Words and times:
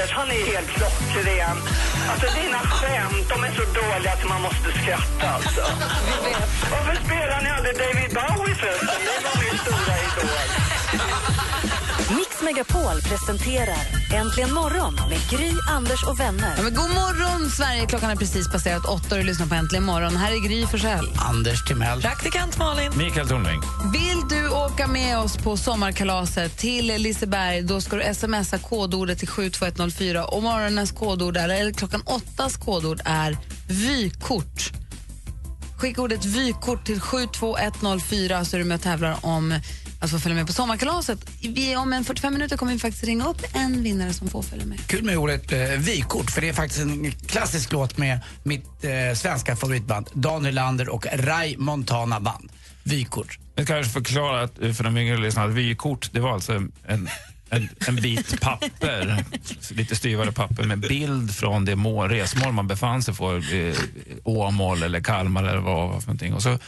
Anders, 0.00 0.12
han 0.16 0.30
är 0.30 0.46
helt 0.52 0.68
klockren. 0.68 1.56
Alltså 2.10 2.26
dina 2.40 2.58
skämt, 2.58 3.28
de 3.28 3.44
är 3.44 3.52
så 3.52 3.64
dåliga 3.80 4.12
att 4.12 4.28
man 4.28 4.42
måste 4.42 4.72
skratta 4.82 5.28
alltså. 5.28 5.60
Varför 6.70 6.94
spelar 7.04 7.40
ni 7.42 7.50
aldrig 7.50 7.74
David 7.76 8.10
Bowie 8.14 8.54
förresten? 8.54 9.00
Det 9.08 9.24
var 9.24 9.36
min 9.42 9.58
stora 9.58 9.94
idol. 10.06 10.40
Mix 12.40 12.56
Megapol 12.56 13.00
presenterar 13.02 13.86
Äntligen 14.14 14.54
morgon 14.54 14.94
med 14.94 15.18
Gry, 15.30 15.50
Anders 15.68 16.04
och 16.04 16.20
vänner. 16.20 16.54
Ja, 16.56 16.62
men 16.62 16.74
god 16.74 16.90
morgon, 16.90 17.50
Sverige! 17.50 17.86
Klockan 17.86 18.08
har 18.08 18.16
precis 18.16 18.52
passerat 18.52 18.84
åtta 18.84 19.14
och 19.14 19.20
du 19.20 19.22
lyssnar 19.22 19.46
på 19.46 19.54
Äntligen 19.54 19.84
morgon. 19.84 20.16
Här 20.16 20.32
är 20.32 20.48
Gry 20.48 20.66
Forssell. 20.66 21.08
Anders 21.16 21.64
Timell. 21.64 22.00
Praktikant 22.00 22.58
Malin. 22.58 22.92
Mikael 22.96 23.28
Tornving. 23.28 23.60
Vill 23.92 24.28
du 24.28 24.48
åka 24.48 24.86
med 24.86 25.18
oss 25.18 25.36
på 25.36 25.56
sommarkalaset 25.56 26.58
till 26.58 26.86
Liseberg 26.86 27.62
då 27.62 27.80
ska 27.80 27.96
du 27.96 28.14
smsa 28.14 28.58
kodordet 28.58 29.18
till 29.18 29.28
72104 29.28 30.24
och 30.24 30.42
morgonens 30.42 30.92
kodord 30.92 31.36
är, 31.36 31.48
eller 31.48 31.72
klockan 31.72 32.02
åttas 32.06 32.56
kodord 32.56 33.00
är 33.04 33.36
vykort. 33.68 34.72
Skicka 35.78 36.02
ordet 36.02 36.24
vykort 36.24 36.86
till 36.86 37.00
72104 37.00 38.44
så 38.44 38.56
är 38.56 38.58
du 38.58 38.64
med 38.64 38.74
och 38.74 38.82
tävlar 38.82 39.16
om 39.22 39.60
att 40.00 40.10
få 40.10 40.18
följa 40.18 40.36
med 40.36 40.46
på 40.46 40.52
sommarkalaset. 40.52 41.30
Vi, 41.40 41.76
om 41.76 41.92
en 41.92 42.04
45 42.04 42.32
minuter 42.32 42.56
kommer 42.56 42.72
vi 42.72 42.78
faktiskt 42.78 43.04
ringa 43.04 43.28
upp 43.28 43.42
en 43.52 43.82
vinnare 43.82 44.12
som 44.12 44.28
får 44.28 44.42
följa 44.42 44.66
med. 44.66 44.86
Kul 44.86 45.02
med 45.02 45.16
ordet 45.16 45.52
eh, 45.52 45.58
vykort, 45.60 46.30
för 46.30 46.40
det 46.40 46.48
är 46.48 46.52
faktiskt 46.52 46.80
en 46.80 47.12
klassisk 47.12 47.72
låt 47.72 47.98
med 47.98 48.20
mitt 48.42 48.84
eh, 48.84 49.16
svenska 49.16 49.56
favoritband 49.56 50.10
Dan 50.12 50.42
Nylander 50.42 50.88
och 50.88 51.06
Ray 51.12 51.56
Montana 51.56 52.20
Band. 52.20 52.52
Vykort. 52.82 53.38
Jag 53.54 53.66
kanske 53.66 53.92
förklara 53.92 54.42
att, 54.42 54.54
för 54.76 54.84
de 54.84 54.96
yngre 54.96 55.16
lyssnarna 55.16 55.48
att 55.48 55.54
vykort, 55.54 56.12
det 56.12 56.20
var 56.20 56.32
alltså 56.32 56.52
en, 56.52 56.72
en, 56.86 57.68
en 57.86 57.96
bit 57.96 58.40
papper, 58.40 59.24
lite 59.70 59.96
styvare 59.96 60.32
papper 60.32 60.64
med 60.64 60.78
bild 60.78 61.34
från 61.34 61.64
det 61.64 61.76
mål, 61.76 62.08
resmål 62.08 62.52
man 62.52 62.66
befann 62.66 63.02
sig 63.02 63.14
på, 63.14 63.32
eh, 63.34 63.76
Åmål 64.24 64.82
eller 64.82 65.00
Kalmar 65.00 65.44
eller 65.44 65.58
vad 65.58 65.88
det 65.88 65.92
var 65.92 66.00
för 66.00 66.06
någonting. 66.06 66.34
Och 66.34 66.42
så 66.42 66.58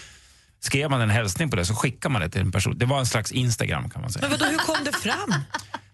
skrev 0.64 0.90
man 0.90 1.00
en 1.00 1.10
hälsning 1.10 1.50
på 1.50 1.56
det 1.56 1.64
så 1.64 1.74
skickade 1.74 2.12
man 2.12 2.22
det 2.22 2.28
till 2.28 2.40
en 2.40 2.52
person. 2.52 2.78
Det 2.78 2.86
var 2.86 2.98
en 2.98 3.06
slags 3.06 3.32
Instagram 3.32 3.90
kan 3.90 4.02
man 4.02 4.10
säga. 4.12 4.28
Men 4.28 4.38
vadå, 4.38 4.50
hur 4.50 4.58
kom 4.58 4.84
det 4.84 4.92
fram? 4.92 5.34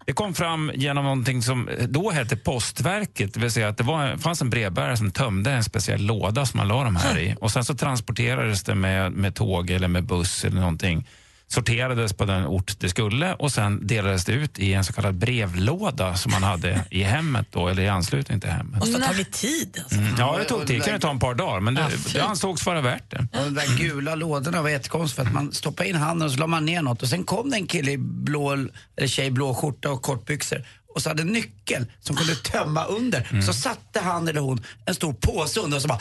Det 0.07 0.13
kom 0.13 0.35
fram 0.35 0.73
genom 0.75 1.05
någonting 1.05 1.43
som 1.43 1.69
då 1.89 2.11
hette 2.11 2.37
Postverket. 2.37 3.35
Det 3.35 3.41
vill 3.41 3.51
säga 3.51 3.69
att 3.69 3.77
det 3.77 3.85
var, 3.85 4.17
fanns 4.17 4.43
en 4.43 4.51
brevbärare 4.51 4.97
som 4.97 5.11
tömde 5.11 5.51
en 5.51 5.65
speciell 5.65 6.07
låda 6.07 6.47
som 6.47 6.59
man 6.59 6.69
la 6.69 6.85
de 6.85 6.97
här 6.97 7.19
i. 7.19 7.37
Och 7.41 7.51
sen 7.51 7.65
så 7.65 7.75
transporterades 7.75 8.63
det 8.63 8.75
med, 8.75 9.13
med 9.13 9.35
tåg 9.35 9.71
eller 9.71 9.89
med 9.89 10.05
buss 10.05 10.45
eller 10.45 10.61
någonting. 10.61 11.07
Sorterades 11.51 12.13
på 12.13 12.25
den 12.25 12.47
ort 12.47 12.81
det 12.81 12.89
skulle 12.89 13.35
och 13.35 13.53
sen 13.53 13.87
delades 13.87 14.25
det 14.25 14.33
ut 14.33 14.59
i 14.59 14.75
en 14.75 14.85
så 14.85 14.93
kallad 14.93 15.15
brevlåda 15.15 16.17
som 16.17 16.33
man 16.33 16.43
hade 16.43 16.85
i 16.91 17.03
hemmet 17.03 17.47
då, 17.51 17.69
eller 17.69 17.83
i 17.83 17.89
anslutning 17.89 18.41
till 18.41 18.51
hemmet. 18.51 18.79
måste 18.79 19.01
ha 19.01 19.07
tagit 19.07 19.33
tid. 19.33 19.81
Alltså. 19.83 19.99
Mm. 19.99 20.15
Ja, 20.19 20.37
det 20.39 20.45
tog 20.45 20.67
tid. 20.67 20.77
Det 20.77 20.85
kunde 20.85 20.99
ta 20.99 21.15
ett 21.15 21.21
par 21.21 21.35
dagar, 21.35 21.61
men 21.61 21.75
det, 21.75 21.89
det 22.13 22.21
ansågs 22.21 22.67
vara 22.67 22.81
värt 22.81 23.11
det. 23.11 23.29
Och 23.39 23.45
de 23.45 23.55
där 23.55 23.79
gula 23.79 24.15
lådorna 24.15 24.63
var 24.63 24.69
jättekonstigt 24.69 25.17
för 25.17 25.27
att 25.27 25.33
man 25.33 25.53
stoppade 25.53 25.89
in 25.89 25.97
handen 25.97 26.27
och 26.27 26.33
så 26.33 26.39
la 26.39 26.47
man 26.47 26.65
ner 26.65 26.83
något 26.83 27.03
och 27.03 27.09
sen 27.09 27.25
kom 27.25 27.51
det 27.51 27.57
en 27.57 27.67
kille 27.67 27.91
i 27.91 27.99
blå, 27.99 28.53
eller 28.53 29.07
tjej 29.07 29.27
i 29.27 29.31
blå 29.31 29.55
skjorta 29.55 29.91
och 29.91 30.03
kortbyxor 30.03 30.65
och 30.95 31.03
så 31.03 31.11
hade 31.11 31.23
en 31.23 31.29
nyckel 31.29 31.87
som 32.01 32.17
kunde 32.17 32.35
tömma 32.35 32.85
under. 32.85 33.43
Så 33.47 33.53
satte 33.53 34.01
han 34.01 34.29
eller 34.29 34.41
hon 34.41 34.61
en 34.87 34.95
stor 34.95 35.13
påse 35.13 35.61
under 35.61 35.77
och 35.77 35.83
så 35.83 35.89
bara 35.89 36.01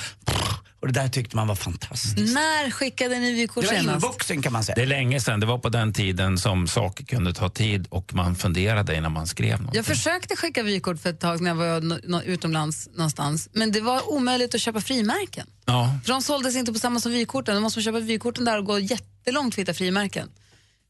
och 0.79 0.87
det 0.87 0.93
där 0.93 1.07
tyckte 1.07 1.35
man 1.35 1.47
var 1.47 1.55
fantastiskt. 1.55 2.33
När 2.33 2.71
skickade 2.71 3.19
ni 3.19 3.31
vykort 3.31 3.63
Det 3.63 3.67
var 3.67 3.77
senast? 3.79 4.05
inboxen 4.05 4.41
kan 4.41 4.53
man 4.53 4.63
säga. 4.63 4.75
Det 4.75 4.81
är 4.81 4.85
länge 4.85 5.19
sedan. 5.19 5.39
Det 5.39 5.45
var 5.45 5.57
på 5.57 5.69
den 5.69 5.93
tiden 5.93 6.37
som 6.37 6.67
saker 6.67 7.05
kunde 7.05 7.33
ta 7.33 7.49
tid 7.49 7.87
och 7.89 8.13
man 8.13 8.35
funderade 8.35 8.95
innan 8.97 9.11
man 9.11 9.27
skrev 9.27 9.61
något. 9.61 9.75
Jag 9.75 9.85
försökte 9.85 10.35
skicka 10.35 10.63
vykort 10.63 11.01
för 11.01 11.09
ett 11.09 11.19
tag 11.19 11.41
när 11.41 11.49
jag 11.49 11.55
var 11.55 12.21
utomlands 12.25 12.89
någonstans, 12.93 13.49
men 13.53 13.71
det 13.71 13.81
var 13.81 14.09
omöjligt 14.13 14.55
att 14.55 14.61
köpa 14.61 14.81
frimärken. 14.81 15.47
Ja. 15.65 15.99
För 16.05 16.11
de 16.13 16.21
såldes 16.21 16.55
inte 16.55 16.73
på 16.73 16.79
samma 16.79 16.99
som 16.99 17.11
vykorten. 17.11 17.55
Då 17.55 17.61
måste 17.61 17.79
man 17.79 17.83
köpa 17.83 17.99
vykorten 17.99 18.45
där 18.45 18.57
och 18.57 18.65
gå 18.65 18.79
jättelångt 18.79 19.55
för 19.55 19.61
att 19.61 19.67
hitta 19.67 19.73
frimärken. 19.77 20.29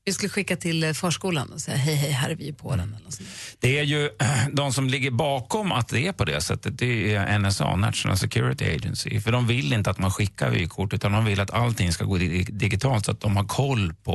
Vi 0.08 0.14
skulle 0.14 0.30
skicka 0.30 0.56
till 0.56 0.84
eh, 0.84 0.94
förskolan 0.94 1.52
och 1.54 1.62
säga 1.62 1.78
hej, 1.78 1.96
hej, 1.96 2.12
här 2.12 2.30
är 2.30 2.36
vi 2.36 2.48
i 2.48 2.54
Polen. 2.54 2.80
Eller 2.80 3.04
något 3.06 3.14
sånt. 3.14 3.30
Det 3.60 3.80
är 3.80 3.84
ju 3.84 4.10
de 4.52 4.74
som 4.74 4.88
ligger 4.90 5.12
bakom 5.12 5.72
att 5.72 5.88
det 5.88 6.08
är 6.08 6.12
på 6.12 6.26
det 6.26 6.42
sättet. 6.42 6.78
Det 6.78 7.16
är 7.16 7.40
NSA, 7.40 7.76
National 7.76 8.18
Security 8.18 8.66
Agency. 8.76 9.20
För 9.22 9.32
de 9.32 9.48
vill 9.48 9.74
inte 9.74 9.90
att 9.90 10.00
man 10.00 10.12
skickar 10.12 10.50
vykort 10.50 10.94
utan 10.94 11.12
de 11.12 11.26
vill 11.26 11.40
att 11.40 11.52
allting 11.52 11.92
ska 11.94 12.06
gå 12.06 12.18
di- 12.18 12.44
digitalt 12.50 13.06
så 13.06 13.12
att 13.12 13.20
de 13.22 13.38
har 13.38 13.44
koll 13.44 13.94
på 14.04 14.14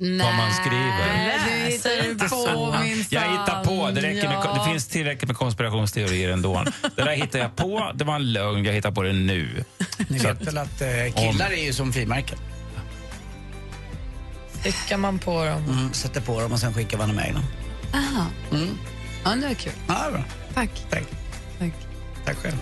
vad 0.00 0.34
man 0.34 0.52
skriver. 0.54 1.12
Nej, 1.16 1.80
du 1.84 2.12
hittar 2.12 2.28
på 2.28 2.78
minsann. 2.84 3.06
Jag 3.10 3.20
hittar 3.20 3.64
på. 3.64 3.90
Det, 3.90 4.00
räcker 4.02 4.28
med, 4.28 4.58
det 4.58 4.70
finns 4.70 4.88
tillräckligt 4.88 5.28
med 5.28 5.36
konspirationsteorier 5.36 6.30
ändå. 6.30 6.64
Det 6.96 7.02
där 7.04 7.16
hittar 7.16 7.38
jag 7.38 7.56
på. 7.56 7.92
Det 7.94 8.04
var 8.04 8.14
en 8.14 8.32
lögn. 8.32 8.64
Jag 8.64 8.72
hittar 8.72 8.90
på 8.90 9.02
det 9.02 9.12
nu. 9.12 9.64
Ni 10.08 10.18
vet 10.18 10.46
väl 10.46 10.58
att 10.58 10.80
eh, 10.80 10.88
killar 11.16 11.50
är 11.50 11.64
ju 11.64 11.72
som 11.72 11.92
frimärken. 11.92 12.38
Skickar 14.64 14.96
man 14.96 15.18
på 15.18 15.44
dem? 15.44 15.64
Mm, 15.68 15.92
sätter 15.92 16.20
på 16.20 16.40
dem 16.40 16.52
och 16.52 16.58
sen 16.58 16.74
skickar 16.74 16.98
man 16.98 17.10
iväg 17.10 17.34
dem. 17.34 17.42
Aha. 17.94 18.26
Mm. 18.52 18.78
Ja, 19.24 19.30
det 19.30 19.46
var 19.46 19.54
kul. 19.54 19.72
Ja, 19.88 20.10
bra. 20.12 20.24
Tack. 20.54 20.70
Tack. 20.90 21.04
Tack. 21.58 21.72
Tack 22.24 22.36
själv. 22.36 22.56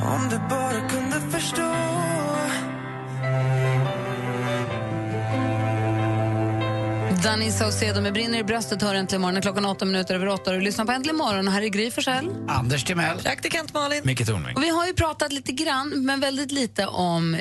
Om 0.00 0.28
du 0.30 0.38
bara 0.38 0.88
kunde 0.88 1.20
förstå 1.38 1.74
Danny 7.24 7.50
Saucedo 7.50 8.00
med 8.00 8.12
Brinner 8.12 8.38
i 8.38 8.44
bröstet 8.44 8.82
hör 8.82 8.94
äntligen 8.94 9.22
morgon. 9.22 9.42
Klockan 9.42 9.64
åtta 9.64 9.84
minuter 9.84 10.14
över 10.14 10.28
åtta. 10.28 10.52
Du 10.52 10.60
lyssnar 10.60 10.84
på 10.84 10.92
Äntligen 10.92 11.16
morgon 11.16 11.48
och 11.48 11.54
här 11.54 11.62
är 11.62 11.68
Gry 11.68 11.90
Forssell. 11.90 12.30
Anders 12.48 12.84
Timell. 12.84 13.18
Praktikant 13.18 13.74
Malin? 13.74 14.02
Micke 14.04 14.26
Tornving. 14.26 14.56
Och 14.56 14.62
vi 14.62 14.68
har 14.68 14.86
ju 14.86 14.94
pratat 14.94 15.32
lite 15.32 15.52
grann, 15.52 16.04
men 16.04 16.20
väldigt 16.20 16.52
lite 16.52 16.86
om 16.86 17.36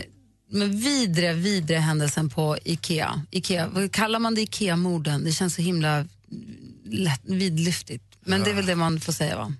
vidre, 0.49 1.33
vidre 1.33 1.77
händelsen 1.77 2.29
på 2.29 2.57
Ikea. 2.63 3.25
Ikea. 3.31 3.89
Kallar 3.91 4.19
man 4.19 4.35
det 4.35 4.41
Ikea-morden? 4.41 5.23
Det 5.23 5.31
känns 5.31 5.55
så 5.55 5.61
himla 5.61 6.05
lätt, 6.83 7.21
vidlyftigt. 7.23 8.03
Men 8.25 8.43
det 8.43 8.49
är 8.49 8.53
väl 8.53 8.65
det 8.65 8.75
man 8.75 8.99
får 8.99 9.13
säga 9.13 9.37
va? 9.37 9.53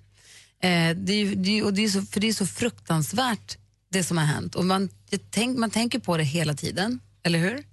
Eh, 0.62 0.96
det 0.96 1.12
är 1.12 1.34
det 1.36 1.58
är, 1.58 1.64
och 1.64 1.74
det 1.74 1.84
är 1.84 1.88
så, 1.88 2.02
för 2.02 2.20
det 2.20 2.28
är 2.28 2.32
så 2.32 2.46
fruktansvärt 2.46 3.58
det 3.90 4.04
som 4.04 4.18
har 4.18 4.24
hänt. 4.24 4.54
Och 4.54 4.64
man, 4.64 4.88
tänk, 5.30 5.58
man 5.58 5.70
tänker 5.70 5.98
på 5.98 6.16
det 6.16 6.24
hela 6.24 6.54
tiden, 6.54 7.00
eller 7.22 7.38
hur? 7.38 7.64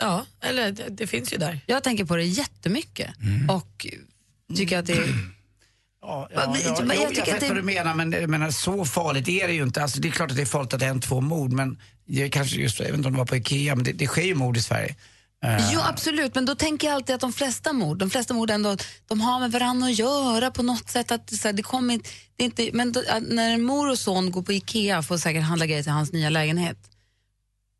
Ja, 0.00 0.26
eller 0.40 0.72
det, 0.72 0.88
det 0.88 1.06
finns 1.06 1.32
ju 1.32 1.36
där. 1.36 1.60
Jag 1.66 1.82
tänker 1.82 2.04
på 2.04 2.16
det 2.16 2.24
jättemycket 2.24 3.10
och 3.48 3.86
tycker 4.56 4.78
att 4.78 4.86
det 4.86 4.92
är... 4.92 5.32
Ja, 6.02 6.28
ja, 6.34 6.56
ja, 6.64 6.84
jag 6.84 6.96
jag 6.96 7.08
tycker 7.14 7.32
vet 7.32 7.40
det- 7.40 7.48
vad 7.48 7.56
du 7.56 7.62
menar, 7.62 7.94
men 7.94 8.12
jag 8.12 8.30
menar, 8.30 8.50
så 8.50 8.84
farligt 8.84 9.28
är 9.28 9.48
det 9.48 9.54
ju 9.54 9.62
inte. 9.62 9.82
Alltså, 9.82 10.00
det 10.00 10.08
är 10.08 10.12
klart 10.12 10.30
att 10.30 10.36
det 10.36 10.42
är 10.42 10.46
farligt 10.46 10.74
att 10.74 10.80
det 10.80 10.86
hänt 10.86 11.04
två 11.04 11.20
mord, 11.20 11.52
men 11.52 11.78
är 12.08 12.28
kanske 12.28 12.56
just, 12.56 12.78
jag 12.80 12.86
vet 12.86 12.94
inte 12.96 13.08
om 13.08 13.12
det 13.14 13.18
var 13.18 13.26
på 13.26 13.36
Ikea, 13.36 13.74
men 13.74 13.84
det, 13.84 13.92
det 13.92 14.06
sker 14.06 14.22
ju 14.22 14.34
mord 14.34 14.56
i 14.56 14.62
Sverige. 14.62 14.94
Eh, 15.44 15.70
Jo, 15.72 15.80
absolut, 15.84 16.34
men 16.34 16.44
då 16.44 16.54
tänker 16.54 16.86
jag 16.86 16.94
alltid 16.94 17.14
att 17.14 17.20
de 17.20 17.32
flesta 17.32 17.72
mord, 17.72 17.98
de 17.98 18.10
flesta 18.10 18.34
mord 18.34 18.50
ändå, 18.50 18.76
de 19.08 19.20
har 19.20 19.40
med 19.40 19.52
varandra 19.52 19.86
att 19.88 19.98
göra 19.98 20.50
på 20.50 20.62
något 20.62 20.90
sätt. 20.90 21.10
Att, 21.10 21.30
så 21.36 21.48
här, 21.48 21.52
det 21.52 21.62
kommer 21.62 21.94
inte, 21.94 22.10
det 22.36 22.42
är 22.42 22.44
inte, 22.44 22.70
men 22.72 22.92
då, 22.92 23.02
när 23.28 23.50
en 23.54 23.62
mor 23.62 23.90
och 23.90 23.98
son 23.98 24.30
går 24.30 24.42
på 24.42 24.52
Ikea 24.52 25.02
för 25.02 25.14
att 25.14 25.20
säkert 25.20 25.42
handla 25.42 25.66
grejer 25.66 25.82
till 25.82 25.92
hans 25.92 26.12
nya 26.12 26.30
lägenhet 26.30 26.78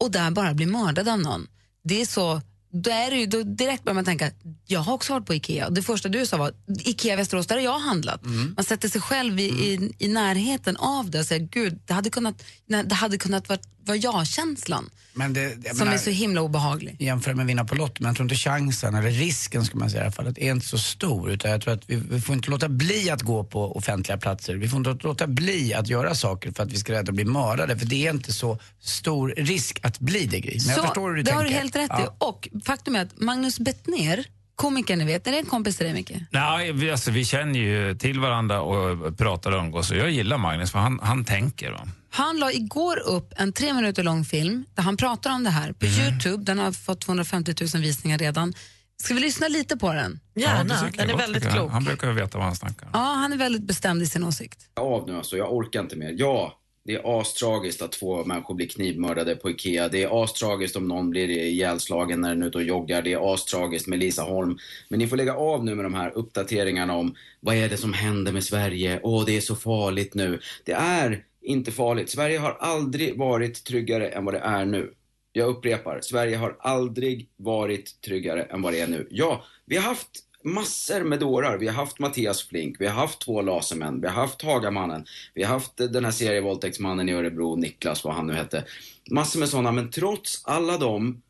och 0.01 0.11
där 0.11 0.31
bara 0.31 0.55
blir 0.55 0.67
mördad 0.67 1.09
av 1.09 1.19
någon, 1.19 1.47
det 1.85 2.01
är 2.01 2.07
så, 2.07 2.41
då 2.73 2.91
är 2.91 3.11
det 3.11 3.17
ju, 3.17 3.27
då 3.27 3.43
direkt 3.43 3.85
börjar 3.85 3.95
man 3.95 4.05
tänka, 4.05 4.31
jag 4.67 4.81
har 4.81 4.95
också 4.95 5.13
varit 5.13 5.27
på 5.27 5.35
Ikea. 5.35 5.71
Det 5.71 5.83
första 5.83 6.09
du 6.09 6.27
sa 6.27 6.37
var, 6.37 6.53
Ikea 6.85 7.17
Västerås, 7.17 7.47
där 7.47 7.57
har 7.57 7.63
jag 7.63 7.79
handlat. 7.79 8.21
Man 8.57 8.65
sätter 8.65 8.89
sig 8.89 9.01
själv 9.01 9.41
i, 9.41 9.45
i, 9.45 9.93
i 9.99 10.09
närheten 10.09 10.77
av 10.77 11.11
det 11.11 11.19
och 11.19 11.27
säger, 11.27 11.47
gud, 11.47 11.81
det 11.87 11.93
hade 11.95 12.11
kunnat, 12.11 12.43
nej, 12.67 12.85
det 12.85 12.95
hade 12.95 13.19
kunnat 13.19 13.49
vara, 13.49 13.59
vara 13.85 13.97
jag-känslan 13.97 14.91
men 15.15 15.33
det, 15.33 15.41
jag 15.65 15.77
som 15.77 15.79
menar, 15.79 15.93
är 15.93 15.99
så 15.99 16.11
himla 16.11 16.41
obehaglig. 16.43 16.97
jämföra 16.99 17.35
med 17.35 17.47
vinna 17.47 17.65
på 17.65 17.75
Lotto, 17.75 18.03
men 18.03 18.09
jag 18.09 18.17
tror 18.17 18.25
inte 18.25 18.35
chansen, 18.35 18.95
eller 18.95 19.11
risken 19.11 19.65
ska 19.65 19.79
man 19.79 19.91
säga 19.91 20.03
i 20.03 20.05
alla 20.05 20.13
fall, 20.13 20.27
att 20.27 20.39
är 20.39 20.51
inte 20.51 20.67
så 20.67 20.79
stor. 20.79 21.31
Utan 21.31 21.51
jag 21.51 21.61
tror 21.61 21.75
att 21.75 21.91
vi, 21.91 21.97
vi 21.97 22.21
får 22.21 22.35
inte 22.35 22.51
låta 22.51 22.69
bli 22.69 23.11
att 23.11 23.23
gå 23.23 23.45
på 23.45 23.77
offentliga 23.77 24.19
platser. 24.19 24.55
Vi 24.55 24.69
får 24.69 24.79
inte 24.79 25.07
låta 25.07 25.27
bli 25.27 25.75
att 25.75 25.89
göra 25.89 26.15
saker 26.15 26.53
för 26.53 26.63
att 26.63 26.73
vi 26.73 26.77
ska 26.77 26.93
rädda 26.93 27.11
att 27.11 27.15
bli 27.15 27.25
mördade. 27.25 27.79
För 27.79 27.87
det 27.87 28.07
är 28.07 28.11
inte 28.11 28.33
så 28.33 28.59
stor 28.81 29.35
risk 29.37 29.79
att 29.83 29.99
bli 29.99 30.27
det, 30.27 30.41
Gry. 30.41 30.59
Men 30.59 30.67
jag 30.69 30.77
Så, 30.77 30.83
förstår 30.83 31.09
hur 31.09 31.17
du 31.17 31.23
det 31.23 31.31
tänker. 31.31 31.45
har 31.45 31.51
du 31.51 31.57
helt 31.57 31.77
rätt 31.77 31.91
i. 31.91 32.03
Ja. 32.03 32.17
Och 32.19 32.49
faktum 32.65 32.97
är 32.97 33.03
att 33.03 33.21
Magnus 33.21 33.59
Bettner 33.59 34.25
komikern 34.55 34.99
ni 34.99 35.05
vet. 35.05 35.27
Är 35.27 35.33
det 35.33 35.39
en 35.39 35.47
kompis 35.47 35.77
till 35.77 35.87
dig, 35.87 35.95
Micke? 35.95 36.13
Nej, 36.31 36.73
vi, 36.73 36.91
alltså, 36.91 37.11
vi 37.11 37.25
känner 37.25 37.61
ju 37.61 37.95
till 37.95 38.21
varandra 38.21 38.61
och 38.61 39.19
pratar 39.19 39.53
och 39.53 39.59
umgås. 39.59 39.91
Och 39.91 39.97
jag 39.97 40.11
gillar 40.11 40.39
Magnus 40.39 40.71
för 40.71 40.79
han, 40.79 41.01
han 41.03 41.25
tänker. 41.25 41.71
Va? 41.71 41.89
Han 42.15 42.39
la 42.39 42.53
igår 42.53 42.99
upp 42.99 43.33
en 43.37 43.53
tre 43.53 43.73
minuter 43.75 44.03
lång 44.03 44.25
film 44.25 44.65
där 44.75 44.83
han 44.83 44.97
pratar 44.97 45.31
om 45.31 45.45
det 45.45 45.51
här 45.51 45.73
på 45.73 45.87
Youtube. 45.87 46.45
Den 46.45 46.59
har 46.59 46.73
fått 46.73 47.01
250 47.01 47.55
000 47.75 47.83
visningar 47.83 48.19
redan. 48.19 48.55
Ska 49.03 49.15
vi 49.15 49.21
lyssna 49.21 49.49
lite 49.49 49.77
på 49.77 49.93
den? 49.93 50.21
Gärna, 50.35 50.81
tycker 50.81 50.99
den 50.99 51.11
är 51.11 51.17
väldigt 51.17 51.51
klok. 51.51 51.71
Han 51.71 51.85
brukar 51.85 52.13
veta 52.13 52.39
vad 52.39 52.47
han 52.47 52.57
snackar 52.57 52.87
om. 52.87 52.91
Ja, 52.93 52.99
han 52.99 53.33
är 53.33 53.37
väldigt 53.37 53.63
bestämd 53.63 54.03
i 54.03 54.07
sin 54.07 54.25
åsikt. 54.25 54.61
av 54.75 55.09
nu 55.09 55.17
alltså, 55.17 55.37
jag 55.37 55.53
orkar 55.53 55.81
inte 55.81 55.97
mer. 55.97 56.15
Ja, 56.19 56.59
det 56.85 56.95
är 56.95 57.21
astragiskt 57.21 57.83
att 57.83 57.93
två 57.93 58.25
människor 58.25 58.55
blir 58.55 58.69
knivmördade 58.69 59.37
på 59.37 59.51
IKEA. 59.51 59.89
Det 59.89 60.03
är 60.03 60.25
astragiskt 60.25 60.77
om 60.77 60.89
någon 60.89 61.11
blir 61.11 61.29
ihjälslagen 61.29 62.21
när 62.21 62.29
den 62.29 62.43
är 62.43 62.47
ute 62.47 62.59
och 62.59 62.65
joggar. 62.65 63.03
Det 63.03 63.13
är 63.13 63.35
astragiskt 63.35 63.87
med 63.87 63.99
Lisa 63.99 64.23
Holm. 64.23 64.59
Men 64.89 64.99
ni 64.99 65.07
får 65.07 65.17
lägga 65.17 65.35
av 65.35 65.65
nu 65.65 65.75
med 65.75 65.85
de 65.85 65.95
här 65.95 66.11
uppdateringarna 66.11 66.95
om 66.95 67.15
vad 67.41 67.57
är 67.57 67.69
det 67.69 67.77
som 67.77 67.93
händer 67.93 68.33
med 68.33 68.45
Sverige? 68.45 69.01
Åh, 69.03 69.25
det 69.27 69.37
är 69.37 69.41
så 69.41 69.57
farligt 69.57 70.15
nu. 70.15 70.41
Det 70.65 70.73
är 70.73 71.25
inte 71.43 71.73
farligt. 71.73 72.11
Sverige 72.11 72.39
har 72.39 72.57
aldrig 72.61 73.19
varit 73.19 73.65
tryggare 73.65 74.09
än 74.09 74.25
vad 74.25 74.35
det 74.35 74.41
är 74.41 74.65
nu. 74.65 74.95
Jag 75.33 75.49
upprepar, 75.49 76.01
Sverige 76.01 76.37
har 76.37 76.57
aldrig 76.61 77.29
varit 77.37 78.01
tryggare 78.01 78.43
än 78.43 78.63
vad 78.63 78.73
det 78.73 78.81
är 78.81 78.87
nu. 78.87 79.09
Ja, 79.11 79.45
vi 79.67 79.77
har 79.77 79.83
haft 79.83 80.09
massor 80.45 81.05
med 81.05 81.21
dårar. 81.21 81.59
Vi 81.59 81.67
har 81.67 81.75
haft 81.75 81.99
Mattias 81.99 82.49
Flink, 82.49 82.77
vi 82.81 82.87
har 82.87 82.95
haft 82.95 83.21
två 83.21 83.43
lasermän, 83.43 84.01
vi 84.01 84.07
har 84.07 84.15
haft 84.15 84.43
Hagamannen, 84.43 85.05
vi 85.35 85.43
har 85.43 85.53
haft 85.53 85.77
den 85.77 86.05
här 86.05 86.13
serievåldtäktsmannen 86.13 87.09
i 87.09 87.13
Örebro, 87.13 87.57
Niklas, 87.57 88.05
vad 88.05 88.15
han 88.15 88.27
nu 88.27 88.33
hette. 88.33 88.65
Massor 89.11 89.39
med 89.41 89.49
sådana, 89.49 89.73
men 89.73 89.91
trots 89.91 90.45
alla 90.45 90.79
dem, 90.79 91.23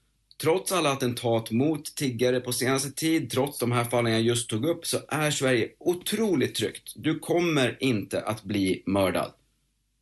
trots 0.42 0.72
alla 0.72 0.92
attentat 0.92 1.50
mot 1.50 1.94
tiggare 1.94 2.40
på 2.40 2.52
senaste 2.52 2.92
tid, 2.92 3.30
trots 3.30 3.58
de 3.58 3.72
här 3.72 3.84
fallen 3.84 4.12
jag 4.12 4.22
just 4.22 4.50
tog 4.50 4.64
upp, 4.64 4.86
så 4.86 4.98
är 5.08 5.30
Sverige 5.30 5.68
otroligt 5.78 6.54
tryggt. 6.54 6.92
Du 6.96 7.18
kommer 7.18 7.76
inte 7.80 8.20
att 8.20 8.42
bli 8.42 8.82
mördad. 8.86 9.32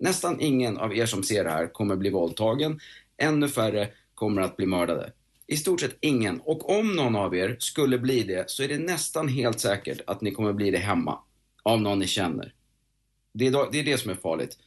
Nästan 0.01 0.41
ingen 0.41 0.79
av 0.79 0.97
er 0.97 1.07
som 1.07 1.23
ser 1.23 1.45
det 1.45 1.51
här 1.51 1.67
kommer 1.67 1.97
bli 1.97 2.11
våldtagen. 2.11 2.81
Ännu 3.17 3.49
färre 3.49 3.89
kommer 4.15 4.43
att 4.43 4.57
bli 4.57 4.67
mördade. 4.67 5.13
I 5.47 5.57
stort 5.57 5.81
sett 5.81 5.97
ingen. 6.01 6.41
Och 6.41 6.79
om 6.79 6.97
någon 6.97 7.17
av 7.17 7.37
er 7.37 7.57
skulle 7.59 7.99
bli 7.99 8.23
det 8.23 8.51
så 8.51 8.63
är 8.63 8.69
det 8.69 8.79
nästan 8.79 9.29
helt 9.29 9.61
säkert 9.61 10.01
att 10.07 10.21
ni 10.21 10.31
kommer 10.31 10.53
bli 10.53 10.71
det 10.71 10.79
hemma. 10.79 11.19
Av 11.63 11.81
någon 11.81 11.99
ni 11.99 12.07
känner. 12.07 12.55
Det 13.33 13.47
är, 13.47 13.73
det 13.73 13.81
är 13.81 13.85
det 13.85 13.99
som 13.99 14.11
är 14.11 14.15
farligt. 14.15 14.59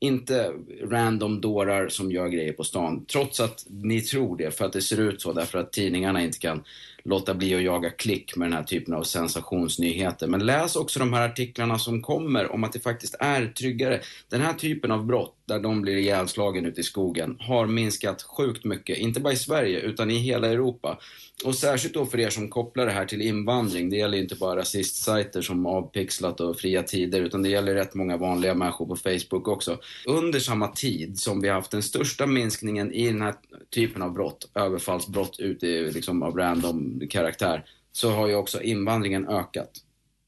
Inte 0.00 0.52
random 0.82 1.40
dårar 1.40 1.88
som 1.88 2.12
gör 2.12 2.28
grejer 2.28 2.52
på 2.52 2.64
stan. 2.64 3.04
Trots 3.06 3.40
att 3.40 3.66
ni 3.68 4.00
tror 4.00 4.36
det 4.36 4.50
för 4.50 4.64
att 4.64 4.72
det 4.72 4.82
ser 4.82 5.00
ut 5.00 5.22
så 5.22 5.32
därför 5.32 5.58
att 5.58 5.72
tidningarna 5.72 6.22
inte 6.22 6.38
kan 6.38 6.64
låta 7.04 7.34
bli 7.34 7.54
att 7.54 7.62
jaga 7.62 7.90
klick 7.90 8.36
med 8.36 8.46
den 8.46 8.56
här 8.56 8.64
typen 8.64 8.94
av 8.94 9.02
sensationsnyheter. 9.02 10.26
Men 10.26 10.46
läs 10.46 10.76
också 10.76 10.98
de 10.98 11.12
här 11.12 11.28
artiklarna 11.28 11.78
som 11.78 12.02
kommer 12.02 12.52
om 12.52 12.64
att 12.64 12.72
det 12.72 12.80
faktiskt 12.80 13.16
är 13.20 13.46
tryggare. 13.46 14.00
Den 14.28 14.40
här 14.40 14.54
typen 14.54 14.90
av 14.90 15.06
brott, 15.06 15.36
där 15.44 15.60
de 15.60 15.82
blir 15.82 15.96
ihjälslagen 15.96 16.66
ute 16.66 16.80
i 16.80 16.84
skogen, 16.84 17.36
har 17.40 17.66
minskat 17.66 18.22
sjukt 18.22 18.64
mycket. 18.64 18.98
Inte 18.98 19.20
bara 19.20 19.32
i 19.32 19.36
Sverige, 19.36 19.80
utan 19.80 20.10
i 20.10 20.18
hela 20.18 20.48
Europa. 20.48 20.98
Och 21.44 21.54
särskilt 21.54 21.94
då 21.94 22.06
för 22.06 22.20
er 22.20 22.30
som 22.30 22.48
kopplar 22.48 22.86
det 22.86 22.92
här 22.92 23.06
till 23.06 23.22
invandring. 23.22 23.90
Det 23.90 23.96
gäller 23.96 24.18
inte 24.18 24.34
bara 24.34 24.60
rasistsajter 24.60 25.42
som 25.42 25.66
Avpixlat 25.66 26.40
och 26.40 26.58
Fria 26.58 26.82
Tider, 26.82 27.20
utan 27.20 27.42
det 27.42 27.48
gäller 27.48 27.74
rätt 27.74 27.94
många 27.94 28.16
vanliga 28.16 28.54
människor 28.54 28.86
på 28.86 28.96
Facebook 28.96 29.48
också. 29.48 29.78
Under 30.06 30.40
samma 30.40 30.68
tid 30.68 31.18
som 31.18 31.40
vi 31.40 31.48
har 31.48 31.54
haft 31.54 31.70
den 31.70 31.82
största 31.82 32.26
minskningen 32.26 32.92
i 32.92 33.06
den 33.06 33.22
här 33.22 33.34
typen 33.74 34.02
av 34.02 34.12
brott, 34.12 34.50
överfallsbrott 34.54 35.40
ute 35.40 35.66
i, 35.66 35.92
liksom, 35.92 36.22
av 36.22 36.36
random 36.36 36.89
karaktär, 37.10 37.64
så 37.92 38.10
har 38.10 38.28
ju 38.28 38.34
också 38.34 38.62
invandringen 38.62 39.28
ökat. 39.28 39.70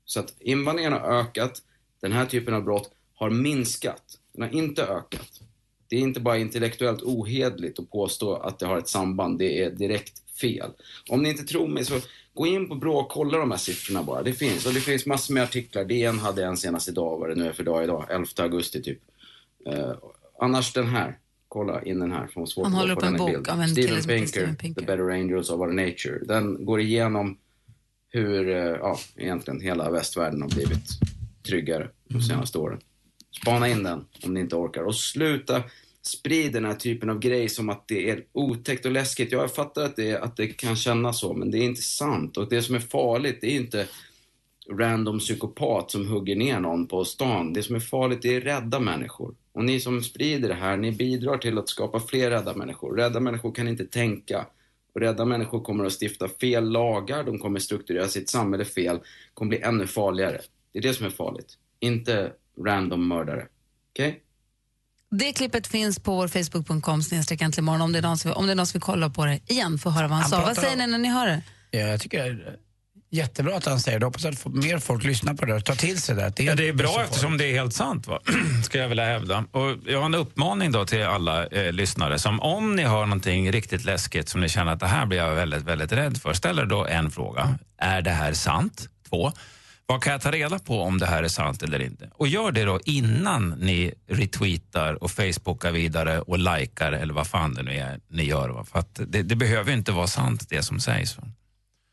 Så 0.04 0.20
att 0.20 0.34
invandringen 0.40 0.92
har 0.92 1.00
ökat, 1.00 1.62
den 2.00 2.12
här 2.12 2.26
typen 2.26 2.54
av 2.54 2.64
brott 2.64 2.90
har 3.14 3.30
minskat. 3.30 4.18
Den 4.32 4.42
har 4.42 4.50
inte 4.50 4.82
ökat. 4.82 5.40
Det 5.88 5.96
är 5.96 6.00
inte 6.00 6.20
bara 6.20 6.38
intellektuellt 6.38 7.02
ohedligt 7.02 7.78
att 7.78 7.90
påstå 7.90 8.34
att 8.34 8.58
det 8.58 8.66
har 8.66 8.78
ett 8.78 8.88
samband, 8.88 9.38
det 9.38 9.62
är 9.62 9.70
direkt 9.70 10.22
fel. 10.40 10.70
Om 11.08 11.22
ni 11.22 11.30
inte 11.30 11.42
tror 11.42 11.68
mig 11.68 11.84
så 11.84 12.00
gå 12.34 12.46
in 12.46 12.68
på 12.68 12.74
Brå 12.74 12.96
och 12.96 13.08
kolla 13.08 13.38
de 13.38 13.50
här 13.50 13.58
siffrorna 13.58 14.02
bara. 14.02 14.22
Det 14.22 14.32
finns, 14.32 14.66
och 14.66 14.72
det 14.72 14.80
finns 14.80 15.06
massor 15.06 15.34
med 15.34 15.42
artiklar. 15.42 15.84
DN 15.84 16.18
hade 16.18 16.44
en 16.44 16.56
senast 16.56 16.88
idag, 16.88 17.18
vad 17.18 17.28
det 17.28 17.34
nu 17.34 17.46
är 17.48 17.52
för 17.52 17.64
dag 17.64 17.84
idag, 17.84 18.06
11 18.10 18.26
augusti 18.36 18.82
typ. 18.82 18.98
Eh, 19.66 19.92
annars 20.40 20.72
den 20.72 20.86
här, 20.86 21.18
kolla 21.52 21.82
in 21.82 22.00
den 22.00 22.12
här, 22.12 22.26
för 22.26 22.46
svårt 22.46 22.64
Han 22.64 22.74
håller 22.74 22.96
upp 22.96 23.02
en 23.02 23.16
bok 23.16 23.48
av 23.48 23.60
en 23.60 23.68
Stephen 23.68 23.88
kille 23.88 24.02
Pinker, 24.02 24.26
Steven 24.26 24.56
Pinker. 24.56 24.80
The 24.80 24.86
Better 24.86 25.10
Angels 25.10 25.50
of 25.50 25.60
Our 25.60 25.72
Nature. 25.72 26.18
Den 26.24 26.64
går 26.64 26.80
igenom 26.80 27.38
hur, 28.10 28.48
eh, 28.48 28.56
ja, 28.56 28.98
egentligen 29.16 29.60
hela 29.60 29.90
västvärlden 29.90 30.42
har 30.42 30.48
blivit 30.48 30.86
tryggare 31.46 31.88
de 32.08 32.22
senaste 32.22 32.58
åren. 32.58 32.80
Spana 33.42 33.68
in 33.68 33.82
den 33.82 34.04
om 34.24 34.34
ni 34.34 34.40
inte 34.40 34.56
orkar. 34.56 34.82
Och 34.82 34.96
sluta 34.96 35.62
sprida 36.02 36.60
den 36.60 36.64
här 36.64 36.74
typen 36.74 37.10
av 37.10 37.18
grej 37.18 37.48
som 37.48 37.68
att 37.68 37.88
det 37.88 38.10
är 38.10 38.24
otäckt 38.32 38.86
och 38.86 38.92
läskigt. 38.92 39.32
Jag 39.32 39.54
fattar 39.54 39.84
att 39.84 39.96
det, 39.96 40.16
att 40.16 40.36
det 40.36 40.46
kan 40.46 40.76
kännas 40.76 41.20
så, 41.20 41.34
men 41.34 41.50
det 41.50 41.58
är 41.58 41.64
inte 41.64 41.82
sant. 41.82 42.36
Och 42.36 42.48
det 42.48 42.62
som 42.62 42.74
är 42.74 42.80
farligt, 42.80 43.38
det 43.40 43.46
är 43.46 43.56
inte 43.56 43.86
random 44.70 45.18
psykopat 45.18 45.90
som 45.90 46.08
hugger 46.08 46.36
ner 46.36 46.60
någon 46.60 46.86
på 46.86 47.04
stan. 47.04 47.52
Det 47.52 47.62
som 47.62 47.76
är 47.76 47.80
farligt, 47.80 48.22
det 48.22 48.36
är 48.36 48.40
rädda 48.40 48.80
människor. 48.80 49.34
Och 49.54 49.64
ni 49.64 49.80
som 49.80 50.02
sprider 50.02 50.48
det 50.48 50.54
här, 50.54 50.76
ni 50.76 50.92
bidrar 50.92 51.38
till 51.38 51.58
att 51.58 51.68
skapa 51.68 52.00
fler 52.00 52.30
rädda 52.30 52.54
människor. 52.54 52.96
Rädda 52.96 53.20
människor 53.20 53.52
kan 53.54 53.68
inte 53.68 53.84
tänka. 53.84 54.46
Och 54.94 55.00
rädda 55.00 55.24
människor 55.24 55.60
kommer 55.60 55.84
att 55.84 55.92
stifta 56.02 56.28
fel 56.28 56.70
lagar, 56.70 57.24
de 57.24 57.38
kommer 57.38 57.58
strukturera 57.60 58.08
sitt 58.08 58.30
samhälle 58.30 58.64
fel, 58.64 59.00
kommer 59.34 59.48
bli 59.48 59.60
ännu 59.60 59.86
farligare. 59.86 60.40
Det 60.72 60.78
är 60.78 60.82
det 60.82 60.94
som 60.94 61.06
är 61.06 61.10
farligt. 61.10 61.58
Inte 61.80 62.32
random 62.66 63.08
mördare. 63.08 63.46
Okej? 63.92 64.22
Det 65.10 65.32
klippet 65.32 65.66
finns 65.66 65.98
på 65.98 66.14
vår 66.16 66.28
facebook.com 66.28 67.02
snedstreck 67.02 67.42
äntligen 67.42 67.64
morgon 67.64 67.80
om 67.82 67.92
det 67.92 67.98
är 67.98 68.02
någon 68.02 68.18
som, 68.18 68.32
om 68.32 68.46
det 68.46 68.52
är 68.52 68.56
någon 68.56 68.66
som 68.66 68.78
vill 68.78 68.82
kolla 68.82 69.10
på 69.10 69.24
det 69.24 69.40
igen 69.46 69.78
för 69.78 69.90
att 69.90 69.96
höra 69.96 70.08
vad 70.08 70.18
han, 70.18 70.22
Han 70.22 70.30
sa. 70.30 70.40
Vad 70.46 70.56
säger 70.56 70.72
om- 70.72 70.78
ni 70.78 70.86
när 70.86 70.98
ni 70.98 71.08
hör 71.08 71.26
det? 71.26 71.42
Ja, 71.70 71.78
jag 71.80 72.00
tycker 72.00 72.58
jättebra 73.12 73.56
att 73.56 73.66
han 73.66 73.80
säger 73.80 73.98
det. 73.98 74.06
Hoppas 74.06 74.24
att 74.24 74.46
mer 74.46 74.78
folk 74.78 75.04
lyssnar 75.04 75.34
på 75.34 75.44
det 75.44 75.54
och 75.54 75.64
tar 75.64 75.74
till 75.74 76.00
sig 76.00 76.14
det. 76.16 76.32
Det 76.36 76.42
är, 76.42 76.46
Ja, 76.46 76.54
det 76.54 76.68
är 76.68 76.72
bra 76.72 77.02
eftersom 77.02 77.38
det 77.38 77.44
är 77.46 77.52
helt 77.52 77.74
sant, 77.74 78.06
va? 78.06 78.20
ska 78.64 78.78
jag 78.78 78.88
vilja 78.88 79.04
hävda. 79.04 79.44
Och 79.50 79.76
jag 79.86 79.98
har 79.98 80.06
en 80.06 80.14
uppmaning 80.14 80.72
då 80.72 80.86
till 80.86 81.02
alla 81.02 81.46
eh, 81.46 81.72
lyssnare. 81.72 82.18
Som 82.18 82.40
om 82.40 82.76
ni 82.76 82.82
har 82.82 83.06
någonting 83.06 83.52
riktigt 83.52 83.84
läskigt 83.84 84.28
som 84.28 84.40
ni 84.40 84.48
känner 84.48 84.72
att 84.72 84.80
det 84.80 84.86
här 84.86 85.06
blir 85.06 85.18
jag 85.18 85.34
väldigt, 85.34 85.62
väldigt 85.62 85.92
rädd 85.92 86.18
för. 86.18 86.32
Ställ 86.32 86.58
er 86.58 86.64
då 86.64 86.86
en 86.86 87.10
fråga. 87.10 87.58
Är 87.78 88.02
det 88.02 88.10
här 88.10 88.32
sant? 88.32 88.88
Två. 89.08 89.32
Vad 89.86 90.02
kan 90.02 90.12
jag 90.12 90.22
ta 90.22 90.30
reda 90.30 90.58
på 90.58 90.82
om 90.82 90.98
det 90.98 91.06
här 91.06 91.22
är 91.22 91.28
sant 91.28 91.62
eller 91.62 91.82
inte? 91.82 92.10
Och 92.12 92.28
gör 92.28 92.52
det 92.52 92.64
då 92.64 92.80
innan 92.84 93.50
ni 93.50 93.94
retweetar 94.08 95.02
och 95.02 95.10
facebookar 95.10 95.72
vidare 95.72 96.20
och 96.20 96.38
likar 96.38 96.92
eller 96.92 97.14
vad 97.14 97.26
fan 97.26 97.54
det 97.54 97.62
nu 97.62 97.76
är 97.76 98.00
ni 98.10 98.24
gör. 98.24 98.48
Va? 98.48 98.64
För 98.72 98.84
det, 99.06 99.22
det 99.22 99.36
behöver 99.36 99.72
inte 99.72 99.92
vara 99.92 100.06
sant 100.06 100.46
det 100.48 100.62
som 100.62 100.80
sägs. 100.80 101.18
Va? 101.18 101.24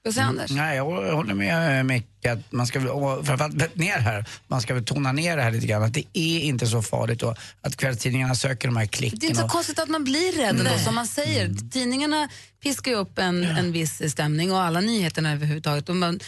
Vad 0.04 0.14
säger 0.14 0.28
Anders? 0.28 0.52
Nej, 0.52 0.76
jag 0.78 1.16
håller 1.16 1.34
med 1.34 1.78
eh, 1.80 1.84
Micke 1.84 2.26
att 2.26 2.52
man 2.52 2.68
ska, 2.68 2.92
och 2.92 3.26
framförallt 3.26 3.76
ner 3.76 3.98
här, 3.98 4.26
man 4.48 4.62
ska 4.62 4.74
väl 4.74 4.86
tona 4.86 5.12
ner 5.12 5.38
det 5.38 5.44
här 5.44 5.52
lite 5.52 5.68
grann, 5.68 5.84
att 5.84 5.94
det 5.94 6.04
är 6.14 6.40
inte 6.40 6.68
så 6.68 6.82
farligt 6.82 7.24
och 7.24 7.38
att 7.62 7.78
kvällstidningarna 7.78 8.36
söker 8.36 8.68
de 8.68 8.78
här 8.78 8.86
klicken. 8.86 9.20
Det 9.20 9.26
är 9.26 9.30
inte 9.30 9.40
så 9.40 9.46
och, 9.46 9.52
konstigt 9.52 9.80
att 9.80 9.90
man 9.90 10.04
blir 10.04 10.32
rädd 10.38 10.60
ändå, 10.60 10.78
som 10.86 10.96
man 10.96 11.08
säger. 11.08 11.70
Tidningarna 11.72 12.30
piskar 12.64 12.92
ju 12.92 12.98
upp 12.98 13.20
en, 13.20 13.44
en 13.44 13.72
viss 13.72 14.12
stämning 14.12 14.52
och 14.52 14.60
alla 14.62 14.82
nyheterna 14.82 15.32
överhuvudtaget. 15.34 15.90
Och 15.90 15.96
man, 15.96 16.20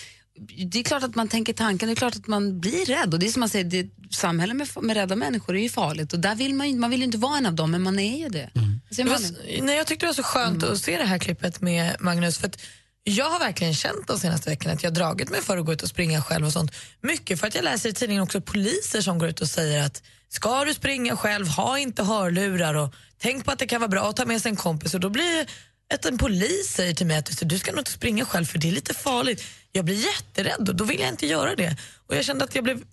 det 0.72 0.80
är 0.80 0.84
klart 0.84 1.04
att 1.04 1.16
man 1.16 1.28
tänker 1.28 1.54
tanken, 1.54 1.88
det 1.88 1.94
är 1.94 1.96
klart 1.96 2.16
att 2.16 2.28
man 2.28 2.60
blir 2.60 2.86
rädd. 2.86 3.13
Och 3.13 3.20
det 3.20 3.28
är 3.28 3.32
som 3.32 3.40
man 3.40 3.50
säger, 3.50 3.66
det, 3.66 3.88
samhälle 4.10 4.54
med, 4.54 4.68
med 4.82 4.96
rädda 4.96 5.16
människor 5.16 5.56
är 5.58 5.62
ju 5.62 5.70
farligt. 5.70 6.13
Och 6.13 6.20
där 6.20 6.36
vill 6.36 6.54
man, 6.54 6.80
man 6.80 6.90
vill 6.90 7.00
ju 7.00 7.06
inte 7.06 7.18
vara 7.18 7.38
en 7.38 7.46
av 7.46 7.54
dem, 7.54 7.72
men 7.72 7.82
man 7.82 8.00
är 8.00 8.18
ju 8.18 8.30
det. 8.30 8.50
Var, 8.54 9.06
Malin? 9.06 9.16
s- 9.16 9.60
nej, 9.62 9.78
jag 9.78 9.88
tyckte 9.88 10.06
det 10.06 10.08
var 10.08 10.13
så 10.13 10.24
skönt 10.24 10.63
att 10.63 10.78
se 10.80 10.98
det 10.98 11.06
här 11.06 11.18
klippet 11.18 11.62
med 11.62 11.96
Magnus. 12.00 12.38
För 12.38 12.48
att 12.48 12.58
jag 13.03 13.29
har 13.29 13.39
verkligen 13.39 13.74
känt 13.74 14.08
de 14.08 14.20
senaste 14.20 14.50
veckorna 14.50 14.74
att 14.74 14.84
jag 14.84 14.89
har 14.89 14.96
dragit 14.96 15.29
mig 15.29 15.41
för 15.41 15.58
att 15.58 15.65
gå 15.65 15.74
ut 15.74 15.84
och 15.84 15.89
springa 15.89 16.22
själv 16.22 16.46
och 16.46 16.53
sånt. 16.53 16.72
Mycket 17.01 17.39
för 17.39 17.48
att 17.48 17.55
jag 17.55 17.63
läser 17.63 17.89
i 17.89 17.93
tidningen 17.93 18.24
också 18.24 18.41
poliser 18.41 19.01
som 19.01 19.20
går 19.20 19.29
ut 19.29 19.41
och 19.41 19.48
säger 19.48 19.86
att 19.86 20.03
ska 20.29 20.65
du 20.65 20.74
springa 20.74 21.17
själv, 21.17 21.48
ha 21.48 21.79
inte 21.79 22.03
hörlurar 22.03 22.74
och 22.74 22.93
tänk 23.17 23.46
på 23.46 23.51
att 23.51 23.60
det 23.60 23.67
kan 23.67 23.81
vara 23.81 23.89
bra 23.89 24.10
att 24.10 24.15
ta 24.15 24.25
med 24.25 24.41
sig 24.41 24.50
en 24.50 24.55
kompis. 24.55 24.93
Och 24.93 25.00
då 25.00 25.10
blir 25.10 25.48
att 25.93 26.05
en 26.05 26.17
polis 26.17 26.74
säger 26.74 26.93
till 26.93 27.08
mig 27.08 27.17
att 27.17 27.39
du 27.41 27.60
ska 27.60 27.72
nog 27.72 27.79
inte 27.79 27.91
springa 27.91 28.25
själv 28.25 28.46
för 28.46 28.58
det 28.58 28.67
är 28.67 28.72
lite 28.72 28.93
farligt. 28.93 29.43
Jag 29.72 29.86
blir 29.86 30.05
jätterädd 30.05 30.70
och 30.70 30.75
då 30.75 30.84
vill 30.84 31.00
jag 31.00 31.10
inte 31.10 31.27
göra 31.27 31.55
det. 31.55 31.77
Och 32.08 32.15
jag 32.15 32.25
kände 32.25 32.43
att 32.43 32.55
jag 32.55 32.63
blev 32.63 32.84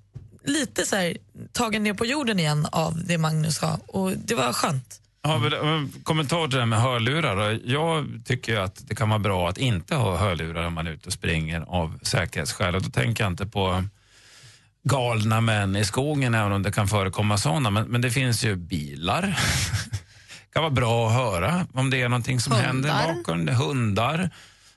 lite 0.44 0.86
så 0.86 0.96
här, 0.96 1.16
tagen 1.52 1.82
ner 1.82 1.94
på 1.94 2.06
jorden 2.06 2.38
igen 2.38 2.66
av 2.72 3.04
det 3.04 3.18
Magnus 3.18 3.56
sa 3.56 3.80
och 3.86 4.12
det 4.16 4.34
var 4.34 4.52
skönt. 4.52 5.00
Ja, 5.22 5.38
men, 5.38 5.92
kommentar 6.02 6.42
till 6.48 6.54
det 6.54 6.58
här 6.58 6.66
med 6.66 6.80
hörlurar. 6.80 7.60
Jag 7.64 8.06
tycker 8.25 8.56
att 8.60 8.88
det 8.88 8.94
kan 8.94 9.08
vara 9.08 9.18
bra 9.18 9.48
att 9.48 9.58
inte 9.58 9.94
ha 9.94 10.16
hörlurar 10.16 10.66
om 10.66 10.75
man 10.75 10.87
är 10.87 10.90
ute 10.90 11.06
och 11.06 11.12
springer 11.12 11.60
av 11.60 11.98
säkerhetsskäl. 12.02 12.75
Och 12.75 12.82
då 12.82 12.90
tänker 12.90 13.25
jag 13.25 13.32
inte 13.32 13.46
på 13.46 13.84
galna 14.82 15.40
män 15.40 15.76
i 15.76 15.84
skogen, 15.84 16.34
även 16.34 16.52
om 16.52 16.62
det 16.62 16.72
kan 16.72 16.88
förekomma 16.88 17.38
sådana. 17.38 17.70
Men, 17.70 17.88
men 17.88 18.00
det 18.00 18.10
finns 18.10 18.44
ju 18.44 18.56
bilar. 18.56 19.22
det 19.22 19.37
kan 20.52 20.62
vara 20.62 20.72
bra 20.72 21.06
att 21.08 21.14
höra 21.14 21.66
om 21.72 21.90
det 21.90 22.02
är 22.02 22.08
någonting 22.08 22.40
som 22.40 22.52
Hundar. 22.52 22.66
händer 22.66 23.14
bakom. 23.14 23.48
Hundar. 23.48 24.30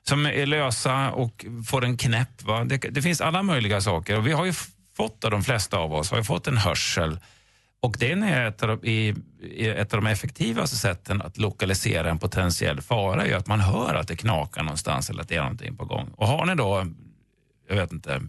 som 0.08 0.26
är 0.26 0.46
lösa 0.46 1.12
och 1.12 1.46
får 1.68 1.86
en 1.86 1.98
knäpp. 1.98 2.46
Det, 2.66 2.78
det 2.78 3.02
finns 3.02 3.22
alla 3.22 3.44
möjliga 3.44 3.82
saker. 3.82 4.18
Och 4.18 4.28
vi 4.28 4.32
har 4.32 4.46
ju 4.46 4.54
fått, 4.98 5.22
de 5.22 5.44
flesta 5.44 5.78
av 5.78 5.94
oss, 5.94 6.12
har 6.12 6.18
ju 6.18 6.24
fått 6.24 6.48
en 6.48 6.58
hörsel. 6.58 7.20
Och 7.84 7.96
den 8.00 8.24
är 8.24 8.46
ett 8.46 8.64
av, 8.64 8.70
de, 8.70 8.88
i, 8.88 9.16
i 9.42 9.68
ett 9.68 9.94
av 9.94 10.02
de 10.02 10.10
effektivaste 10.10 10.76
sätten 10.76 11.22
att 11.22 11.38
lokalisera 11.38 12.10
en 12.10 12.20
potentiell 12.20 12.82
fara, 12.82 13.24
är 13.24 13.28
ju 13.28 13.34
att 13.34 13.48
man 13.48 13.60
hör 13.60 13.96
att 13.96 14.08
det 14.08 14.16
knakar 14.16 14.64
någonstans 14.64 15.10
eller 15.10 15.22
att 15.22 15.30
det 15.30 15.36
är 15.36 15.42
någonting 15.42 15.78
på 15.78 15.86
gång. 15.86 16.10
Och 16.16 16.28
har 16.28 16.46
ni 16.46 16.56
då, 16.56 16.86
jag 17.70 17.76
vet 17.76 17.92
inte, 17.92 18.22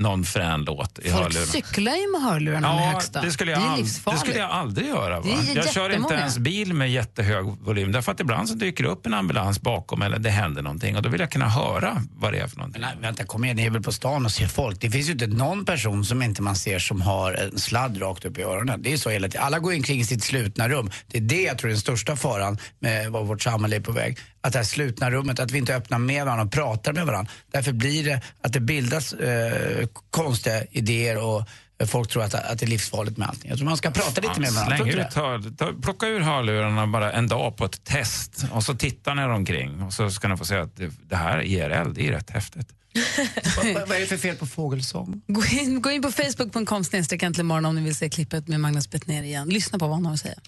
någon 0.00 0.24
frän 0.24 0.64
låt 0.64 0.98
i 0.98 1.02
Folk 1.10 1.22
hörlurarna. 1.22 1.46
cyklar 1.46 1.92
ju 1.96 2.12
med 2.12 2.22
hörlurarna 2.22 2.74
med 2.74 2.82
Ja, 2.86 2.90
högsta. 2.92 3.20
det 3.22 3.30
skulle, 3.32 3.50
jag 3.52 3.60
det 3.60 3.64
är 3.64 3.68
ald- 3.68 3.76
det 3.76 3.82
livsfarligt. 3.82 4.20
skulle 4.20 4.38
jag 4.38 4.50
aldrig 4.50 4.88
göra. 4.88 5.20
Va? 5.20 5.28
Jag 5.54 5.72
kör 5.72 5.90
inte 5.90 6.14
ens 6.14 6.38
bil 6.38 6.74
med 6.74 6.90
jättehög 6.90 7.44
volym. 7.44 7.92
Därför 7.92 8.12
att 8.12 8.20
ibland 8.20 8.48
så 8.48 8.54
dyker 8.54 8.84
det 8.84 8.90
upp 8.90 9.06
en 9.06 9.14
ambulans 9.14 9.60
bakom 9.60 10.02
eller 10.02 10.18
det 10.18 10.30
händer 10.30 10.62
någonting 10.62 10.96
och 10.96 11.02
då 11.02 11.08
vill 11.08 11.20
jag 11.20 11.30
kunna 11.30 11.48
höra 11.48 12.02
vad 12.16 12.32
det 12.32 12.38
är 12.38 12.48
för 12.48 12.56
någonting. 12.56 12.82
Nej, 12.82 12.94
vänta, 13.00 13.24
kom 13.24 13.44
igen, 13.44 13.56
ni 13.56 13.66
är 13.66 13.70
väl 13.70 13.82
på 13.82 13.92
stan 13.92 14.24
och 14.24 14.32
ser 14.32 14.46
folk. 14.46 14.80
Det 14.80 14.90
finns 14.90 15.08
ju 15.08 15.12
inte 15.12 15.26
någon 15.26 15.64
person 15.64 16.04
som 16.04 16.22
inte 16.22 16.42
man 16.42 16.56
ser 16.56 16.78
som 16.78 17.00
har 17.00 17.32
en 17.32 17.58
sladd 17.58 18.02
rakt 18.02 18.24
upp 18.24 18.38
i 18.38 18.42
öronen. 18.42 18.82
Det 18.82 18.92
är 18.92 18.96
så 18.96 19.10
hela 19.10 19.28
tiden. 19.28 19.42
Alla 19.46 19.58
går 19.58 19.74
omkring 19.74 20.00
i 20.00 20.04
sitt 20.04 20.24
slutna 20.24 20.68
rum. 20.68 20.90
Det 21.06 21.18
är 21.18 21.22
det 21.22 21.42
jag 21.42 21.58
tror 21.58 21.68
är 21.68 21.72
den 21.72 21.80
största 21.80 22.16
faran 22.16 22.58
med 22.78 23.10
vad 23.12 23.26
vårt 23.26 23.42
samhälle 23.42 23.76
är 23.76 23.80
på 23.80 23.92
väg. 23.92 24.18
Att 24.40 24.52
det 24.52 24.58
här 24.58 24.64
slutna 24.64 25.10
rummet, 25.10 25.40
att 25.40 25.50
vi 25.50 25.58
inte 25.58 25.74
öppnar 25.74 25.98
med 25.98 26.24
varandra 26.24 26.44
och 26.44 26.52
pratar 26.52 26.92
med 26.92 27.06
varandra. 27.06 27.32
Därför 27.50 27.72
blir 27.72 28.04
det 28.04 28.20
att 28.40 28.52
det 28.52 28.60
bildas 28.60 29.12
eh, 29.12 29.86
konstiga 30.10 30.64
idéer 30.70 31.24
och 31.24 31.48
folk 31.86 32.10
tror 32.10 32.22
att, 32.22 32.34
att 32.34 32.58
det 32.58 32.66
är 32.66 32.68
livsfarligt 32.68 33.16
med 33.16 33.28
allting. 33.28 33.48
Jag 33.50 33.58
tror 33.58 33.68
man 33.68 33.76
ska 33.76 33.90
prata 33.90 34.20
lite 34.20 34.40
med 34.40 34.52
varandra. 34.52 34.76
Släng 34.76 34.88
ut, 34.88 35.14
hör, 35.14 35.56
ta, 35.56 35.72
plocka 35.82 36.06
ur 36.06 36.20
hörlurarna 36.20 36.86
bara 36.86 37.12
en 37.12 37.28
dag 37.28 37.56
på 37.56 37.64
ett 37.64 37.84
test 37.84 38.44
och 38.52 38.62
så 38.62 38.74
tittar 38.74 39.14
ni 39.14 39.22
omkring 39.22 39.82
och 39.82 39.92
så 39.92 40.10
ska 40.10 40.28
ni 40.28 40.36
få 40.36 40.44
se 40.44 40.56
att 40.56 40.76
det, 40.76 40.90
det 41.08 41.16
här 41.16 41.42
IRL, 41.42 41.94
det 41.94 42.08
är 42.08 42.12
rätt 42.12 42.30
häftigt. 42.30 42.68
vad, 43.56 43.88
vad 43.88 43.96
är 43.96 44.00
det 44.00 44.06
för 44.06 44.16
fel 44.16 44.36
på 44.36 44.46
fågelsång? 44.46 45.22
Gå 45.26 45.44
in, 45.44 45.82
gå 45.82 45.90
in 45.90 46.02
på 46.02 46.10
facebook.com 46.10 46.84
snedstreck 46.84 47.22
om 47.38 47.74
ni 47.74 47.80
vill 47.82 47.96
se 47.96 48.08
klippet 48.08 48.48
med 48.48 48.60
Magnus 48.60 48.90
Bettner 48.90 49.22
igen. 49.22 49.48
Lyssna 49.48 49.78
på 49.78 49.86
vad 49.86 49.96
han 49.96 50.06
har 50.06 50.12
att 50.12 50.20
säga. 50.20 50.38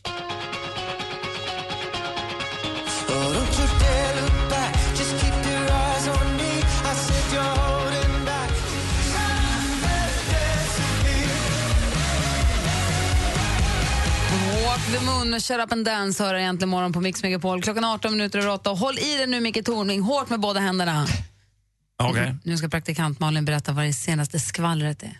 The 14.92 15.04
moon 15.04 15.30
med 15.30 15.42
Shut 15.42 15.61
up 15.61 15.72
and 15.72 15.84
dance 15.84 16.25
hör 16.25 16.34
egentligen 16.34 16.68
morgon 16.68 16.92
på 16.92 17.00
Mix 17.00 17.22
Megapol. 17.22 17.62
Klockan 17.62 17.84
18 17.84 18.12
minuter 18.12 18.38
över 18.38 18.50
8. 18.50 18.70
Håll 18.70 18.99
i 18.99 19.16
dig 19.16 19.26
nu 19.26 19.40
Micke 19.40 19.62
Tornving, 19.64 20.00
hårt 20.00 20.30
med 20.30 20.40
båda 20.40 20.61
händerna. 20.61 21.06
Okej. 22.11 22.37
Nu 22.44 22.56
ska 22.56 22.68
praktikant 22.68 23.21
Malin 23.21 23.44
berätta 23.44 23.73
vad 23.73 23.85
det 23.85 23.92
senaste 23.92 24.40
skvallret 24.40 25.02
är. 25.02 25.18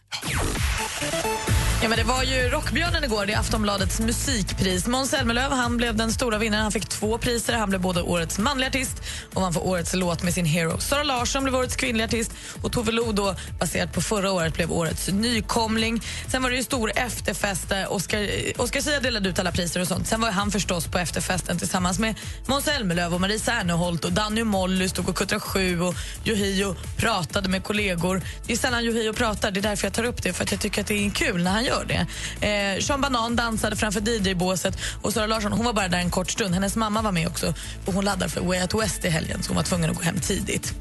Ja, 1.83 1.89
men 1.89 1.99
det 1.99 2.05
var 2.05 2.23
ju 2.23 2.49
Rockbjörnen 2.49 3.05
igår, 3.05 3.27
det 3.27 3.33
är 3.33 3.39
Aftonbladets 3.39 4.01
musikpris. 4.01 4.87
Måns 4.87 5.11
Zelmerlöw 5.11 5.55
han 5.55 5.77
blev 5.77 5.97
den 5.97 6.13
stora 6.13 6.39
vinnaren. 6.39 6.63
Han 6.63 6.73
fick 6.73 6.89
två 6.89 7.19
priser. 7.19 7.53
Han 7.53 7.69
blev 7.69 7.81
både 7.81 8.03
årets 8.03 8.39
manliga 8.39 8.69
artist 8.69 9.03
och 9.35 9.43
han 9.43 9.53
får 9.53 9.67
årets 9.67 9.95
låt 9.95 10.23
med 10.23 10.35
sin 10.35 10.45
Hero. 10.45 10.79
Sara 10.79 11.03
Larsson 11.03 11.43
blev 11.43 11.57
årets 11.57 11.77
kvinnliga 11.77 12.05
artist 12.07 12.33
och 12.63 12.73
Tove 12.73 12.93
Lo, 12.93 13.13
då, 13.13 13.37
baserat 13.59 13.93
på 13.93 14.01
förra 14.01 14.33
året, 14.33 14.55
blev 14.55 14.73
årets 14.73 15.09
nykomling. 15.09 16.03
Sen 16.29 16.43
var 16.43 16.51
det 16.51 16.57
ju 16.57 16.63
stor 16.63 16.93
efterfest 16.97 17.69
där 17.69 17.93
Oscar, 17.93 18.29
Oscar 18.57 18.81
Sia 18.81 19.01
delade 19.01 19.29
ut 19.29 19.39
alla 19.39 19.53
priser 19.53 19.81
och 19.81 19.89
sånt. 19.89 20.07
Sen 20.07 20.21
var 20.21 20.31
han 20.31 20.51
förstås 20.51 20.87
på 20.87 20.99
efterfesten 20.99 21.59
tillsammans 21.59 21.99
med 21.99 22.15
Måns 22.47 22.65
Zelmerlöw 22.65 23.15
och 23.15 23.21
Marie 23.21 23.39
Serneholt 23.39 24.05
och 24.05 24.13
Danny 24.13 24.43
och 24.43 24.47
Molly 24.47 24.89
stod 24.89 25.09
och 25.09 25.17
Kuttra 25.17 25.41
Sju 25.41 25.81
och 25.81 25.95
Yohio 26.25 26.72
pratade 26.97 27.49
med 27.49 27.65
kollegor. 27.65 28.23
Det 28.47 28.53
är 28.53 28.57
sällan 28.57 28.85
Yohio 28.85 29.13
pratar, 29.13 29.51
det 29.51 29.61
är 29.61 29.63
därför 29.63 29.87
jag 29.87 29.93
tar 29.93 30.05
upp 30.05 30.23
det 30.23 30.33
för 30.33 30.45
att 30.45 30.53
jag 30.53 30.61
tycker 30.61 30.81
att 30.81 30.87
det 30.87 31.07
är 31.07 31.11
kul 31.11 31.43
när 31.43 31.51
han 31.51 31.65
gör 31.65 31.85
det. 31.85 32.07
Eh, 32.47 32.81
Sean 32.81 33.01
Banan 33.01 33.37
dansade 33.37 33.77
framför 33.77 34.01
DJ-båset 34.01 34.79
och 35.03 35.13
Sara 35.13 35.27
Larsson 35.27 35.53
hon 35.53 35.65
var 35.65 35.73
bara 35.73 35.89
där 35.89 35.99
en 35.99 36.11
kort 36.11 36.31
stund. 36.31 36.55
Hennes 36.55 36.77
mamma 36.77 37.03
var 37.03 37.13
med 37.13 37.29
också 37.29 37.55
och 37.87 37.93
hon 37.93 38.05
laddar 38.05 38.29
för 38.29 38.41
Way 38.41 38.63
Out 38.63 38.75
West 38.75 39.05
i 39.05 39.09
helgen 39.09 39.43
så 39.43 39.49
hon 39.49 39.57
var 39.57 39.63
tvungen 39.63 39.91
att 39.91 39.97
gå 39.97 40.03
hem 40.03 40.21
tidigt. 40.21 40.75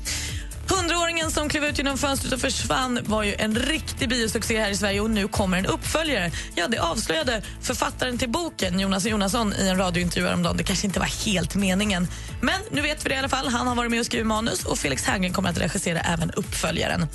Hundraåringen 0.77 1.31
som 1.31 1.49
klev 1.49 1.63
ut 1.63 1.77
genom 1.77 1.97
fönstret 1.97 2.33
och 2.33 2.39
försvann 2.39 2.99
var 3.05 3.23
ju 3.23 3.35
en 3.35 3.55
riktig 3.55 4.09
biosuccé 4.09 4.59
här 4.59 4.69
i 4.69 4.75
Sverige 4.75 5.01
och 5.01 5.09
nu 5.09 5.27
kommer 5.27 5.57
en 5.57 5.65
uppföljare. 5.65 6.31
Ja, 6.55 6.67
det 6.67 6.77
avslöjade 6.77 7.41
författaren 7.61 8.17
till 8.17 8.29
boken, 8.29 8.79
Jonas 8.79 9.05
Jonasson, 9.05 9.53
i 9.53 9.67
en 9.67 9.77
radiointervju 9.77 10.27
häromdagen. 10.27 10.57
Det 10.57 10.63
kanske 10.63 10.87
inte 10.87 10.99
var 10.99 11.25
helt 11.25 11.55
meningen. 11.55 12.07
Men 12.41 12.61
nu 12.71 12.81
vet 12.81 13.05
vi 13.05 13.09
det 13.09 13.15
i 13.15 13.17
alla 13.17 13.29
fall. 13.29 13.47
Han 13.47 13.67
har 13.67 13.75
varit 13.75 13.91
med 13.91 13.99
och 13.99 14.05
skrivit 14.05 14.27
manus 14.27 14.65
och 14.65 14.77
Felix 14.77 15.03
Herngren 15.03 15.33
kommer 15.33 15.49
att 15.49 15.57
regissera 15.57 15.99
även 15.99 16.31
uppföljaren. 16.31 17.07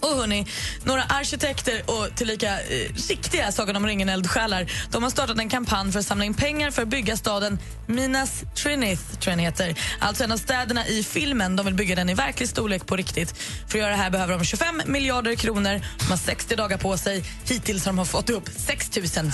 Och 0.00 0.16
hörni, 0.16 0.46
några 0.84 1.02
arkitekter 1.02 1.82
och 1.86 2.16
tillika 2.16 2.60
eh, 2.60 2.94
riktiga 3.08 3.52
Sagan 3.52 3.76
om 3.76 3.86
ringen-eldsjälar 3.86 4.72
de 4.90 5.02
har 5.02 5.10
startat 5.10 5.38
en 5.38 5.48
kampanj 5.48 5.92
för 5.92 5.98
att 5.98 6.06
samla 6.06 6.24
in 6.24 6.34
pengar 6.34 6.70
för 6.70 6.82
att 6.82 6.88
bygga 6.88 7.16
staden 7.16 7.58
Minas 7.86 8.42
Trinith, 8.54 9.02
tror 9.20 9.36
jag 9.36 9.42
heter. 9.42 9.74
Alltså 9.98 10.24
en 10.24 10.32
av 10.32 10.36
städerna 10.36 10.86
i 10.86 11.02
filmen. 11.02 11.56
De 11.56 11.66
vill 11.66 11.74
bygga 11.74 11.94
den 11.94 12.08
i 12.08 12.14
verklig 12.14 12.48
storlek 12.48 12.86
på 12.86 12.96
riktigt. 12.96 13.34
För 13.68 13.78
att 13.78 13.82
göra 13.82 13.90
det 13.90 13.96
här 13.96 14.10
behöver 14.10 14.38
de 14.38 14.44
25 14.44 14.82
miljarder 14.86 15.34
kronor. 15.34 15.80
De 15.98 16.04
har 16.04 16.16
60 16.16 16.56
dagar 16.56 16.78
på 16.78 16.96
sig. 16.98 17.24
Hittills 17.44 17.86
har 17.86 17.92
de 17.92 18.06
fått 18.06 18.30
upp 18.30 18.48
6 18.56 18.90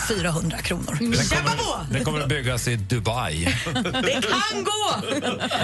400 0.09 0.59
kronor. 0.59 1.25
Kämpa 1.31 1.51
på! 1.51 1.87
Den 1.91 2.05
kommer 2.05 2.21
att 2.21 2.29
byggas 2.29 2.69
i 2.69 2.77
Dubai. 2.77 3.45
Det 3.83 4.23
kan 4.23 4.65
gå! 4.65 5.17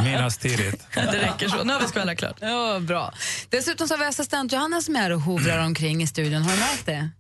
Minas 0.03 0.39
Tirith. 0.39 0.85
Det 0.95 1.19
räcker 1.19 1.49
så. 1.49 1.65
Nu 1.65 1.73
har 1.73 1.81
vi 1.81 1.87
skvallrat 1.87 2.19
klart. 2.19 2.37
Ja, 2.41 2.81
bra. 2.81 3.15
Dessutom 3.51 3.89
så 3.89 3.95
har 3.95 3.99
vi 3.99 4.05
assistent 4.05 4.53
Johanna 4.53 4.83
som 4.93 4.97
är 5.03 5.11
och 5.11 5.21
hovrar 5.21 5.59
omkring 5.67 6.03
i 6.03 6.07
studion. 6.07 6.43
Har 6.43 6.53
du 6.53 6.59
märkt 6.59 6.87
det? 6.87 7.11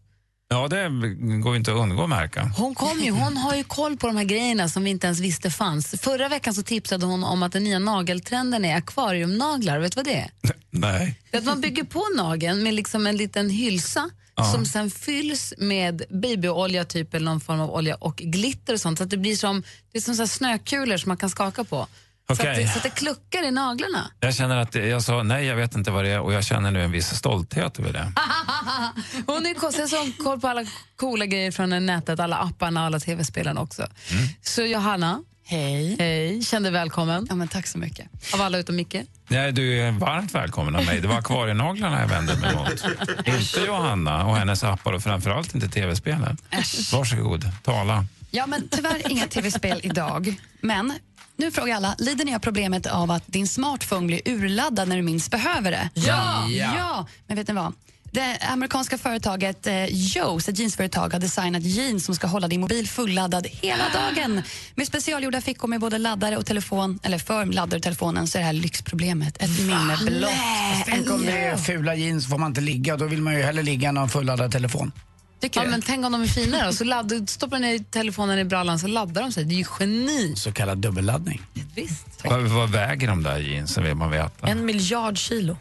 Ja, 0.49 0.69
det 0.69 0.89
går 1.43 1.57
inte 1.57 1.73
att 1.73 1.79
undgå 1.79 2.03
att 2.03 2.09
märka. 2.09 2.43
Hon, 2.57 2.75
kom 2.75 3.01
ju, 3.01 3.11
hon 3.11 3.37
har 3.37 3.55
ju 3.55 3.65
koll 3.65 3.97
på 3.97 4.07
de 4.07 4.17
här 4.17 4.25
grejerna 4.25 4.69
som 4.69 4.85
vi 4.85 4.91
inte 4.91 5.07
ens 5.07 5.21
visste 5.21 5.51
fanns. 5.51 5.95
Förra 6.01 6.29
veckan 6.29 6.55
så 6.55 6.63
tipsade 6.63 7.07
hon 7.07 7.25
om 7.25 7.43
att 7.43 7.53
den 7.53 7.65
nya 7.65 7.79
nageltrenden 7.79 8.65
är 8.65 8.77
akvariumnaglar. 8.77 9.79
Vet 9.79 9.93
du 9.93 9.97
vad 9.97 10.05
det 10.05 10.15
är? 10.17 10.31
Nej. 10.71 11.21
Det 11.31 11.37
är 11.37 11.39
att 11.41 11.47
man 11.47 11.61
bygger 11.61 11.85
på 11.85 12.05
nageln 12.17 12.63
med 12.63 12.75
liksom 12.75 13.07
en 13.07 13.17
liten 13.17 13.51
hylsa 13.51 14.11
Ja. 14.37 14.45
som 14.53 14.67
sen 14.67 14.91
fylls 14.91 15.55
med 15.59 16.03
babyolja 16.23 16.85
typ 16.85 17.15
eller 17.15 17.25
någon 17.25 17.41
form 17.41 17.61
av 17.61 17.71
olja 17.71 17.95
och 17.95 18.17
glitter 18.17 18.73
och 18.75 18.81
sånt. 18.81 18.99
Så 18.99 19.05
att 19.05 19.11
det 19.11 19.17
blir 19.17 19.37
som, 19.37 19.63
det 19.93 19.99
är 19.99 20.03
som 20.03 20.15
så 20.15 20.23
här 20.23 20.27
snökulor 20.27 20.97
som 20.97 21.09
man 21.11 21.17
kan 21.17 21.31
skaka 21.31 21.65
på. 21.65 21.87
Så, 22.27 22.33
att 22.33 22.39
det, 22.39 22.69
så 22.69 22.77
att 22.77 22.83
det 22.83 22.91
kluckar 22.91 23.43
i 23.43 23.51
naglarna. 23.51 24.11
Jag 24.21 24.35
känner 24.35 24.57
att 24.57 24.75
jag 24.75 25.03
sa 25.03 25.23
nej, 25.23 25.47
jag 25.47 25.57
vet 25.57 25.75
inte 25.75 25.91
vad 25.91 26.05
det 26.05 26.11
är 26.11 26.21
och 26.21 26.33
jag 26.33 26.45
känner 26.45 26.71
nu 26.71 26.85
en 26.85 26.91
viss 26.91 27.09
stolthet 27.17 27.79
över 27.79 27.93
det. 27.93 28.13
Hon 29.27 29.47
är 29.47 29.55
konstig, 29.55 29.83
hon 29.83 29.91
har 29.99 30.25
koll 30.25 30.41
på 30.41 30.49
alla 30.49 30.65
coola 30.97 31.27
grejer 31.27 31.51
från 31.51 31.87
nätet, 31.87 32.21
alla 32.21 32.37
apparna 32.37 32.81
och 32.81 32.87
alla 32.87 33.01
tv-spelarna 33.01 33.61
också. 33.61 33.87
Så 34.43 34.63
Johanna, 34.63 35.23
Hej. 35.45 35.97
hej, 35.99 36.43
känn 36.43 36.63
dig 36.63 36.73
välkommen. 36.73 37.27
Ja, 37.29 37.35
men 37.35 37.49
tack 37.49 37.67
så 37.67 37.79
mycket. 37.79 38.07
Av 38.35 38.41
alla 38.41 38.59
utom 38.59 38.77
Micke. 38.77 38.97
Nej, 39.29 39.53
du 39.53 39.81
är 39.81 39.93
varmt 39.93 40.35
välkommen 40.35 40.77
av 40.77 40.85
mig. 40.85 41.01
Det 41.01 41.09
var 41.09 41.19
akvarienaglarna 41.19 42.01
jag 42.01 42.09
vände 42.09 42.37
mig 42.37 42.55
mot. 42.57 42.85
inte 43.27 43.61
Johanna 43.67 44.27
och 44.27 44.37
hennes 44.37 44.65
appar 44.65 44.93
och 44.93 45.03
framförallt 45.03 45.55
inte 45.55 45.69
tv-spelen. 45.69 46.37
Varsågod, 46.93 47.51
tala. 47.63 48.05
Ja, 48.31 48.47
men 48.47 48.69
tyvärr 48.69 49.11
inga 49.11 49.27
tv-spel 49.27 49.81
idag. 49.83 50.35
Men 50.61 50.93
nu 51.37 51.51
frågar 51.51 51.77
alla, 51.77 51.95
lider 51.99 52.25
ni 52.25 52.35
av 52.35 52.39
problemet 52.39 52.87
av 52.87 53.11
att 53.11 53.23
din 53.27 53.49
smartphone 53.49 54.07
blir 54.07 54.21
urladdad 54.25 54.89
när 54.89 54.97
du 54.97 55.03
minst 55.03 55.31
behöver 55.31 55.71
det? 55.71 55.91
Ja! 55.95 56.49
Ja, 56.51 57.07
men 57.27 57.37
vet 57.37 57.49
ni 57.49 57.55
vad? 57.55 57.73
Det 58.13 58.39
amerikanska 58.41 58.99
företaget 58.99 59.67
eh, 59.67 59.73
Joe's, 59.73 60.51
ett 60.51 60.59
jeansföretag, 60.59 61.13
har 61.13 61.21
designat 61.21 61.63
jeans 61.63 62.05
som 62.05 62.15
ska 62.15 62.27
hålla 62.27 62.49
din 62.49 62.61
mobil 62.61 62.89
fulladdad 62.89 63.47
hela 63.47 63.85
dagen. 63.95 64.43
Med 64.75 64.87
specialgjorda 64.87 65.41
fickor 65.41 65.69
med 65.69 65.81
både 65.81 65.99
laddare 65.99 66.37
och 66.37 66.47
telefon, 66.47 66.99
eller 67.03 67.19
för 67.19 67.47
laddare 67.47 67.77
och 67.77 67.83
telefonen, 67.83 68.27
så 68.27 68.39
är 68.39 68.41
det 68.41 68.47
här 68.47 68.53
lyxproblemet 68.53 69.43
ett 69.43 69.61
minne 69.61 69.99
blott. 70.07 70.31
Fast 70.73 70.87
Tänk 70.87 71.11
om 71.11 71.27
det 71.27 71.39
är 71.39 71.57
fula 71.57 71.95
jeans 71.95 72.29
får 72.29 72.39
man 72.39 72.51
inte 72.51 72.61
ligga. 72.61 72.97
Då 72.97 73.07
vill 73.07 73.23
man 73.23 73.35
ju 73.35 73.43
hellre 73.43 73.63
ligga 73.63 73.89
än 73.89 73.97
ha 73.97 74.05
en 74.05 74.11
fulladdad 74.11 74.53
telefon. 74.53 74.93
Tycker 75.43 75.63
Ja, 75.63 75.71
men 75.71 75.83
tänk 75.83 76.07
om 76.07 76.13
de 76.13 76.23
är 76.23 76.27
finare 76.27 76.67
då? 76.67 76.73
Så 76.73 76.85
ladd, 76.85 77.31
stoppar 77.31 77.59
ner 77.59 77.79
telefonen 77.79 78.39
i 78.39 78.45
brallan 78.45 78.79
så 78.79 78.87
laddar 78.87 79.23
de 79.23 79.33
sig. 79.33 79.45
Det 79.45 79.55
är 79.55 79.57
ju 79.57 79.65
geni. 79.81 80.37
Så 80.37 80.53
kallad 80.53 80.79
dubbelladdning. 80.79 81.43
Visst. 81.75 82.07
Vad, 82.25 82.41
vad 82.41 82.71
väger 82.71 83.09
de 83.09 83.23
där 83.23 83.39
jeansen 83.39 83.85
vill 83.85 83.95
man 83.95 84.11
veta. 84.11 84.47
En 84.49 84.65
miljard 84.65 85.19
kilo. 85.19 85.57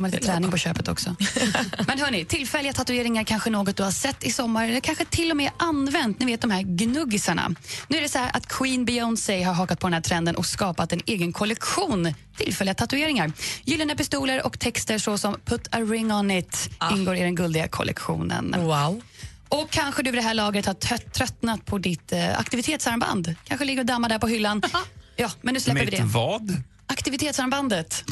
Får 0.00 0.02
man 0.02 0.10
lite 0.10 0.26
träning 0.26 0.50
på 0.50 0.56
köpet 0.56 0.88
också. 0.88 1.16
Men 1.86 1.98
hörni, 1.98 2.24
tillfälliga 2.24 2.72
tatueringar 2.72 3.24
kanske 3.24 3.50
något 3.50 3.76
du 3.76 3.82
har 3.82 3.90
sett 3.90 4.24
i 4.24 4.32
sommar 4.32 4.68
eller 4.68 4.80
kanske 4.80 5.04
till 5.04 5.30
och 5.30 5.36
med 5.36 5.50
använt. 5.56 6.20
Ni 6.20 6.26
vet 6.26 6.40
de 6.40 6.50
här 6.50 6.62
gnuggisarna. 6.62 7.54
Nu 7.88 7.96
är 7.98 8.02
det 8.02 8.08
så 8.08 8.18
här 8.18 8.30
att 8.36 8.46
Queen 8.48 8.84
Beyoncé 8.84 9.42
har 9.42 9.52
hakat 9.54 9.80
på 9.80 9.86
den 9.86 9.94
här 9.94 10.00
trenden 10.00 10.36
och 10.36 10.46
skapat 10.46 10.92
en 10.92 11.00
egen 11.06 11.32
kollektion 11.32 12.14
tillfälliga 12.36 12.74
tatueringar. 12.74 13.32
Gyllene 13.64 13.96
pistoler 13.96 14.46
och 14.46 14.58
texter 14.58 14.98
såsom 14.98 15.36
“Put 15.44 15.68
a 15.70 15.78
ring 15.80 16.12
on 16.12 16.30
it” 16.30 16.70
ingår 16.92 17.16
i 17.16 17.20
den 17.20 17.34
guldiga 17.34 17.68
kollektionen. 17.68 18.54
Wow. 18.58 19.00
Och 19.48 19.70
kanske 19.70 20.02
du 20.02 20.10
vid 20.10 20.18
det 20.18 20.24
här 20.24 20.34
laget 20.34 20.66
har 20.66 20.74
trött- 20.74 21.12
tröttnat 21.14 21.66
på 21.66 21.78
ditt 21.78 22.12
eh, 22.12 22.38
aktivitetsarmband. 22.40 23.34
Kanske 23.44 23.64
ligger 23.64 23.80
och 23.80 23.86
dammar 23.86 24.08
där 24.08 24.18
på 24.18 24.26
hyllan. 24.26 24.62
Ja, 25.16 25.30
men 25.40 25.54
nu 25.54 25.60
släpper 25.60 25.80
vi 25.80 25.86
Mitt 25.90 26.00
det. 26.00 26.04
vad? 26.06 26.62
Aktivitetsarmbandet. 26.90 28.04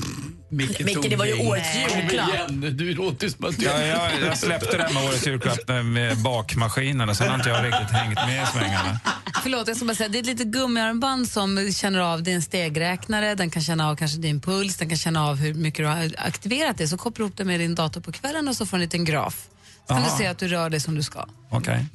Micke, 0.51 0.81
Micke, 0.85 1.11
det 1.11 1.17
var 1.17 1.27
ju 1.27 1.49
årets 1.49 1.77
julklapp. 1.77 2.29
Igen. 2.29 2.77
Du 2.77 2.95
låter 2.95 3.27
ju 3.27 3.33
som 3.33 3.45
att 3.45 3.59
du... 3.59 3.65
Ja, 3.65 3.81
jag, 3.81 4.11
jag 4.27 4.39
släppte 4.39 4.77
det 4.77 4.83
här 4.83 4.95
med 4.95 5.05
årets 5.05 5.27
julklapp 5.27 5.69
med 5.85 6.19
bakmaskinen 6.19 7.09
och 7.09 7.17
sen 7.17 7.29
har 7.29 7.35
inte 7.35 7.49
jag 7.49 7.65
riktigt 7.65 7.91
hängt 7.91 8.15
med 8.15 8.43
i 8.43 8.47
svängarna. 8.47 9.01
Förlåt, 9.43 9.69
jag 9.69 9.77
ska 9.77 9.87
bara 9.87 9.95
säga, 9.95 10.09
det 10.09 10.19
är 10.19 10.21
ett 10.21 10.27
litet 10.27 10.47
gummiarmband 10.47 11.29
som 11.29 11.73
känner 11.73 12.01
av 12.01 12.23
din 12.23 12.43
stegräknare, 12.43 13.35
den 13.35 13.51
kan 13.51 13.63
känna 13.63 13.89
av 13.89 13.97
kanske 13.97 14.19
din 14.19 14.41
puls, 14.41 14.77
den 14.77 14.89
kan 14.89 14.99
känna 14.99 15.27
av 15.27 15.37
hur 15.37 15.55
mycket 15.55 15.79
du 15.79 15.87
har 15.87 16.13
aktiverat 16.19 16.79
det. 16.79 16.89
Så 16.89 16.97
kopplar 16.97 17.25
du 17.25 17.27
ihop 17.27 17.37
det 17.37 17.45
med 17.45 17.61
din 17.61 17.75
dator 17.75 18.01
på 18.01 18.13
kvällen 18.13 18.49
och 18.49 18.57
så 18.57 18.67
får 18.67 18.77
du 18.77 18.83
en 18.83 18.87
liten 18.87 19.05
graf. 19.05 19.47
Så 19.87 19.95
kan 19.95 20.03
Aha. 20.03 20.11
du 20.11 20.19
se 20.19 20.27
att 20.27 20.39
du 20.39 20.49
rör 20.49 20.71
dig 20.71 20.81
som 20.81 20.95
du 20.95 21.03
ska. 21.03 21.27
Okej. 21.51 21.87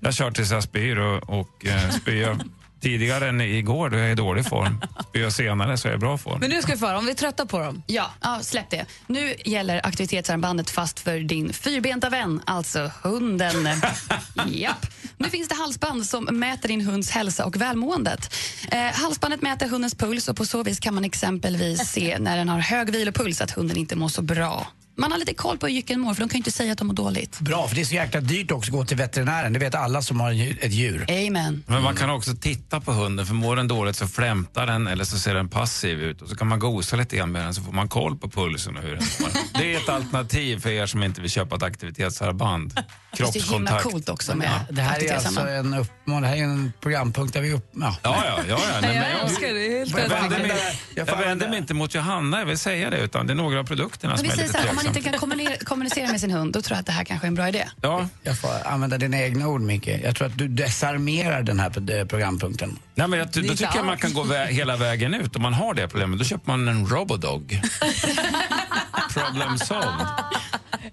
Jag 0.00 0.14
kör 0.14 0.30
tills 0.30 0.50
jag 0.50 0.62
spyr 0.62 0.96
och, 0.96 1.40
och 1.40 1.66
eh, 1.66 1.90
spyr 1.90 2.38
tidigare 2.84 3.28
än 3.28 3.40
igår 3.40 3.90
då 3.90 3.96
är 3.96 4.02
jag 4.02 4.12
i 4.12 4.14
dålig 4.14 4.46
form. 4.46 4.80
Spyr 5.08 5.22
jag 5.22 5.32
senare 5.32 5.78
så 5.78 5.88
är 5.88 5.92
jag 5.92 5.98
i 5.98 6.00
bra 6.00 6.18
form. 6.18 6.40
Men 6.40 6.50
nu 6.50 6.62
ska 6.62 6.72
vi 6.72 6.78
få 6.78 6.86
höra, 6.86 6.98
om 6.98 7.04
vi 7.04 7.10
är 7.10 7.14
trötta 7.14 7.46
på 7.46 7.58
dem. 7.58 7.82
Ja, 7.86 8.10
ja, 8.20 8.38
släpp 8.42 8.70
det. 8.70 8.84
Nu 9.06 9.34
gäller 9.44 9.86
aktivitetsarmbandet 9.86 10.70
fast 10.70 11.00
för 11.00 11.18
din 11.18 11.52
fyrbenta 11.52 12.10
vän, 12.10 12.42
alltså 12.46 12.90
hunden. 13.02 13.68
Japp. 14.46 14.86
Nu 15.16 15.28
finns 15.28 15.48
det 15.48 15.54
halsband 15.54 16.06
som 16.06 16.24
mäter 16.24 16.68
din 16.68 16.80
hunds 16.80 17.10
hälsa 17.10 17.44
och 17.44 17.56
välmåendet. 17.56 18.34
Eh, 18.70 18.78
halsbandet 18.78 19.42
mäter 19.42 19.68
hundens 19.68 19.94
puls 19.94 20.28
och 20.28 20.36
på 20.36 20.44
så 20.44 20.62
vis 20.62 20.80
kan 20.80 20.94
man 20.94 21.04
exempelvis 21.04 21.88
se 21.88 22.18
när 22.18 22.36
den 22.36 22.48
har 22.48 22.58
hög 22.58 22.90
vilopuls 22.90 23.40
att 23.40 23.50
hunden 23.50 23.76
inte 23.76 23.96
mår 23.96 24.08
så 24.08 24.22
bra. 24.22 24.66
Man 24.96 25.12
har 25.12 25.18
lite 25.18 25.34
koll 25.34 25.58
på 25.58 25.66
hur 25.66 25.74
jycken 25.74 26.00
mår 26.00 26.14
för 26.14 26.20
de 26.20 26.28
kan 26.28 26.36
ju 26.36 26.38
inte 26.40 26.50
säga 26.50 26.72
att 26.72 26.78
de 26.78 26.86
mår 26.86 26.94
dåligt. 26.94 27.40
Bra, 27.40 27.68
för 27.68 27.74
det 27.74 27.80
är 27.80 27.84
så 27.84 27.94
jäkla 27.94 28.20
dyrt 28.20 28.50
också 28.50 28.68
att 28.68 28.72
gå 28.72 28.84
till 28.84 28.96
veterinären. 28.96 29.52
Det 29.52 29.58
vet 29.58 29.74
alla 29.74 30.02
som 30.02 30.20
har 30.20 30.32
ett 30.64 30.72
djur. 30.72 31.04
Amen. 31.08 31.64
Men 31.66 31.82
man 31.82 31.96
kan 31.96 32.10
också 32.10 32.36
titta 32.36 32.80
på 32.80 32.92
hunden, 32.92 33.26
för 33.26 33.34
mår 33.34 33.56
den 33.56 33.68
dåligt 33.68 33.96
så 33.96 34.06
flämtar 34.06 34.66
den 34.66 34.86
eller 34.86 35.04
så 35.04 35.18
ser 35.18 35.34
den 35.34 35.48
passiv 35.48 36.02
ut. 36.02 36.22
Och 36.22 36.28
så 36.28 36.36
kan 36.36 36.46
man 36.46 36.58
gosa 36.58 36.96
lite 36.96 37.16
grann 37.16 37.32
med 37.32 37.42
den 37.44 37.54
så 37.54 37.62
får 37.62 37.72
man 37.72 37.88
koll 37.88 38.16
på 38.18 38.30
pulsen 38.30 38.76
och 38.76 38.82
hur 38.82 38.90
den 38.96 39.04
mår. 39.20 39.28
Det 39.58 39.74
är 39.74 39.78
ett 39.78 39.88
alternativ 39.88 40.60
för 40.60 40.70
er 40.70 40.86
som 40.86 41.02
inte 41.02 41.20
vill 41.20 41.30
köpa 41.30 41.56
ett 41.56 41.62
aktivitetsarmband. 41.62 42.72
Fast 43.18 43.32
Det 43.32 43.38
är 43.38 43.42
Kroppskontakt. 43.42 43.82
coolt 43.82 44.08
också 44.08 44.36
med 44.36 44.50
Det 44.70 44.82
här 44.82 45.04
är 45.04 45.14
alltså 45.14 45.40
en 45.40 45.74
uppmaning, 45.74 46.22
det 46.22 46.28
här 46.28 46.36
är 46.36 46.42
en 46.42 46.72
programpunkt 46.80 47.32
där 47.34 47.40
vi 47.40 47.52
upp... 47.52 47.70
Ja, 47.72 47.96
Ja, 48.02 48.22
ja, 48.26 48.42
ja. 48.48 48.58
ja. 48.72 48.80
Nej, 48.80 48.98
men 49.00 49.10
jag 49.10 49.20
älskar 49.20 49.54
det, 49.54 49.78
helt 49.78 49.98
jag, 49.98 50.08
vänder 50.08 50.38
mig, 50.38 50.78
Jag 50.94 51.06
vänder 51.06 51.48
mig 51.48 51.58
inte 51.58 51.74
mot 51.74 51.94
Johanna, 51.94 52.38
jag 52.38 52.46
vill 52.46 52.58
säga 52.58 52.90
det, 52.90 52.98
utan 52.98 53.26
det 53.26 53.32
är 53.32 53.34
några 53.34 53.60
av 53.60 53.64
produkterna 53.64 54.16
som 54.16 54.26
är 54.30 54.36
lite 54.36 54.58
man 54.86 54.96
inte 54.96 55.10
tveksamma. 55.10 55.36
kan 55.56 55.56
kommunicera, 55.66 56.10
med 56.10 56.20
sin 56.20 56.30
hund, 56.30 56.52
då 56.52 56.62
tror 56.62 56.74
jag 56.76 56.80
att 56.80 56.86
det 56.86 56.92
här 56.92 57.04
kanske 57.04 57.26
är 57.26 57.28
en 57.28 57.34
bra 57.34 57.48
idé. 57.48 57.64
Ja, 57.82 58.08
Jag 58.22 58.38
får 58.38 58.50
använda 58.66 58.98
dina 58.98 59.18
egna 59.20 59.48
ord, 59.48 59.60
Micke. 59.60 59.88
Jag 60.04 60.16
tror 60.16 60.26
att 60.28 60.38
du 60.38 60.48
desarmerar 60.48 61.42
den 61.42 61.60
här 61.60 61.90
eh, 62.00 62.04
programpunkten. 62.06 62.78
Nej, 62.94 63.08
men 63.08 63.18
jag, 63.18 63.28
då 63.28 63.40
inte 63.40 63.56
tycker 63.56 63.76
jag 63.76 63.86
man 63.86 63.96
kan 63.98 64.14
gå 64.14 64.24
vä- 64.24 64.46
hela 64.46 64.76
vägen 64.76 65.14
ut. 65.14 65.36
Om 65.36 65.42
man 65.42 65.54
har 65.54 65.74
det 65.74 65.88
problemet, 65.88 66.18
då 66.18 66.24
köper 66.24 66.46
man 66.52 66.68
en 66.68 66.86
Robodog. 66.86 67.60
Problem 69.14 69.58
solved. 69.58 70.06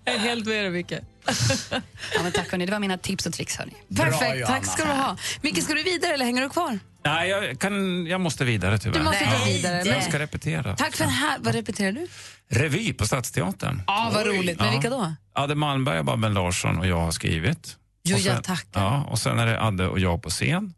Jag 0.06 0.16
är 0.16 0.20
helt 0.20 0.46
med 0.46 0.64
dig, 0.64 0.70
Micke. 0.72 0.92
Ja, 2.16 2.24
men 2.24 2.32
tack 2.32 2.52
hörni, 2.52 2.66
det 2.66 2.72
var 2.72 2.80
mina 2.80 2.98
tips 2.98 3.26
och 3.26 3.34
tricks 3.34 3.56
hörni. 3.58 3.74
Perfekt, 3.98 4.22
Johanna. 4.40 4.46
tack 4.48 4.66
ska 4.66 4.86
du 4.86 4.92
ha. 4.92 5.18
Micke, 5.42 5.64
ska 5.64 5.74
du 5.74 5.84
vidare 5.84 6.14
eller 6.14 6.26
hänger 6.26 6.42
du 6.42 6.50
kvar? 6.50 6.80
Nej, 7.06 7.30
jag, 7.30 7.60
kan, 7.60 8.06
jag 8.08 8.22
måste 8.22 8.46
vidare 8.46 8.78
tyvärr. 8.78 8.98
Du 9.00 9.04
måste 9.06 9.26
gå 9.26 9.46
vidare. 9.46 9.78
Jag 9.78 9.88
Men, 9.88 10.02
ska 10.02 10.20
repetera. 10.20 10.76
tack 10.76 10.96
för 10.96 11.06
här. 11.06 11.38
Vad 11.42 11.56
repeterar 11.56 11.92
du? 11.92 12.08
Revy 12.50 12.94
på 12.94 13.06
Stadsteatern. 13.06 13.82
Ja, 13.88 14.12
vad 14.14 14.26
roligt. 14.28 14.58
Men 14.60 14.68
Ja. 14.68 14.74
vilka 14.74 14.90
då? 14.90 15.14
Adde 15.34 15.56
Malmberg 15.56 16.00
och 16.00 16.06
Babben 16.06 16.34
Larsson 16.34 16.78
och 16.80 16.88
jag 16.88 17.00
har 17.00 17.12
skrivit. 17.12 17.78
Jo, 18.04 18.16
Och 18.16 18.22
sen- 18.22 18.34
jag 18.36 18.44
tackar. 18.44 18.82
Ja, 18.82 19.04
och 19.10 19.20
sen 19.20 19.40
är 19.40 19.46
det 19.46 19.62
Adde 19.62 19.88
och 19.88 20.00
jag 20.00 20.22
på 20.24 20.30
scen. 20.30 20.74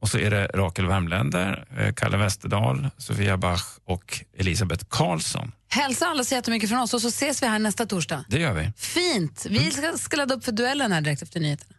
Och 0.00 0.08
så 0.08 0.18
är 0.18 0.30
det 0.30 0.46
Rakel 0.46 0.86
Wärmländer, 0.86 1.64
eh, 1.78 1.94
Kalle 1.94 2.16
Westerdahl, 2.16 2.88
Sofia 2.98 3.36
Bach 3.36 3.64
och 3.86 4.20
Elisabeth 4.38 4.84
Karlsson. 4.88 5.52
Hälsa 5.70 6.06
alla 6.06 6.24
så 6.24 6.34
jättemycket 6.34 6.68
från 6.68 6.78
oss 6.78 6.94
och 6.94 7.02
så 7.02 7.08
ses 7.08 7.42
vi 7.42 7.46
här 7.46 7.58
nästa 7.58 7.86
torsdag. 7.86 8.24
Det 8.28 8.40
gör 8.40 8.52
vi. 8.52 8.72
Fint. 8.76 9.46
Vi 9.50 9.70
ska, 9.70 9.92
ska 9.98 10.16
ladda 10.16 10.34
upp 10.34 10.44
för 10.44 10.52
duellen 10.52 10.92
här 10.92 11.00
direkt 11.00 11.22
efter 11.22 11.40
nyheterna. 11.40 11.74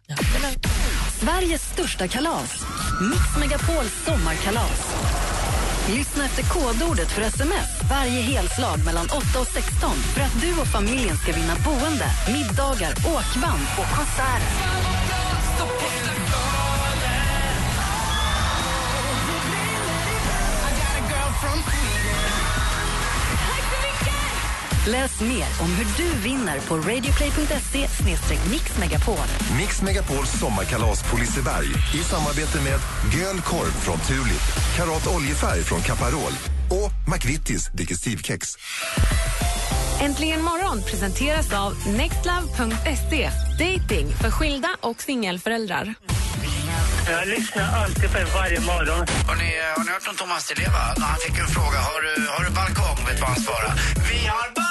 Sveriges 1.20 1.72
största 1.72 2.08
kalas. 2.08 2.66
Mix 3.10 3.38
Megapols 3.40 4.04
sommarkalas. 4.04 4.94
Lyssna 5.88 6.24
efter 6.24 6.42
kodordet 6.42 7.10
för 7.10 7.22
sms 7.22 7.82
varje 7.90 8.22
helslag 8.22 8.84
mellan 8.84 9.06
8 9.06 9.16
och 9.40 9.46
16 9.46 9.90
för 9.90 10.20
att 10.20 10.40
du 10.42 10.60
och 10.60 10.66
familjen 10.66 11.16
ska 11.16 11.32
vinna 11.32 11.54
boende, 11.64 12.06
middagar, 12.32 12.92
åkband 12.92 13.66
och 13.78 13.96
konserter. 13.96 14.80
Läs 24.86 25.20
mer 25.20 25.46
om 25.60 25.70
hur 25.74 25.86
du 25.96 26.20
vinner 26.28 26.60
på 26.60 26.76
radioplay.se 26.76 27.88
mixmegapol. 28.50 29.16
Mix 29.56 29.82
Megapols 29.82 30.30
sommarkalas 30.40 31.02
på 31.10 31.16
Liseberg 31.16 31.66
i 31.94 31.98
samarbete 31.98 32.60
med 32.60 32.80
Göl 33.14 33.40
korv 33.40 33.70
från 33.70 33.98
Tulip, 33.98 34.76
Karat 34.76 35.06
oljefärg 35.06 35.62
från 35.62 35.80
Caparol 35.80 36.32
och 36.70 37.12
McVittys 37.14 37.70
Digestivkex. 37.74 38.56
Äntligen 40.00 40.42
morgon 40.42 40.82
presenteras 40.82 41.52
av 41.52 41.88
nextlove.se. 41.88 43.30
Dating 43.58 44.12
för 44.20 44.30
skilda 44.30 44.68
och 44.80 45.02
singelföräldrar. 45.02 45.94
Jag 47.10 47.28
lyssnar 47.28 47.82
alltid 47.82 48.12
på 48.12 48.18
er 48.18 48.28
varje 48.34 48.60
morgon. 48.60 49.06
Har 49.28 49.36
ni, 49.36 49.50
har 49.76 49.84
ni 49.84 49.90
hört 49.90 50.08
om 50.08 50.16
Thomas 50.16 50.48
Di 50.48 50.54
Leva? 50.54 50.94
När 50.96 51.06
han 51.06 51.18
fick 51.26 51.38
en 51.38 51.46
fråga, 51.46 51.78
har 51.78 52.00
du, 52.06 52.26
har 52.28 52.44
du 52.44 52.50
balkong? 52.50 53.06
Vet 53.06 53.16
du 53.16 53.20
vad 53.20 53.30
han 53.30 53.40
svarade? 53.40 53.72
Vi 54.10 54.26
har 54.26 54.54
bara 54.54 54.69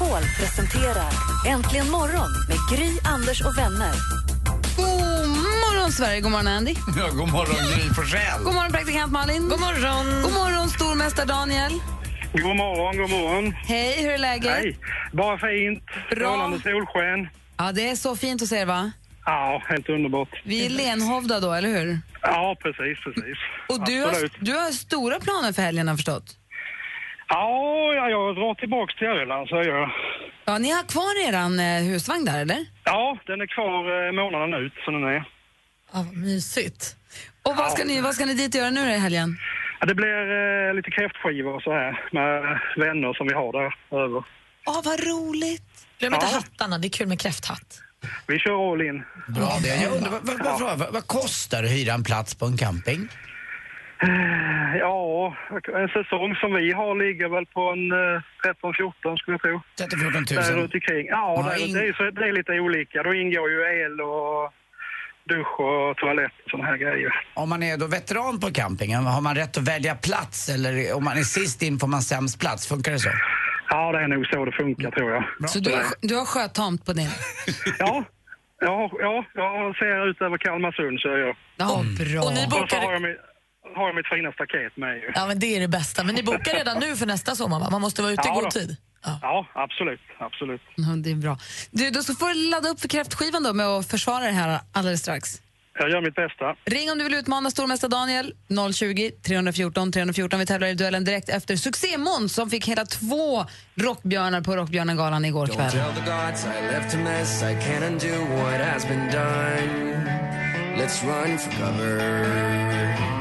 Megapol 0.00 0.20
presenterar 0.36 1.12
Äntligen 1.46 1.90
morgon 1.90 2.28
med 2.48 2.56
Gry, 2.78 2.98
Anders 3.04 3.40
och 3.40 3.58
vänner. 3.58 3.92
God 4.76 5.38
morgon, 5.38 5.92
Sverige. 5.92 6.20
God 6.20 6.30
morgon, 6.30 6.46
Andy. 6.46 6.74
Ja, 6.96 7.08
god 7.10 7.32
morgon, 7.32 7.54
Gry 7.74 7.94
Forssell. 7.94 8.42
God 8.44 8.54
morgon, 8.54 8.72
praktikant 8.72 9.12
Malin. 9.12 9.48
God 9.48 9.60
morgon. 9.60 10.22
God 10.22 10.32
morgon, 10.32 10.68
stormästare 10.68 11.26
Daniel. 11.26 11.72
God 12.32 12.56
morgon, 12.56 12.96
god 12.96 13.10
morgon. 13.10 13.52
Hej, 13.52 14.02
hur 14.02 14.10
är 14.10 14.18
läget? 14.18 14.52
Hej. 14.52 14.78
Bara 15.12 15.38
fint. 15.38 15.82
Strålande 16.12 16.56
solsken. 16.60 17.28
Ja, 17.56 17.72
det 17.72 17.90
är 17.90 17.96
så 17.96 18.16
fint 18.16 18.42
att 18.42 18.48
se 18.48 18.56
er, 18.56 18.66
va? 18.66 18.92
Ja, 19.24 19.62
helt 19.68 19.88
underbart. 19.88 20.42
Vi 20.44 20.66
är 20.66 20.70
Lenhovda 20.70 21.40
då, 21.40 21.52
eller 21.52 21.68
hur? 21.68 22.00
Ja, 22.22 22.56
precis, 22.62 23.04
precis. 23.04 23.38
Och 23.68 23.84
du 23.86 24.00
har, 24.02 24.44
du 24.44 24.52
har 24.52 24.70
stora 24.70 25.20
planer 25.20 25.52
för 25.52 25.62
helgen, 25.62 25.88
har 25.88 25.92
jag 25.92 25.98
förstått. 25.98 26.36
Ja, 27.28 27.92
ja, 27.96 28.10
jag 28.10 28.34
drar 28.36 28.54
tillbaks 28.54 28.94
till 28.94 29.06
Öland, 29.06 29.48
så 29.48 29.56
jag 29.56 29.66
gör. 29.66 29.88
Ja, 30.44 30.58
ni 30.58 30.70
har 30.70 30.82
kvar 30.82 31.14
er 31.28 31.34
eh, 31.34 31.84
husvagn 31.92 32.24
där, 32.24 32.40
eller? 32.40 32.66
Ja, 32.84 33.18
den 33.26 33.40
är 33.40 33.46
kvar 33.46 34.06
eh, 34.06 34.12
månaden 34.12 34.54
ut, 34.64 34.72
så 34.84 34.90
den 34.90 35.04
är. 35.04 35.14
Ja, 35.14 35.24
vad 35.92 36.16
mysigt. 36.16 36.96
Och 37.42 37.56
vad 37.56 37.72
ska, 37.72 37.84
ni, 37.84 38.00
vad 38.00 38.14
ska 38.14 38.24
ni 38.26 38.34
dit 38.34 38.54
göra 38.54 38.70
nu 38.70 38.80
då 38.84 38.90
i 38.90 38.98
helgen? 38.98 39.36
Ja, 39.80 39.86
det 39.86 39.94
blir 39.94 40.16
eh, 40.68 40.74
lite 40.74 40.90
kräftskivor 40.90 41.54
och 41.54 41.62
så 41.62 41.72
här 41.72 41.90
med 42.12 42.60
vänner 42.76 43.12
som 43.14 43.26
vi 43.26 43.34
har 43.34 43.52
där 43.52 43.98
över. 44.04 44.22
Åh, 44.66 44.80
vad 44.84 45.00
roligt! 45.00 45.86
Glöm 45.98 46.14
inte 46.14 46.26
Ja. 46.30 46.34
hattarna, 46.36 46.78
det 46.78 46.86
är 46.86 46.90
kul 46.90 47.06
med 47.08 47.20
kräfthatt. 47.20 47.80
Vi 48.26 48.38
kör 48.38 48.72
all 48.72 48.82
in. 48.82 49.02
Bra 49.28 49.52
det. 49.62 49.82
Jag 49.82 49.92
undrar, 49.92 50.10
vad, 50.10 50.26
vad, 50.26 50.38
vad, 50.44 50.60
vad, 50.60 50.78
vad, 50.78 50.92
vad 50.92 51.06
kostar 51.06 51.62
det 51.62 51.68
att 51.68 51.74
hyra 51.74 51.92
en 51.94 52.04
plats 52.04 52.34
på 52.34 52.46
en 52.46 52.56
camping? 52.56 53.08
Ja, 54.80 55.36
en 55.82 55.88
säsong 55.88 56.34
som 56.40 56.54
vi 56.54 56.72
har 56.72 56.94
ligger 57.04 57.28
väl 57.28 57.46
på 57.46 57.60
en 57.70 57.92
eh, 57.92 58.22
13-14 58.62 59.16
skulle 59.16 59.34
jag 59.34 59.40
tro. 59.42 59.60
13 59.78 59.98
14 60.00 60.24
Där 60.24 60.50
000. 60.52 60.60
runt 60.62 60.74
omkring. 60.74 61.06
Ja, 61.06 61.34
Ja, 61.36 61.52
det, 61.54 61.60
in- 61.62 61.74
det, 61.74 61.86
är, 61.88 61.92
så 61.92 62.02
det 62.10 62.28
är 62.28 62.32
lite 62.32 62.52
olika. 62.60 63.02
Då 63.02 63.14
ingår 63.14 63.50
ju 63.50 63.60
el 63.84 64.00
och 64.00 64.52
dusch 65.28 65.60
och 65.60 65.96
toalett 65.96 66.32
och 66.44 66.50
såna 66.50 66.64
här 66.64 66.76
grejer. 66.76 67.12
Om 67.34 67.48
man 67.48 67.62
är 67.62 67.76
då 67.76 67.86
veteran 67.86 68.40
på 68.40 68.50
campingen, 68.52 69.04
har 69.06 69.20
man 69.20 69.34
rätt 69.34 69.56
att 69.56 69.68
välja 69.68 69.94
plats? 69.94 70.48
Eller 70.48 70.96
om 70.96 71.04
man 71.04 71.18
är 71.18 71.22
sist 71.22 71.62
in 71.62 71.78
får 71.78 71.88
man 71.88 72.02
sämst 72.02 72.40
plats? 72.40 72.68
Funkar 72.68 72.92
det 72.92 72.98
så? 72.98 73.10
Ja, 73.70 73.92
det 73.92 73.98
är 73.98 74.08
nog 74.08 74.26
så 74.26 74.44
det 74.44 74.52
funkar 74.52 74.90
tror 74.90 75.10
jag. 75.12 75.50
Så 75.50 75.58
du 75.58 75.70
har, 75.70 75.82
du 76.00 76.14
har 76.14 76.24
sjötomt 76.26 76.86
på 76.86 76.92
din? 76.92 77.08
Ja, 77.78 78.04
ja, 78.60 78.90
ja, 78.98 79.24
jag 79.34 79.76
ser 79.76 80.08
ut 80.10 80.20
över 80.22 80.38
Kalmarsund 80.38 81.00
så 81.00 81.08
jag. 81.08 81.36
Ja, 81.56 81.82
bra. 81.98 82.22
Och 82.22 82.32
ni 82.32 82.44
Och 82.46 82.50
bokar... 82.50 83.28
har 83.74 83.86
jag, 83.86 83.94
mitt, 83.96 84.08
fina 84.08 84.32
staket 84.32 84.76
med 84.76 84.96
ju. 84.96 85.12
Ja, 85.14 85.26
men 85.26 85.38
det 85.38 85.56
är 85.56 85.60
det 85.60 85.68
bästa. 85.68 86.04
Men 86.04 86.14
ni 86.14 86.22
bokar 86.22 86.54
redan 86.54 86.78
nu 86.80 86.96
för 86.96 87.06
nästa 87.06 87.34
sommar, 87.36 87.60
va? 87.60 87.68
Man 87.70 87.80
måste 87.80 88.02
vara 88.02 88.12
ute 88.12 88.22
i 88.22 88.24
Ja, 88.28 88.34
god 88.34 88.44
då. 88.44 88.50
tid. 88.50 88.76
Ja. 89.04 89.18
Ja, 89.22 89.46
absolut, 89.54 90.00
absolut. 90.18 90.60
Ja, 90.74 90.84
det 90.96 91.10
är 91.10 91.14
bra. 91.14 91.38
Du, 91.70 91.90
då 91.90 92.02
får 92.02 92.28
du 92.34 92.50
ladda 92.50 92.68
upp 92.68 92.80
för 92.80 92.88
kräftskivan 92.88 93.42
då 93.42 93.52
med 93.52 93.66
att 93.66 93.90
försvara 93.90 94.24
det 94.24 94.30
här 94.30 94.60
alldeles 94.72 95.00
strax. 95.00 95.42
Jag 95.80 95.90
gör 95.90 96.00
mitt 96.00 96.14
bästa. 96.14 96.56
Ring 96.64 96.90
om 96.92 96.98
du 96.98 97.04
vill 97.04 97.14
utmana 97.14 97.50
stormästare 97.50 97.90
Daniel. 97.90 98.32
020 98.74 99.10
314 99.26 99.92
314. 99.92 100.38
Vi 100.38 100.46
tävlar 100.46 100.68
i 100.68 100.74
duellen 100.74 101.04
direkt 101.04 101.28
efter 101.28 101.56
succé 101.56 101.98
Måns 101.98 102.34
som 102.34 102.50
fick 102.50 102.68
hela 102.68 102.84
två 102.86 103.46
rockbjörnar 103.74 104.40
på 104.40 104.56
Rockbjörnagalan 104.56 105.24
igår 105.24 105.46
kväll. 105.46 105.74
I. 105.74 105.78
I. 105.78 105.82
Let's 110.78 111.04
run 111.04 111.38
for 111.38 111.50
cover. 111.50 113.17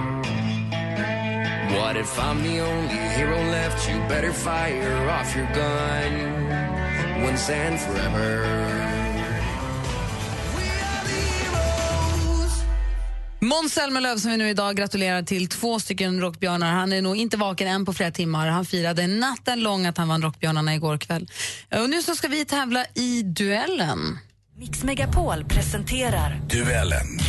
What 1.70 1.96
if 1.98 2.20
I'm 2.20 2.44
the 2.44 2.62
only 2.62 2.96
hero 2.96 3.52
left? 3.52 3.90
You 3.90 4.00
better 4.10 4.32
fire 4.32 5.10
off 5.10 5.36
your 5.36 5.48
gun 5.54 7.24
once 7.26 7.54
and 7.54 7.80
forever. 7.80 8.88
Måns 13.40 13.74
Zelmerlöw 13.74 14.18
som 14.18 14.32
vi 14.32 14.38
nu 14.38 14.50
idag 14.50 14.76
gratulerar 14.76 15.24
till 15.24 15.48
två 15.48 15.80
stycken 15.80 16.22
rockbjörnar. 16.22 16.72
Han 16.72 16.94
är 16.94 17.02
nog 17.02 17.18
inte 17.18 17.38
vaken 17.38 17.68
än 17.68 17.86
på 17.86 17.94
flera 17.94 18.12
timmar. 18.12 18.48
Han 18.48 18.66
firade 18.66 19.08
natten 19.08 19.60
lång 19.60 19.86
att 19.86 19.98
han 19.98 20.08
vann 20.08 20.22
rockbjörnarna 20.22 20.76
igår 20.76 20.98
kväll. 20.98 21.28
Och 21.82 21.90
nu 21.90 22.02
så 22.02 22.16
ska 22.16 22.28
vi 22.28 22.46
tävla 22.46 22.86
i 22.94 23.22
duellen. 23.22 24.18
Mix 24.60 24.84
Megapol 24.84 25.46
presenterar 25.46 26.42
Duellen. 26.50 27.20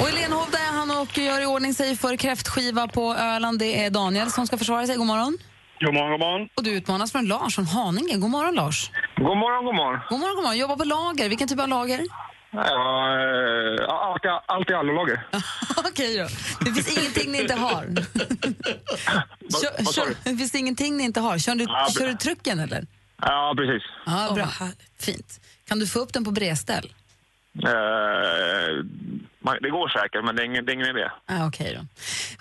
Och 0.00 0.08
i 0.08 0.12
Lenhovda 0.12 0.58
är 0.58 0.72
han 0.72 0.90
och 0.90 1.18
gör 1.18 1.40
i 1.42 1.46
ordning 1.46 1.74
sig 1.74 1.96
för 1.96 2.16
kräftskiva 2.16 2.88
på 2.88 3.14
Öland. 3.14 3.58
Det 3.58 3.84
är 3.84 3.90
Daniel 3.90 4.30
som 4.30 4.46
ska 4.46 4.58
försvara 4.58 4.86
sig. 4.86 4.96
God 4.96 5.06
morgon. 5.06 5.38
God 5.80 5.94
morgon, 5.94 6.10
god 6.10 6.20
morgon. 6.20 6.48
Och 6.54 6.62
du 6.64 6.70
utmanas 6.70 7.12
från 7.12 7.26
Lars 7.26 7.54
från 7.54 7.66
Haninge. 7.66 8.16
God 8.16 8.30
morgon 8.30 8.54
Lars. 8.54 8.90
God 9.16 9.36
morgon, 9.36 9.64
god 9.64 9.74
morgon. 9.74 10.00
God 10.10 10.20
morgon, 10.20 10.34
god 10.36 10.44
morgon. 10.44 10.58
Jobbar 10.58 10.76
på 10.76 10.84
lager. 10.84 11.28
Vilken 11.28 11.48
typ 11.48 11.60
av 11.60 11.68
lager? 11.68 12.00
Ja, 12.50 12.60
eh, 12.60 13.88
allt, 13.88 14.24
i- 14.24 14.28
allt 14.46 14.70
i 14.70 14.74
allolager. 14.74 15.26
Okej 15.76 16.18
då. 16.18 16.26
Det 16.64 16.72
finns 16.72 16.98
ingenting 16.98 17.32
ni 17.32 17.38
inte 17.40 17.54
har. 17.54 17.84
Kör, 19.62 19.92
kör, 19.92 20.14
det 20.24 20.36
finns 20.36 20.54
ingenting 20.54 20.96
ni 20.96 21.02
inte 21.04 21.20
har. 21.20 21.38
Kör 21.38 21.54
du, 21.54 21.64
Ja, 21.64 21.88
kör 21.98 22.06
du 22.06 22.14
trucken 22.14 22.58
eller? 22.58 22.86
Ja, 23.22 23.54
precis. 23.56 23.82
Ja, 24.06 24.32
bra. 24.34 24.48
Fint. 25.00 25.40
Kan 25.68 25.78
du 25.78 25.86
få 25.86 25.98
upp 25.98 26.12
den 26.12 26.24
på 26.24 26.30
bredställ? 26.30 26.92
Man- 27.54 27.64
det 29.62 29.70
går 29.70 29.88
säkert, 29.88 30.24
men 30.24 30.36
det 30.36 30.42
är 30.42 30.46
ingen, 30.46 30.64
det 30.64 30.72
är 30.72 30.74
ingen 30.74 30.86
idé. 30.96 31.10
Ah, 31.26 31.46
Okej 31.46 31.78
då. 31.78 31.86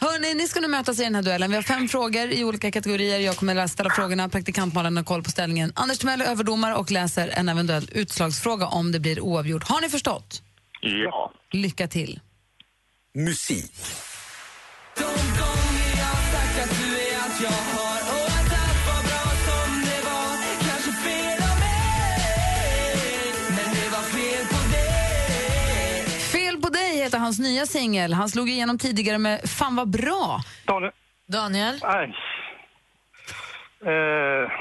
Hörrni, 0.07 0.33
ni 0.33 0.47
ska 0.47 0.59
nu 0.59 0.67
mötas 0.67 0.99
i 0.99 1.03
den 1.03 1.15
här 1.15 1.21
duellen. 1.23 1.49
Vi 1.49 1.55
har 1.55 1.63
fem 1.63 1.87
frågor 1.87 2.27
i 2.31 2.43
olika 2.43 2.71
kategorier. 2.71 3.19
Jag 3.19 3.35
kommer 3.37 3.55
att 3.55 3.71
ställa 3.71 3.89
frågorna. 3.89 4.29
Praktikantmalen 4.29 4.97
har 4.97 5.03
koll 5.03 5.23
på 5.23 5.29
ställningen. 5.31 5.71
Anders 5.75 5.97
Timell 5.99 6.21
är 6.21 6.25
överdomare 6.25 6.75
och 6.75 6.91
läser 6.91 7.27
en 7.27 7.49
eventuell 7.49 7.89
utslagsfråga 7.91 8.65
om 8.67 8.91
det 8.91 8.99
blir 8.99 9.19
oavgjort. 9.19 9.63
Har 9.63 9.81
ni 9.81 9.89
förstått? 9.89 10.41
Ja. 10.81 11.31
Lycka 11.51 11.87
till. 11.87 12.19
Musik. 13.15 13.71
Fel 17.37 18.06
hans 27.27 27.39
nya 27.39 27.65
singel. 27.65 28.13
Han 28.13 28.29
slog 28.29 28.49
igenom 28.49 28.77
tidigare 28.77 29.17
med 29.17 29.49
Fan 29.49 29.75
vad 29.75 29.89
bra. 29.89 30.41
Daniel. 30.67 30.91
Daniel? 31.31 31.79
Nej. 31.83 32.13
Eh, 33.85 34.51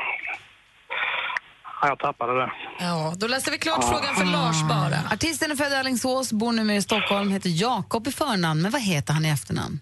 ja, 1.81 1.89
jag 1.89 1.99
tappade 1.99 2.33
det. 2.41 2.51
Ja, 2.79 3.15
då 3.17 3.27
läser 3.27 3.51
vi 3.51 3.59
klart 3.59 3.85
frågan 3.85 4.15
för 4.17 4.25
Lars 4.25 4.63
bara. 4.69 4.99
Artisten 5.15 5.51
är 5.51 5.57
född 5.57 5.73
i 5.73 5.75
Alingsås, 5.75 6.33
bor 6.33 6.53
numera 6.53 6.77
i 6.77 6.83
Stockholm, 6.83 7.31
heter 7.31 7.51
Jakob 7.63 8.07
i 8.09 8.13
förnamn. 8.13 8.63
Men 8.63 8.71
vad 8.71 8.81
heter 8.83 9.13
han 9.13 9.25
i 9.25 9.29
efternamn? 9.29 9.81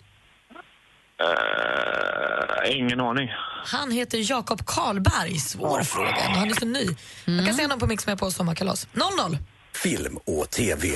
Eh, 1.21 2.77
ingen 2.77 3.01
aning. 3.01 3.29
Han 3.67 3.91
heter 3.91 4.31
Jakob 4.31 4.67
Karlberg. 4.67 5.39
Svår 5.39 5.83
fråga. 5.83 6.09
ändå. 6.09 6.39
Han 6.39 6.51
är 6.51 6.55
så 6.55 6.67
ny. 6.67 6.87
Jag 7.25 7.47
kan 7.47 7.55
se 7.55 7.63
honom 7.63 7.79
på 7.79 7.87
Mix 7.87 8.07
med 8.07 8.19
på 8.19 8.31
sommarkalas. 8.31 8.89
0-0. 8.93 9.39
Film 9.75 10.17
och 10.17 10.51
TV. 10.51 10.89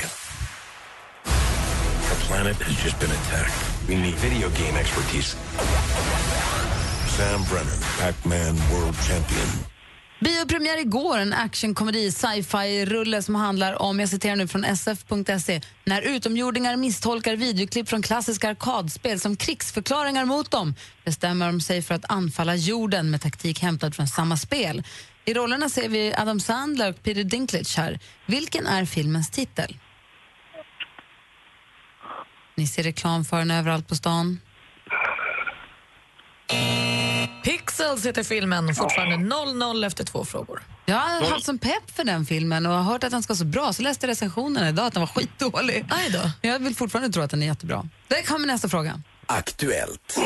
Planet 2.28 2.62
has 2.62 2.84
just 2.84 3.00
been 3.00 3.10
attacked. 3.10 3.88
We 3.88 3.96
need 3.96 4.14
video 4.14 4.48
game 4.48 4.80
expertise. 4.80 5.36
Sam 7.16 7.44
Brennan, 7.50 7.80
Pac-Man 8.00 8.56
World 8.70 8.96
Champion. 8.96 9.48
Biopremiär 10.20 10.78
igår, 10.78 11.18
en 11.18 11.32
actionkomedi 11.32 12.12
sci-fi-rulle 12.12 13.22
som 13.22 13.34
handlar 13.34 13.82
om, 13.82 14.00
jag 14.00 14.08
citerar 14.08 14.36
nu 14.36 14.48
från 14.48 14.64
sf.se, 14.76 15.60
när 15.84 16.02
utomjordingar 16.02 16.76
misstolkar 16.76 17.36
videoklipp 17.36 17.88
från 17.88 18.02
klassiska 18.02 18.48
arkadspel 18.48 19.20
som 19.20 19.36
krigsförklaringar 19.36 20.24
mot 20.24 20.50
dem 20.50 20.74
bestämmer 21.04 21.46
de 21.46 21.60
sig 21.60 21.82
för 21.82 21.94
att 21.94 22.10
anfalla 22.10 22.54
jorden 22.54 23.10
med 23.10 23.20
taktik 23.20 23.60
hämtad 23.60 23.94
från 23.94 24.08
samma 24.08 24.36
spel. 24.36 24.82
I 25.24 25.34
rollerna 25.34 25.68
ser 25.68 25.88
vi 25.88 26.14
Adam 26.18 26.40
Sandler 26.40 26.90
och 26.90 27.02
Peter 27.02 27.24
Dinklage 27.24 27.76
här. 27.76 28.00
Vilken 28.26 28.66
är 28.66 28.84
filmens 28.84 29.30
titel? 29.30 29.76
Ni 32.58 32.66
ser 32.66 32.82
reklam 32.82 33.24
för 33.24 33.38
den 33.38 33.50
överallt 33.50 33.88
på 33.88 33.94
stan. 33.94 34.40
Pixels 37.44 38.06
heter 38.06 38.22
filmen. 38.22 38.74
Fortfarande 38.74 39.16
0-0 39.34 39.86
efter 39.86 40.04
två 40.04 40.24
frågor. 40.24 40.62
Jag 40.86 40.96
har 40.96 41.30
haft 41.30 41.44
som 41.44 41.58
pepp 41.58 41.90
för 41.96 42.04
den 42.04 42.26
filmen 42.26 42.66
och 42.66 42.72
har 42.72 42.82
hört 42.82 43.04
att 43.04 43.10
den 43.10 43.22
ska 43.22 43.30
vara 43.30 43.38
så 43.38 43.44
bra. 43.44 43.72
Så 43.72 43.82
läste 43.82 44.06
jag 44.06 44.10
recensionen 44.10 44.68
idag 44.68 44.86
att 44.86 44.92
den 44.92 45.00
var 45.00 45.06
skitdålig. 45.06 45.86
Aj 45.90 46.10
då. 46.10 46.48
Jag 46.48 46.58
vill 46.58 46.76
fortfarande 46.76 47.12
tro 47.12 47.22
att 47.22 47.30
den 47.30 47.42
är 47.42 47.46
jättebra. 47.46 47.88
Där 48.08 48.22
kommer 48.22 48.46
nästa 48.46 48.68
fråga. 48.68 49.02
Aktuellt. 49.26 50.18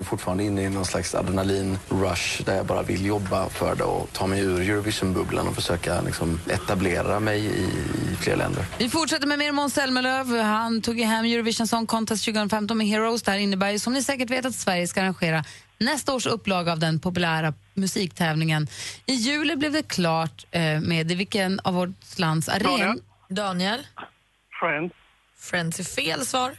Fortfarande 0.00 0.44
inne 0.44 0.62
i 0.62 0.68
någon 0.68 0.84
slags 0.84 1.14
adrenalin-rush 1.14 2.44
där 2.44 2.56
jag 2.56 2.66
bara 2.66 2.82
vill 2.82 3.06
jobba 3.06 3.48
för 3.48 3.74
det 3.74 3.84
och 3.84 4.12
ta 4.12 4.26
mig 4.26 4.40
ur 4.40 4.60
Eurovision-bubblan 4.60 5.48
och 5.48 5.54
försöka 5.54 6.00
liksom, 6.00 6.40
etablera 6.50 7.20
mig 7.20 7.44
i, 7.46 7.64
i 8.12 8.16
fler 8.20 8.36
länder. 8.36 8.64
Vi 8.78 8.88
fortsätter 8.88 9.26
med 9.26 9.38
mer 9.38 9.52
Måns 9.52 9.74
Zelmerlöw. 9.74 10.42
Han 10.42 10.82
tog 10.82 10.98
ju 10.98 11.04
hem 11.04 11.24
Eurovision 11.24 11.66
Song 11.66 11.86
Contest 11.86 12.24
2015 12.24 12.78
med 12.78 12.86
Heroes. 12.86 13.22
Det 13.22 13.30
här 13.30 13.38
innebär 13.38 13.70
ju, 13.70 13.78
som 13.78 13.92
ni 13.92 14.02
säkert 14.02 14.30
vet 14.30 14.46
att 14.46 14.54
Sverige 14.54 14.86
ska 14.86 15.00
arrangera 15.00 15.44
nästa 15.78 16.14
års 16.14 16.26
upplaga 16.26 16.72
av 16.72 16.78
den 16.78 17.00
populära 17.00 17.54
musiktävlingen. 17.74 18.68
I 19.06 19.12
juli 19.12 19.56
blev 19.56 19.72
det 19.72 19.88
klart 19.88 20.46
eh, 20.50 20.80
med 20.80 21.12
vilken 21.12 21.60
av 21.60 21.74
vårt 21.74 22.18
lands 22.18 22.48
arenor... 22.48 22.78
Daniel? 22.78 23.00
Daniel? 23.28 23.86
Friends. 24.60 24.94
Friends 25.38 25.80
är 25.80 25.84
fel 25.84 26.26
svar. 26.26 26.52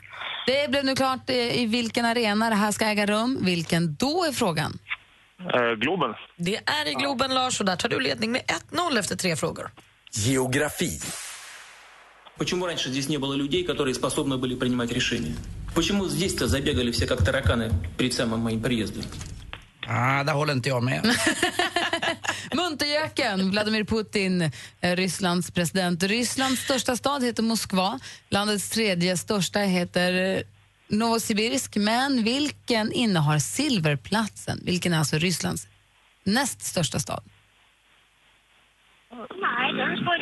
Det 0.47 0.71
blev 0.71 0.85
nu 0.85 0.95
klart 0.97 1.31
eh, 1.31 1.61
i 1.63 1.67
vilken 1.67 2.05
arena 2.05 2.51
det 2.51 2.57
här 2.57 2.73
ska 2.73 2.85
äga 2.87 3.07
rum. 3.07 3.39
Vilken 3.45 3.95
då 3.95 4.25
är 4.25 4.33
frågan? 4.33 4.79
Eh, 5.55 5.73
Globen. 5.79 6.15
Det 6.37 6.57
är 6.57 6.89
i 6.89 6.95
Globen, 6.95 7.35
Lars, 7.35 7.61
och 7.61 7.67
där 7.67 7.77
tar 7.77 7.89
du 7.89 8.01
ledning 8.01 8.33
med 8.33 8.43
1-0 8.71 8.99
efter 8.99 9.17
tre 9.17 9.37
frågor. 9.37 9.71
Geografi. 10.13 11.01
Почему 12.39 12.67
раньше 12.67 12.89
здесь 12.91 13.09
не 13.09 13.19
было 13.19 13.35
людей, 13.35 13.65
которые 13.65 13.95
способны 13.95 14.37
были 14.39 14.55
принимать 14.57 14.93
решения? 14.93 15.35
Почему 15.75 16.09
здесь-то 16.09 16.47
забегали 16.49 16.91
все 16.91 17.07
как 17.07 17.25
тараканы 17.25 17.71
перед 17.99 18.13
самым 18.15 18.41
моим 18.41 18.63
приездом? 18.63 19.05
Ah, 19.87 20.25
där 20.25 20.33
håller 20.33 20.53
inte 20.53 20.69
jag 20.69 20.83
med. 20.83 21.03
Muntergöken, 22.54 23.52
Vladimir 23.52 23.84
Putin, 23.84 24.52
eh, 24.82 24.96
Rysslands 24.96 25.52
president. 25.52 26.04
Rysslands 26.04 26.62
största 26.62 26.96
stad 26.96 27.24
heter 27.24 27.44
Moskva. 27.44 28.00
Landets 28.30 28.70
tredje 28.70 29.18
största 29.18 29.60
heter 29.60 30.36
eh, 30.38 30.42
Novosibirsk. 30.90 31.76
Men 31.76 32.24
vilken 32.24 32.92
innehar 32.92 33.40
silverplatsen? 33.40 34.60
Vilken 34.64 34.94
är 34.94 34.98
alltså 35.00 35.18
Rysslands 35.18 35.68
näst 36.24 36.62
största 36.62 37.00
stad? 37.00 37.24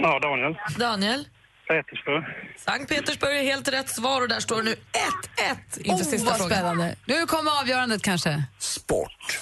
Ja, 0.02 0.20
Daniel. 0.20 0.56
Daniel? 0.78 1.28
Petersburg. 1.68 2.24
Sankt 2.58 2.90
Petersburg 2.90 3.38
är 3.38 3.44
helt 3.44 3.68
rätt 3.68 3.90
svar 3.90 4.22
och 4.22 4.28
där 4.28 4.40
står 4.40 4.58
det 4.58 4.64
nu 4.64 4.76
1-1 4.76 5.80
inför 5.80 5.92
Oh, 6.04 6.10
sista 6.10 6.26
vad 6.30 6.38
frågan. 6.38 6.58
spännande. 6.58 6.96
Nu 7.06 7.26
kommer 7.26 7.62
avgörandet 7.62 8.02
kanske. 8.02 8.44
Sport. 8.60 9.40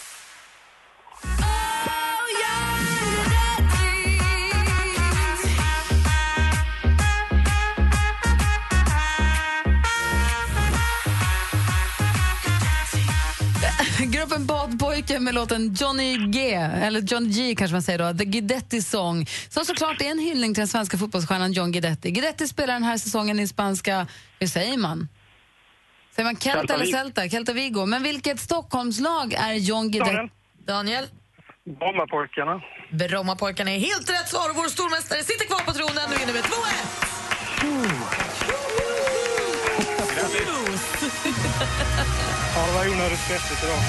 Gruppen 14.06 14.46
Badpojke 14.46 15.20
med 15.20 15.34
låten 15.34 15.74
Johnny 15.74 16.18
G, 16.18 16.54
eller 16.54 17.02
John 17.02 17.30
G 17.32 17.56
kanske 17.56 17.74
man 17.74 17.82
säger 17.82 18.00
då, 18.00 18.18
The 18.18 18.26
Guidetti 18.26 18.82
Song, 18.82 19.26
som 19.50 19.66
såklart 19.66 20.02
är 20.02 20.06
en 20.06 20.20
hyllning 20.20 20.54
till 20.54 20.62
den 20.62 20.68
svenska 20.68 20.98
fotbollsstjärnan 20.98 21.52
John 21.52 21.72
Guidetti. 21.72 22.12
Guidetti 22.12 22.48
spelar 22.48 22.74
den 22.74 22.84
här 22.84 22.98
säsongen 22.98 23.40
i 23.40 23.48
spanska, 23.48 24.08
hur 24.40 24.48
säger 24.48 24.78
man? 24.78 25.08
Säger 26.16 26.26
man 26.26 26.36
Celta 26.36 26.60
Celta 26.60 26.74
eller. 26.74 26.86
Celta? 26.86 27.30
Celta 27.30 27.54
Vigo. 27.54 27.86
Men 27.86 28.04
vilket 28.04 28.40
Stockholmslag 28.40 29.34
är 29.34 29.54
John 29.54 29.92
Guidetti? 29.92 30.12
Daniel. 30.12 30.30
Daniel? 30.66 31.08
Brommapojkarna. 31.80 32.62
Brommapojkarna 32.92 33.72
är 33.72 33.80
helt 33.80 34.10
rätt 34.10 34.30
svar 34.30 34.50
och 34.50 34.56
vår 34.56 34.70
stormästare 34.70 35.24
sitter 35.24 35.46
kvar 35.46 35.60
på 35.66 35.72
tronen. 35.72 36.10
Nu 36.10 36.16
vinner 36.18 36.34
vi 36.34 36.40
2-1! 36.40 38.33
Det 42.68 42.74
var 42.74 42.88
onödigt 42.88 43.20
stressigt 43.20 43.64
idag. 43.64 43.80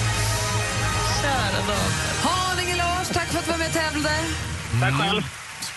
Kära 1.22 1.66
Dan. 1.68 1.90
Haninge 2.22 2.76
Lars, 2.76 3.08
tack 3.08 3.28
för 3.28 3.38
att 3.38 3.44
du 3.44 3.50
var 3.50 3.58
med 3.58 3.66
och 3.66 3.72
tävlade. 3.74 4.16
Tack 4.80 4.94
själv. 5.00 5.22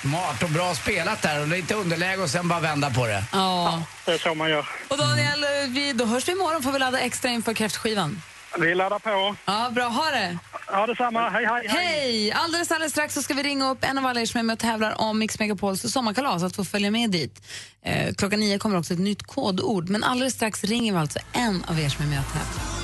Smart 0.02 0.44
och 0.44 0.50
bra 0.50 0.76
spelat 0.76 1.22
där 1.22 1.42
och 1.42 1.48
lite 1.48 1.74
underläge 1.76 2.22
och 2.22 2.30
sen 2.30 2.48
bara 2.48 2.60
vända 2.60 2.90
på 2.90 3.08
det. 3.08 3.24
Ja. 3.32 3.84
Det 4.06 4.12
är 4.12 4.18
så 4.18 4.36
man 4.36 4.50
gör. 4.50 4.66
Och 4.88 4.98
Daniel, 4.98 5.46
vi, 5.68 5.94
då 5.94 6.06
hörs 6.06 6.28
vi 6.28 6.32
imorgon 6.32 6.64
får 6.64 6.72
vi 6.72 6.80
ladda 6.80 7.00
extra 7.00 7.30
inför 7.30 7.54
kräftskivan. 7.54 8.22
Vi 8.60 8.76
laddar 8.76 9.00
på. 9.00 9.36
Ja, 9.46 9.70
bra. 9.72 9.88
Ha 9.88 10.12
det! 10.12 10.38
Ja, 10.68 10.88
detsamma. 10.88 11.30
Hej, 11.30 11.46
hej, 11.46 11.68
hej. 11.68 11.86
Hej! 11.86 12.32
Alldeles, 12.32 12.72
alldeles 12.72 12.92
strax 12.92 13.14
så 13.14 13.22
ska 13.22 13.34
vi 13.34 13.44
ringa 13.44 13.70
upp 13.70 13.84
en 13.84 13.98
av 13.98 14.06
alla 14.06 14.22
er 14.22 14.26
som 14.26 14.40
är 14.40 14.44
med 14.44 14.54
och 14.54 14.60
tävlar 14.60 15.02
om 15.02 15.20
Mix 15.20 15.40
Megapols 15.40 15.92
sommarkalas, 15.92 16.44
att 16.44 16.56
få 16.56 16.66
följa 16.66 16.92
med 16.92 17.12
dit. 17.12 17.42
Eh, 17.86 18.14
klockan 18.14 18.40
nio 18.40 18.60
kommer 18.60 18.78
också 18.78 18.94
ett 18.94 19.00
nytt 19.00 19.24
kodord, 19.24 19.90
men 19.90 20.04
alldeles 20.04 20.34
strax 20.34 20.64
ringer 20.64 20.94
vi 20.94 21.00
alltså 21.00 21.20
en 21.34 21.64
av 21.68 21.80
er 21.80 21.90
som 21.90 22.06
är 22.06 22.10
med 22.10 22.20
och 22.20 22.34
tävlar. 22.34 22.77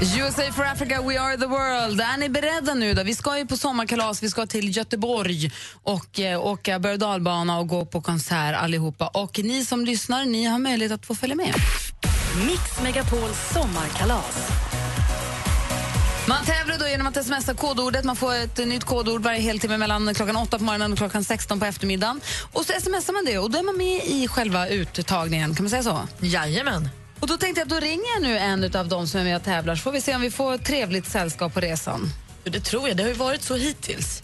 USA 0.00 0.52
for 0.52 0.64
Africa, 0.64 1.02
We 1.02 1.20
are 1.20 1.36
the 1.36 1.46
world. 1.46 2.00
Är 2.00 2.16
ni 2.16 2.28
beredda 2.28 2.74
nu? 2.74 2.94
då? 2.94 3.02
Vi 3.02 3.14
ska 3.14 3.38
ju 3.38 3.46
på 3.46 3.56
sommarkalas, 3.56 4.22
vi 4.22 4.30
ska 4.30 4.46
till 4.46 4.76
Göteborg 4.76 5.52
och 5.82 6.20
eh, 6.20 6.46
åka 6.46 6.78
berg 6.78 7.04
och 7.04 7.58
och 7.60 7.68
gå 7.68 7.86
på 7.86 8.00
konsert 8.00 8.56
allihopa. 8.56 9.06
Och 9.08 9.38
ni 9.38 9.64
som 9.64 9.84
lyssnar, 9.84 10.24
ni 10.24 10.44
har 10.44 10.58
möjlighet 10.58 10.92
att 10.92 11.06
få 11.06 11.14
följa 11.14 11.36
med. 11.36 11.54
Mix 12.46 12.82
Megapols 12.82 13.50
sommarkalas. 13.52 14.50
Man 16.28 16.44
tävlar 16.44 16.78
då 16.78 16.88
genom 16.88 17.06
att 17.06 17.26
smsa 17.26 17.54
kodordet. 17.54 18.04
Man 18.04 18.16
får 18.16 18.34
ett 18.34 18.58
nytt 18.58 18.84
kodord 18.84 19.22
varje 19.22 19.40
heltimme 19.40 19.76
mellan 19.76 20.14
klockan 20.14 20.36
8 20.36 20.58
på 20.58 20.64
morgonen 20.64 20.92
och 20.92 20.98
klockan 20.98 21.24
16 21.24 21.60
på 21.60 21.66
eftermiddagen. 21.66 22.20
Och 22.52 22.64
så 22.64 22.72
smsar 22.80 23.12
man 23.12 23.24
det 23.24 23.38
och 23.38 23.50
då 23.50 23.58
är 23.58 23.62
man 23.62 23.76
med 23.76 24.04
i 24.04 24.28
själva 24.28 24.68
uttagningen. 24.68 25.54
Kan 25.54 25.64
man 25.64 25.70
säga 25.70 25.82
så? 25.82 26.08
Jajamän. 26.20 26.88
Och 27.20 27.26
då 27.26 27.36
tänkte 27.36 27.60
jag 27.60 27.66
att 27.66 27.70
då 27.70 27.80
ringer 27.80 28.12
jag 28.14 28.22
nu 28.22 28.38
en 28.38 28.76
av 28.76 28.88
dem 28.88 29.06
som 29.06 29.20
är 29.20 29.24
med 29.24 29.36
och 29.36 29.42
tävlar 29.42 29.74
så 29.76 29.82
får 29.82 29.92
vi 29.92 30.00
se 30.00 30.14
om 30.14 30.20
vi 30.20 30.30
får 30.30 30.58
trevligt 30.58 31.06
sällskap 31.06 31.54
på 31.54 31.60
resan. 31.60 32.08
Det 32.44 32.60
tror 32.60 32.88
jag. 32.88 32.96
Det 32.96 33.02
har 33.02 33.10
ju 33.10 33.16
varit 33.16 33.42
så 33.42 33.56
hittills. 33.56 34.22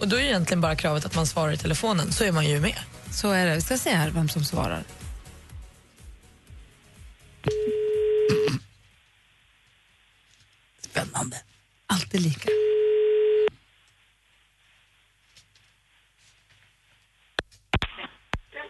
Och 0.00 0.08
då 0.08 0.16
är 0.16 0.20
egentligen 0.20 0.60
bara 0.60 0.76
kravet 0.76 1.04
att 1.04 1.14
man 1.14 1.26
svarar 1.26 1.52
i 1.52 1.56
telefonen, 1.56 2.12
så 2.12 2.24
är 2.24 2.32
man 2.32 2.46
ju 2.46 2.60
med. 2.60 2.78
Så 3.10 3.30
är 3.30 3.46
det. 3.46 3.54
Vi 3.54 3.60
ska 3.60 3.78
se 3.78 3.90
här 3.90 4.10
vem 4.10 4.28
som 4.28 4.44
svarar. 4.44 4.84
Spännande. 10.80 11.36
Alltid 11.86 12.20
lika. 12.20 12.48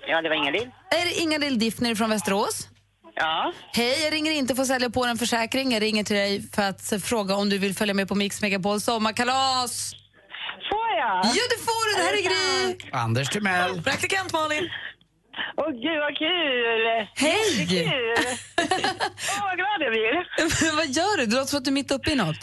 Ja, 0.07 0.22
det 0.22 0.29
var 0.29 0.37
Ingalill. 0.37 0.70
Är 0.90 1.05
det 1.05 1.14
Ingalill 1.20 1.59
Diffner 1.59 1.94
från 1.94 2.11
Västerås? 2.11 2.68
Ja. 3.16 3.53
Hej, 3.72 4.05
jag 4.05 4.12
ringer 4.12 4.33
inte 4.33 4.55
för 4.55 4.62
att 4.62 4.68
sälja 4.68 4.90
på 4.90 5.05
en 5.05 5.18
försäkring. 5.18 5.72
Jag 5.72 5.83
ringer 5.83 6.05
till 6.05 6.16
dig 6.16 6.42
för 6.55 6.62
att 6.62 6.92
fråga 7.05 7.35
om 7.35 7.48
du 7.50 7.59
vill 7.59 7.74
följa 7.74 7.94
med 7.94 8.09
på 8.09 8.14
Mix 8.14 8.42
Megapols 8.42 8.85
sommarkalas. 8.85 9.92
Får 10.70 10.90
jag? 10.98 11.16
Ja, 11.24 11.42
det 11.53 11.61
får 11.66 11.83
du. 11.88 12.03
Det 12.03 12.03
här 12.09 12.14
är 12.18 12.22
Gry. 12.29 12.90
Anders 12.92 13.29
Timell. 13.29 13.83
Praktikant 13.83 14.33
Malin. 14.33 14.70
Åh 15.57 15.70
gud 15.70 15.98
vad 16.07 16.16
kul! 16.18 16.83
Hej! 17.14 17.61
Jättekul! 17.61 18.14
Åh 19.38 19.42
vad 19.48 19.57
glad 19.57 19.79
jag 19.81 19.92
blir. 19.92 20.77
Vad 20.77 20.87
gör 20.88 21.16
du? 21.16 21.27
Det 21.27 21.35
låter 21.37 21.46
som 21.46 21.59
att 21.59 21.64
du 21.64 21.70
är 21.70 21.72
mitt 21.83 21.90
uppe 21.90 22.11
i 22.11 22.14
något. 22.14 22.42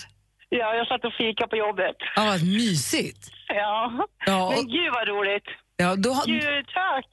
Ja, 0.49 0.75
jag 0.75 0.87
satt 0.87 1.05
och 1.05 1.13
fika 1.13 1.47
på 1.47 1.55
jobbet. 1.55 1.95
Ja, 2.15 2.23
vad 2.25 2.43
mysigt. 2.43 3.29
Ja. 3.47 3.91
Ja, 4.25 4.47
och- 4.47 4.53
Men 4.53 4.67
gud 4.67 4.89
vad 4.93 5.07
roligt. 5.07 5.47
Ja, 5.81 5.95
då 6.05 6.09
har... 6.17 6.25
Gud, 6.25 6.65
tack! 6.79 7.09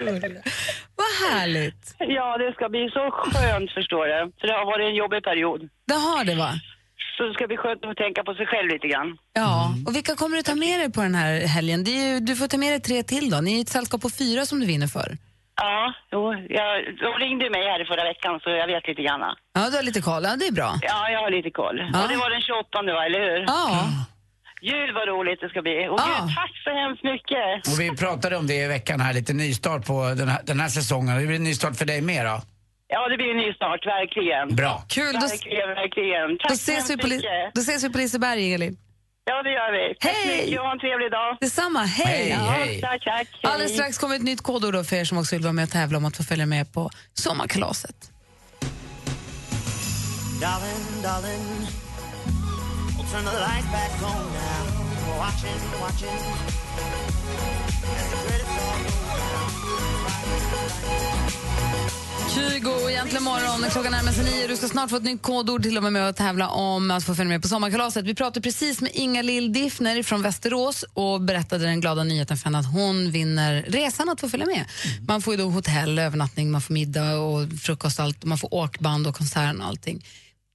Vad 1.00 1.12
härligt. 1.30 1.94
Ja, 1.98 2.38
det 2.38 2.52
ska 2.56 2.68
bli 2.68 2.90
så 2.96 3.10
skönt 3.10 3.70
förstår 3.78 4.04
du. 4.06 4.32
För 4.40 4.46
det 4.48 4.54
har 4.60 4.66
varit 4.72 4.86
en 4.90 4.94
jobbig 4.94 5.22
period. 5.24 5.60
Det 5.86 5.94
har 6.06 6.24
det, 6.24 6.34
va? 6.34 6.50
Så 7.16 7.20
det 7.26 7.34
ska 7.34 7.46
bli 7.46 7.56
skönt 7.56 7.84
att 7.84 7.96
tänka 7.96 8.24
på 8.24 8.34
sig 8.34 8.46
själv 8.46 8.68
lite 8.68 8.88
grann. 8.88 9.10
Ja, 9.32 9.74
och 9.86 9.94
vilka 9.96 10.14
kommer 10.16 10.36
du 10.36 10.42
ta 10.42 10.54
med 10.54 10.80
dig 10.80 10.92
på 10.92 11.00
den 11.00 11.14
här 11.14 11.32
helgen? 11.56 11.84
Ju, 11.84 12.20
du 12.20 12.36
får 12.36 12.46
ta 12.46 12.58
med 12.64 12.72
dig 12.72 12.80
tre 12.80 13.02
till 13.02 13.30
då. 13.30 13.40
Ni 13.40 13.58
är 13.58 13.62
ett 13.62 13.68
sällskap 13.68 14.00
på 14.02 14.10
fyra 14.10 14.46
som 14.46 14.60
du 14.60 14.66
vinner 14.66 14.86
för. 14.86 15.08
Ja, 15.62 15.92
jo, 16.12 16.22
jag, 16.58 16.70
de 17.04 17.10
ringde 17.24 17.50
mig 17.50 17.62
här 17.72 17.82
i 17.82 17.84
förra 17.84 18.04
veckan 18.04 18.40
så 18.42 18.50
jag 18.50 18.66
vet 18.66 18.88
lite 18.88 19.02
grann. 19.02 19.20
Ja, 19.54 19.70
du 19.70 19.76
har 19.76 19.82
lite 19.82 20.02
koll. 20.02 20.22
Ja, 20.24 20.36
det 20.40 20.46
är 20.46 20.52
bra. 20.52 20.72
Ja, 20.82 21.10
jag 21.10 21.20
har 21.20 21.30
lite 21.30 21.50
koll. 21.50 21.76
Ja. 21.92 22.02
Och 22.02 22.08
det 22.08 22.16
var 22.16 22.30
den 22.30 22.40
28 22.40 22.82
va, 22.82 23.04
eller 23.06 23.20
hur? 23.20 23.40
Ja. 23.46 23.88
Gud 24.60 24.94
vad 24.94 25.08
roligt 25.08 25.40
det 25.40 25.48
ska 25.48 25.62
bli. 25.62 25.88
Och 25.88 26.00
Ja. 26.00 26.06
gud, 26.26 26.34
tack 26.36 26.52
så 26.64 26.70
hemskt 26.82 27.04
mycket. 27.04 27.48
Och 27.72 27.80
vi 27.80 27.96
pratade 27.96 28.36
om 28.36 28.46
det 28.46 28.54
i 28.54 28.66
veckan 28.66 29.00
här, 29.00 29.12
lite 29.14 29.32
nystart 29.32 29.86
på 29.86 30.14
den 30.16 30.28
här, 30.28 30.40
den 30.44 30.60
här 30.60 30.68
säsongen. 30.68 31.20
Det 31.20 31.26
blir 31.26 31.36
en 31.36 31.44
nystart 31.44 31.76
för 31.76 31.84
dig 31.84 32.00
med 32.00 32.26
då? 32.26 32.42
Ja, 32.92 33.08
det 33.08 33.16
blir 33.16 33.30
en 33.30 33.36
ny 33.36 33.52
start, 33.52 33.86
verkligen. 33.86 34.56
Bra. 34.56 34.82
Kul. 34.88 35.12
Då, 35.14 35.20
Verkligen, 35.20 35.68
verkligen. 35.68 36.38
Tack 36.38 36.50
då, 36.50 36.56
så 36.56 36.62
ses 36.62 36.74
hemskt 36.88 36.90
vi 36.90 36.96
på, 36.96 37.26
då 37.54 37.60
ses 37.60 37.84
vi 37.84 37.90
på 37.90 37.98
Liseberg, 37.98 38.54
Elin. 38.54 38.76
Ja, 39.24 39.42
det 39.42 39.50
gör 39.52 39.72
vi. 39.72 39.94
Tack 39.94 40.16
så 40.16 40.28
Hej! 40.28 40.42
mycket 40.44 40.58
och 40.60 40.64
ha 40.66 40.72
en 40.72 40.78
trevlig 40.78 41.10
dag. 41.10 41.36
Detsamma. 41.40 41.82
Hej! 41.84 42.28
Ja, 42.30 42.56
Tack, 42.88 43.04
tack. 43.04 43.28
Hej. 43.42 43.52
Alldeles 43.52 43.72
strax 43.74 43.98
kommer 43.98 44.16
ett 44.16 44.22
nytt 44.22 44.42
kodord 44.42 44.86
för 44.86 44.96
er 44.96 45.04
som 45.04 45.18
också 45.18 45.34
vill 45.36 45.42
vara 45.42 45.52
med 45.52 45.62
och 45.64 45.70
tävla 45.70 45.98
om 45.98 46.04
att 46.04 46.16
få 46.16 46.22
följa 46.24 46.46
med 46.46 46.72
på 46.72 46.90
sommarkalaset. 47.14 47.96
Darling, 50.40 51.02
darling, 51.02 51.66
turn 53.10 53.24
the 53.24 53.32
lights 53.32 53.66
back 53.72 53.92
on 54.02 54.32
now. 54.32 55.18
Watching, 55.18 55.60
watching. 55.80 56.20
As 57.98 58.06
the 58.10 58.16
credits 58.24 58.56
all 58.62 58.78
go 58.84 58.90
Kygo, 62.34 62.90
egentligen 62.90 63.24
morgon. 63.24 63.70
Klockan 63.70 63.92
närmar 63.92 64.12
sig 64.12 64.24
nio. 64.24 64.46
Du 64.46 64.56
ska 64.56 64.68
snart 64.68 64.90
få 64.90 64.96
ett 64.96 65.02
nytt 65.02 65.22
kodord 65.22 65.62
till 65.62 65.76
och 65.76 65.82
med, 65.82 65.92
med 65.92 66.08
att 66.08 66.16
tävla 66.16 66.48
om 66.48 66.90
att 66.90 67.04
få 67.04 67.14
följa 67.14 67.28
med 67.28 67.42
på 67.42 67.48
sommarkalaset. 67.48 68.04
Vi 68.04 68.14
pratade 68.14 68.40
precis 68.40 68.80
med 68.80 68.90
Inga 68.94 69.22
Lill 69.22 69.52
Diffner 69.52 70.02
från 70.02 70.22
Västerås 70.22 70.84
och 70.94 71.20
berättade 71.20 71.64
den 71.64 71.80
glada 71.80 72.04
nyheten 72.04 72.36
för 72.36 72.44
henne 72.44 72.58
att 72.58 72.72
hon 72.72 73.10
vinner 73.10 73.64
resan 73.68 74.08
att 74.08 74.20
få 74.20 74.28
följa 74.28 74.46
med. 74.46 74.64
Man 75.08 75.22
får 75.22 75.34
ju 75.34 75.42
då 75.42 75.50
hotell, 75.50 75.98
övernattning, 75.98 76.50
man 76.50 76.60
får 76.60 76.74
middag 76.74 77.18
och 77.18 77.48
frukost, 77.60 77.98
och 77.98 78.04
allt, 78.04 78.24
man 78.24 78.38
får 78.38 78.54
åkband 78.54 79.06
och 79.06 79.14
konsert 79.14 79.56
och 79.58 79.64
allting. 79.66 80.02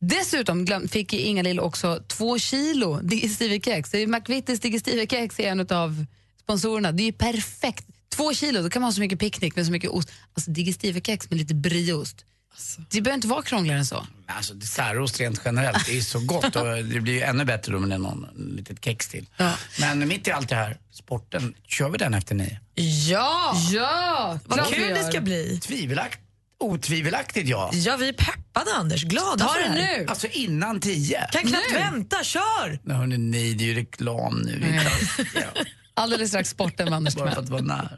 Dessutom 0.08 0.66
glöm, 0.66 0.88
fick 0.88 1.14
Inga 1.14 1.44
Lill 1.44 1.60
också 1.60 2.04
två 2.08 2.40
kilo 2.40 3.00
digestive-kex. 3.02 3.90
Det 3.92 3.98
är 3.98 4.08
McVittys 4.08 4.60
digestive-kex 4.60 5.40
är 5.40 5.52
en 5.52 5.68
av 5.70 6.06
sponsorerna. 6.42 6.92
Det 6.92 7.04
är 7.04 7.06
ju 7.06 7.14
perfekt. 7.14 7.86
Två 8.16 8.34
kilo, 8.34 8.62
då 8.62 8.70
kan 8.70 8.82
man 8.82 8.88
ha 8.88 8.94
så 8.94 9.00
mycket 9.00 9.20
picknick 9.20 9.56
med 9.56 9.66
så 9.66 9.72
mycket 9.72 9.90
ost. 9.90 10.12
Alltså 10.34 10.52
digestive-kex 10.52 11.30
med 11.30 11.40
lite 11.40 11.56
brieost. 11.56 12.26
Det 12.92 13.02
behöver 13.02 13.16
inte 13.16 13.28
vara 13.28 13.42
krångligare 13.42 13.80
än 13.80 13.86
så. 13.86 14.08
Alltså 14.28 14.54
dessertost 14.54 15.20
rent 15.20 15.42
generellt, 15.46 15.86
det 15.86 15.98
är 15.98 16.02
så 16.02 16.20
gott 16.20 16.56
och 16.56 16.66
det 16.66 17.02
blir 17.02 17.14
ju 17.14 17.22
ännu 17.22 17.46
bättre 17.46 17.74
då 17.74 17.80
med 17.80 18.02
någon 18.02 18.28
litet 18.56 18.86
kex 18.86 19.08
till. 19.08 19.30
Men 19.80 20.08
mitt 20.08 20.28
i 20.28 20.32
allt 20.32 20.50
det 20.50 20.56
här, 20.56 20.78
sporten, 20.92 21.56
kör 21.68 21.90
vi 21.90 21.98
den 21.98 22.14
efter 22.14 22.36
nio? 22.36 22.60
Ja! 23.10 23.58
Ja! 23.72 24.40
Vad 24.46 24.68
kul 24.68 24.94
det 24.94 25.04
ska 25.04 25.22
bli. 25.22 25.60
Tvivelakt, 25.60 26.20
otvivelaktigt 26.60 27.50
ja. 27.50 27.70
Ja, 27.74 27.98
vi 27.98 28.08
är 28.10 28.14
peppade 28.14 28.74
Anders. 28.76 29.04
Glada 29.04 29.46
Ta 29.46 29.54
för 29.54 29.60
det 29.60 29.66
det 29.76 29.82
här. 29.82 29.98
nu! 30.00 30.06
Alltså 30.08 30.28
innan 30.28 30.80
tio. 30.80 31.28
Kan 31.32 31.42
knappt 31.42 31.66
Nu. 31.72 31.78
vänta, 31.78 32.24
kör! 32.24 32.80
Nej, 32.84 32.98
hörni, 32.98 33.18
nej, 33.18 33.54
det 33.54 33.64
är 33.64 33.68
ju 33.68 33.74
reklam 33.74 34.38
nu. 34.46 34.80
Tar- 35.34 35.68
Alldeles 35.94 36.30
strax 36.30 36.50
sporten 36.50 36.86
med 36.86 36.94
Anders 36.98 37.16
Bara 37.16 37.32
för 37.32 37.44
Timell. 37.44 37.44
att 37.62 37.70
vara 37.70 37.78
nära. 37.78 37.90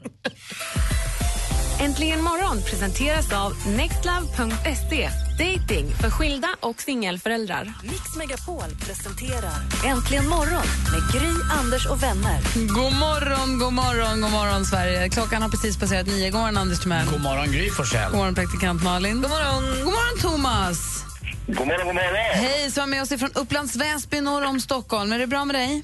Äntligen 1.79 2.21
morgon 2.21 2.61
presenteras 2.61 3.33
av 3.33 3.53
nextlove.se. 3.77 5.09
Dating 5.39 5.87
för 6.01 6.09
skilda 6.09 6.47
och 6.59 6.81
singelföräldrar. 6.81 7.73
Mix 7.83 8.15
Megapol 8.17 8.69
presenterar 8.85 9.53
Äntligen 9.85 10.27
morgon 10.29 10.65
med 10.91 11.21
Gry, 11.21 11.31
Anders 11.59 11.85
och 11.87 12.03
vänner. 12.03 12.39
God 12.67 12.93
morgon, 12.93 13.59
god 13.59 13.73
morgon, 13.73 14.21
god 14.21 14.31
morgon 14.31 14.65
Sverige. 14.65 15.09
Klockan 15.09 15.41
har 15.41 15.49
precis 15.49 15.79
passerat 15.79 16.07
nio. 16.07 16.29
God 16.29 16.39
morgon 16.39 16.57
Anders 16.57 16.79
Timell. 16.79 17.05
God 17.11 17.21
morgon 17.21 17.51
Gry 17.51 17.69
Forssell. 17.69 18.09
God 18.11 18.17
morgon 18.17 18.35
praktikant 18.35 18.83
Malin. 18.83 19.21
God 19.21 19.29
morgon. 19.29 19.63
God 19.83 19.93
morgon 19.93 20.19
Thomas. 20.21 21.03
God 21.47 21.67
morgon, 21.67 21.85
god 21.85 21.95
morgon. 21.95 22.15
Hej, 22.33 22.71
som 22.71 22.83
är 22.83 22.87
med 22.87 23.01
oss 23.01 23.11
ifrån 23.11 23.29
Upplands 23.35 23.75
Väsby 23.75 24.21
norr 24.21 24.45
om 24.45 24.59
Stockholm. 24.59 25.11
Är 25.11 25.19
det 25.19 25.27
bra 25.27 25.45
med 25.45 25.55
dig? 25.55 25.83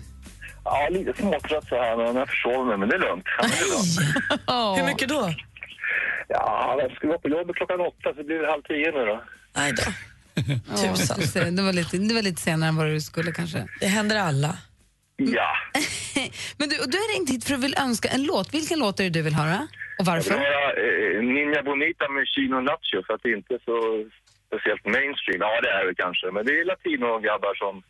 Ja, 0.66 0.88
lite 0.92 1.14
småtrött 1.22 1.68
så 1.70 1.76
här, 1.76 1.98
men 1.98 2.16
jag 2.16 2.30
försover 2.30 2.66
mig, 2.66 2.78
men 2.78 2.90
det 2.90 2.96
är 2.96 3.00
lugnt. 3.00 3.26
Det 3.40 3.46
är 3.46 3.70
lugnt. 3.72 4.78
Hur 4.78 4.86
mycket 4.86 5.10
då? 5.10 5.34
Ja, 6.28 6.78
jag 6.82 6.92
ska 6.96 7.08
gå 7.08 7.20
på 7.20 7.30
jobbet 7.30 7.56
klockan 7.56 7.80
åtta, 7.82 8.04
så 8.04 8.14
det 8.14 8.24
blir 8.24 8.48
halv 8.48 8.62
tio 8.62 8.92
nu 8.92 9.06
då. 9.06 9.24
Nej 9.56 9.74
då. 9.74 9.84
Tusan. 10.78 11.56
Det 11.56 11.62
var, 11.62 11.74
lite, 11.74 11.98
det 11.98 12.14
var 12.14 12.22
lite 12.22 12.42
senare 12.42 12.70
än 12.70 12.76
vad 12.76 12.88
du 12.88 13.02
skulle 13.02 13.32
kanske. 13.32 13.68
Det 13.80 13.88
händer 13.88 14.16
alla. 14.20 14.58
Ja. 15.16 15.52
Men 16.58 16.70
du, 16.70 16.76
du 16.76 16.98
har 16.98 17.16
ringt 17.18 17.30
hit 17.30 17.44
för 17.46 17.54
att 17.54 17.60
vill 17.64 17.76
önska 17.80 18.10
en 18.10 18.24
låt. 18.24 18.54
Vilken 18.54 18.80
låt 18.80 19.00
är 19.00 19.04
det 19.04 19.10
du 19.10 19.22
vill 19.22 19.36
höra? 19.36 19.68
Och 20.00 20.06
Jag 20.08 20.14
vill 20.14 20.14
varför? 20.14 20.38
höra 20.38 20.64
eh, 20.86 21.24
Ninja 21.24 21.64
Bonita 21.64 22.10
med 22.10 22.24
Chino 22.28 22.60
Nacho, 22.62 22.98
för 23.08 23.14
att 23.14 23.24
det 23.24 23.32
inte 23.32 23.54
är 23.54 23.62
så 23.70 23.78
speciellt 24.48 24.86
mainstream. 24.86 25.40
Ja, 25.46 25.62
det 25.62 25.70
är 25.70 25.86
det 25.88 25.96
kanske. 25.96 26.26
Men 26.32 26.46
det 26.46 26.52
är 26.60 26.66
latino-grabbar 26.66 27.56
som 27.64 27.84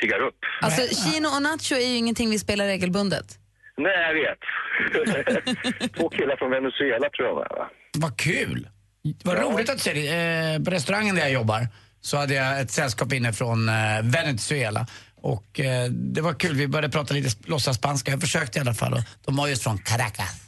piggar 0.00 0.20
upp. 0.28 0.38
Alltså, 0.60 0.82
Chino 1.02 1.28
och 1.36 1.42
Nacho 1.42 1.74
är 1.74 1.88
ju 1.90 1.96
ingenting 1.96 2.30
vi 2.30 2.38
spelar 2.38 2.64
regelbundet. 2.66 3.26
Nej, 3.78 3.92
jag 4.06 4.14
vet. 4.14 5.92
Två 5.96 6.08
killar 6.08 6.36
från 6.36 6.50
Venezuela 6.50 7.08
tror 7.10 7.28
jag 7.28 7.34
var, 7.34 7.48
va? 7.58 7.70
Vad 7.98 8.18
kul! 8.18 8.68
Vad 9.24 9.38
roligt 9.38 9.70
att 9.70 9.80
se 9.80 9.92
det. 9.92 10.08
Eh, 10.54 10.62
på 10.64 10.70
restaurangen 10.70 11.14
där 11.14 11.22
jag 11.22 11.30
jobbar 11.32 11.68
så 12.00 12.16
hade 12.16 12.34
jag 12.34 12.60
ett 12.60 12.70
sällskap 12.70 13.12
inne 13.12 13.32
från 13.32 13.68
eh, 13.68 13.74
Venezuela. 14.02 14.86
Och 15.16 15.60
eh, 15.60 15.84
det 15.90 16.20
var 16.20 16.34
kul, 16.34 16.56
vi 16.56 16.68
började 16.68 16.88
prata 16.92 17.14
lite 17.14 17.28
sp- 17.28 17.48
låtsasspanska. 17.50 18.10
Jag 18.10 18.20
försökte 18.20 18.58
i 18.58 18.60
alla 18.60 18.74
fall. 18.74 19.02
De 19.24 19.36
var 19.36 19.48
just 19.48 19.62
från 19.62 19.78
Caracas. 19.78 20.45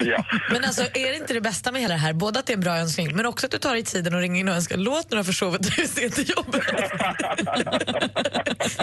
Men 0.50 0.64
alltså, 0.64 0.82
är 0.82 1.10
det 1.10 1.16
inte 1.16 1.32
det 1.34 1.40
bästa 1.40 1.72
med 1.72 1.80
hela 1.80 1.94
det 1.94 2.00
här? 2.00 2.12
Både 2.12 2.38
att 2.38 2.46
det 2.46 2.52
är 2.52 2.54
en 2.54 2.60
bra 2.60 2.78
önskning, 2.78 3.16
men 3.16 3.26
också 3.26 3.46
att 3.46 3.52
du 3.52 3.58
tar 3.58 3.72
dig 3.74 3.82
tiden 3.82 4.14
och 4.14 4.20
ringer 4.20 4.40
in 4.40 4.48
och 4.48 4.54
önskar 4.54 4.76
låt 4.76 5.04
när 5.04 5.10
du 5.10 5.16
har 5.16 5.24
försovit 5.24 5.76
dig 5.76 5.86
sent 5.88 6.14
till 6.14 6.30
jobbet. 6.36 6.62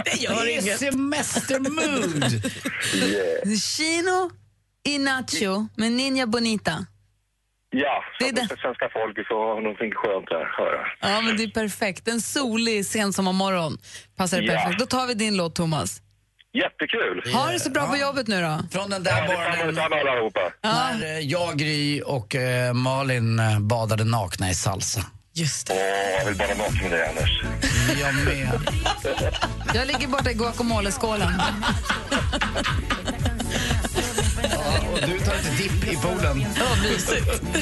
det 0.06 0.22
gör 0.22 0.46
Det 0.46 0.52
är 0.54 0.62
inget. 0.62 0.80
semestermood! 0.80 2.42
Chino 3.62 4.32
y 4.88 4.98
Nacho 5.00 5.68
med 5.76 5.92
Ninja 5.92 6.28
Bonita. 6.28 6.86
Ja, 7.70 8.04
så 8.20 8.26
det 8.32 8.42
att 8.42 8.60
svenska 8.60 8.90
folket 8.94 9.28
får 9.28 9.36
ha 9.56 9.62
någonting 9.62 9.92
skönt 9.92 10.32
att 10.32 10.48
höra. 10.58 10.82
Ja, 11.02 11.22
men 11.22 11.38
det 11.38 11.44
är 11.44 11.48
perfekt. 11.52 12.08
En 12.08 12.22
solig 12.22 12.86
sensommarmorgon 12.86 13.78
passar 14.16 14.38
det 14.42 14.46
Ja. 14.46 14.54
perfekt. 14.54 14.80
Då 14.80 14.86
tar 14.86 15.08
vi 15.08 15.14
din 15.14 15.38
låt, 15.38 15.56
Thomas. 15.56 16.02
Jättekul! 16.54 17.34
Ha 17.34 17.52
det 17.52 17.60
så 17.60 17.70
bra 17.70 17.88
på 17.88 17.98
jobbet 17.98 18.28
nu 18.28 18.42
då. 18.42 18.60
Från 18.72 18.90
den 18.90 19.04
där 19.04 19.28
morgonen 19.28 19.80
allihopa. 19.80 20.40
när 20.64 21.04
eh, 21.04 21.20
jag, 21.20 21.58
Gry 21.58 22.02
och 22.02 22.36
eh, 22.36 22.74
Malin 22.74 23.40
eh, 23.40 23.60
badade 23.60 24.04
nakna 24.04 24.50
i 24.50 24.56
salsa. 24.56 25.02
Just 25.34 25.70
Åh, 25.72 25.78
jag 26.20 26.26
vill 26.26 26.36
bara 26.36 26.48
naken 26.48 26.82
med 26.82 26.92
dig, 26.92 27.10
Anders. 27.10 27.44
Jag 28.02 28.16
med. 28.26 28.60
Jag 29.74 29.88
ligger 29.88 30.08
borta 30.08 30.32
i 30.32 30.34
guacamole-skålen. 30.34 31.34
Och 34.94 35.00
du 35.08 35.20
tar 35.20 35.36
lite 35.36 35.64
dipp 35.64 35.94
i 35.94 35.96
poolen. 35.96 36.46
Ja, 36.56 36.66
mysigt. 36.84 37.42
Du 37.54 37.60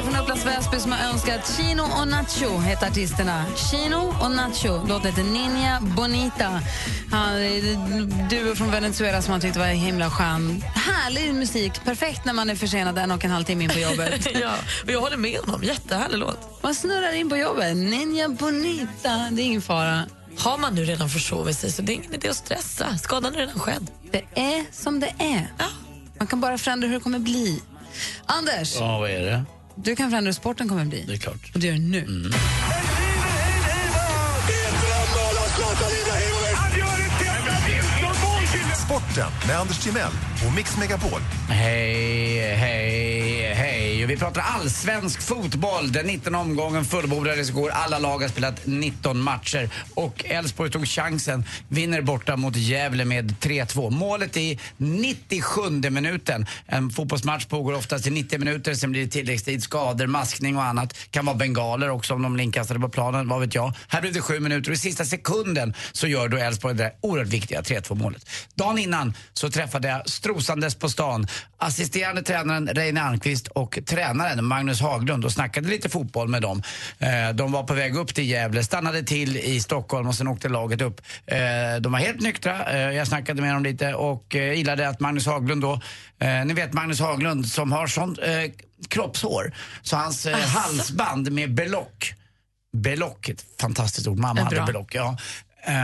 Thomas 0.00 0.14
från 0.14 0.22
Upplands 0.22 0.46
Väsby 0.46 0.80
som 0.80 0.92
har 0.92 1.08
önskat 1.08 1.56
Chino 1.56 1.82
och 1.82 2.08
Nacho, 2.08 2.58
heter 2.58 2.86
artisterna. 2.86 3.44
Chino 3.56 4.14
och 4.20 4.30
Nacho. 4.30 4.86
Låten 4.86 5.10
heter 5.10 5.24
Ninja 5.24 5.78
Bonita. 5.80 6.60
Han 7.10 7.34
är 7.34 8.28
duo 8.28 8.54
från 8.54 8.70
Venezuela 8.70 9.22
som 9.22 9.32
han 9.32 9.40
tyckte 9.40 9.58
var 9.58 9.66
himla 9.66 10.10
skön. 10.10 10.62
Härlig 10.74 11.34
musik. 11.34 11.84
Perfekt 11.84 12.24
när 12.24 12.32
man 12.32 12.50
är 12.50 12.54
försenad 12.54 12.98
en 12.98 13.10
och 13.10 13.24
en 13.24 13.30
halv 13.30 13.44
timme 13.44 13.64
in 13.64 13.70
på 13.70 13.78
jobbet. 13.78 14.26
ja, 14.40 14.54
och 14.84 14.90
jag 14.90 15.00
håller 15.00 15.16
med 15.16 15.38
honom. 15.40 15.62
Jättehärlig 15.64 16.18
låt. 16.18 16.62
Man 16.62 16.74
snurrar 16.74 17.12
in 17.12 17.28
på 17.28 17.36
jobbet. 17.36 17.76
Ninja 17.76 18.28
Bonita. 18.28 19.28
Det 19.30 19.42
är 19.42 19.46
ingen 19.46 19.62
fara. 19.62 20.06
Har 20.38 20.58
man 20.58 20.74
nu 20.74 20.84
redan 20.84 21.08
försovit 21.08 21.58
sig 21.58 21.72
så 21.72 21.82
det 21.82 21.92
är 21.92 21.94
ingen 21.94 22.14
idé 22.14 22.28
att 22.28 22.36
stressa. 22.36 22.98
Skadan 22.98 23.34
är 23.34 23.38
redan 23.38 23.58
skedd. 23.58 23.90
Det 24.10 24.24
är 24.34 24.64
som 24.72 25.00
det 25.00 25.14
är. 25.18 25.52
Man 26.18 26.26
kan 26.26 26.40
bara 26.40 26.58
förändra 26.58 26.88
hur 26.88 26.94
det 26.94 27.00
kommer 27.00 27.18
bli. 27.18 27.62
Anders, 28.26 28.76
Ja, 28.76 28.98
vad 28.98 29.10
är 29.10 29.20
det? 29.20 29.44
Du 29.84 29.96
kan 29.96 30.10
förändra 30.10 30.28
hur 30.28 30.32
sporten 30.32 30.68
kommer 30.68 30.84
bli. 30.84 31.04
Det 31.06 31.12
är 31.12 31.16
klart. 31.16 31.50
Och 31.54 31.60
det 31.60 31.66
gör 31.66 31.74
du 31.74 31.80
nu. 31.80 31.98
Mm. 31.98 32.32
Sporten 39.00 39.32
med 39.46 39.56
Anders 39.56 39.78
Timell 39.78 40.12
och 40.46 40.54
Mix 40.54 40.76
Megapol. 40.76 41.20
Hej, 41.48 42.54
hej, 42.54 43.54
hej. 43.54 44.06
Vi 44.06 44.16
pratar 44.16 44.40
allsvensk 44.40 45.22
fotboll. 45.22 45.92
Den 45.92 46.06
19 46.06 46.34
omgången 46.34 46.84
fullbordades 46.84 47.48
igår. 47.48 47.70
Alla 47.70 47.98
lag 47.98 48.18
har 48.18 48.28
spelat 48.28 48.66
19 48.66 49.20
matcher. 49.20 49.70
Och 49.94 50.24
Elfsborg 50.24 50.70
tog 50.70 50.88
chansen. 50.88 51.44
Vinner 51.68 52.02
borta 52.02 52.36
mot 52.36 52.56
Gävle 52.56 53.04
med 53.04 53.34
3-2. 53.40 53.90
Målet 53.90 54.36
i 54.36 54.58
97 54.76 55.60
minuten. 55.90 56.46
En 56.66 56.90
fotbollsmatch 56.90 57.44
pågår 57.46 57.72
oftast 57.72 58.06
i 58.06 58.10
90 58.10 58.38
minuter. 58.38 58.74
Sen 58.74 58.92
blir 58.92 59.04
det 59.04 59.10
tilläggstid, 59.10 59.62
skador, 59.62 60.06
maskning 60.06 60.56
och 60.56 60.64
annat. 60.64 60.96
Kan 61.10 61.26
vara 61.26 61.36
bengaler 61.36 61.90
också 61.90 62.14
om 62.14 62.22
de 62.22 62.34
blir 62.34 62.44
inkastade 62.44 62.80
på 62.80 62.88
planen. 62.88 63.28
Vad 63.28 63.40
vet 63.40 63.54
jag. 63.54 63.72
Här 63.88 64.00
blev 64.00 64.12
det 64.12 64.20
sju 64.20 64.40
minuter 64.40 64.70
och 64.70 64.74
i 64.74 64.78
sista 64.78 65.04
sekunden 65.04 65.74
så 65.92 66.06
gör 66.06 66.28
då 66.28 66.36
Elfsborg 66.36 66.74
det 66.74 66.82
där 66.82 66.92
oerhört 67.00 67.28
viktiga 67.28 67.60
3-2 67.60 67.94
målet. 67.94 68.28
Dagen 68.54 68.78
innan 68.90 69.14
så 69.32 69.50
träffade 69.50 69.88
jag 69.88 70.08
strosandes 70.08 70.74
på 70.74 70.88
stan 70.88 71.26
assisterande 71.58 72.22
tränaren 72.22 72.68
Reine 72.68 73.02
Almqvist 73.02 73.48
och 73.48 73.78
tränaren 73.86 74.44
Magnus 74.44 74.80
Haglund 74.80 75.24
och 75.24 75.32
snackade 75.32 75.68
lite 75.68 75.88
fotboll 75.88 76.28
med 76.28 76.42
dem. 76.42 76.62
Eh, 76.98 77.34
De 77.34 77.52
var 77.52 77.62
på 77.62 77.74
väg 77.74 77.96
upp 77.96 78.14
till 78.14 78.28
Gävle, 78.28 78.64
stannade 78.64 79.02
till 79.02 79.36
i 79.36 79.60
Stockholm 79.60 80.08
och 80.08 80.14
sen 80.14 80.28
åkte 80.28 80.48
laget 80.48 80.80
upp. 80.80 81.00
Eh, 81.26 81.36
De 81.80 81.92
var 81.92 81.98
helt 81.98 82.20
nyktra, 82.20 82.66
Eh, 82.70 82.78
jag 82.78 83.06
snackade 83.06 83.42
med 83.42 83.54
dem 83.54 83.62
lite 83.62 83.94
och 83.94 84.34
gillade 84.34 84.88
att 84.88 85.00
Magnus 85.00 85.26
Haglund 85.26 85.62
då, 85.62 85.80
ni 86.46 86.54
vet 86.54 86.72
Magnus 86.72 87.00
Haglund 87.00 87.46
som 87.48 87.72
har 87.72 87.86
sånt 87.86 88.18
kroppshår 88.88 89.52
så 89.82 89.96
hans 89.96 90.26
eh, 90.26 90.38
halsband 90.38 91.32
med 91.32 91.54
belock 91.54 92.14
Belock, 92.72 93.28
ett 93.28 93.44
fantastiskt 93.60 94.06
ord. 94.08 94.18
Mamma 94.18 94.40
hade 94.40 94.62
belock. 94.66 94.94
Ja. 94.94 95.16
Eh, 95.62 95.74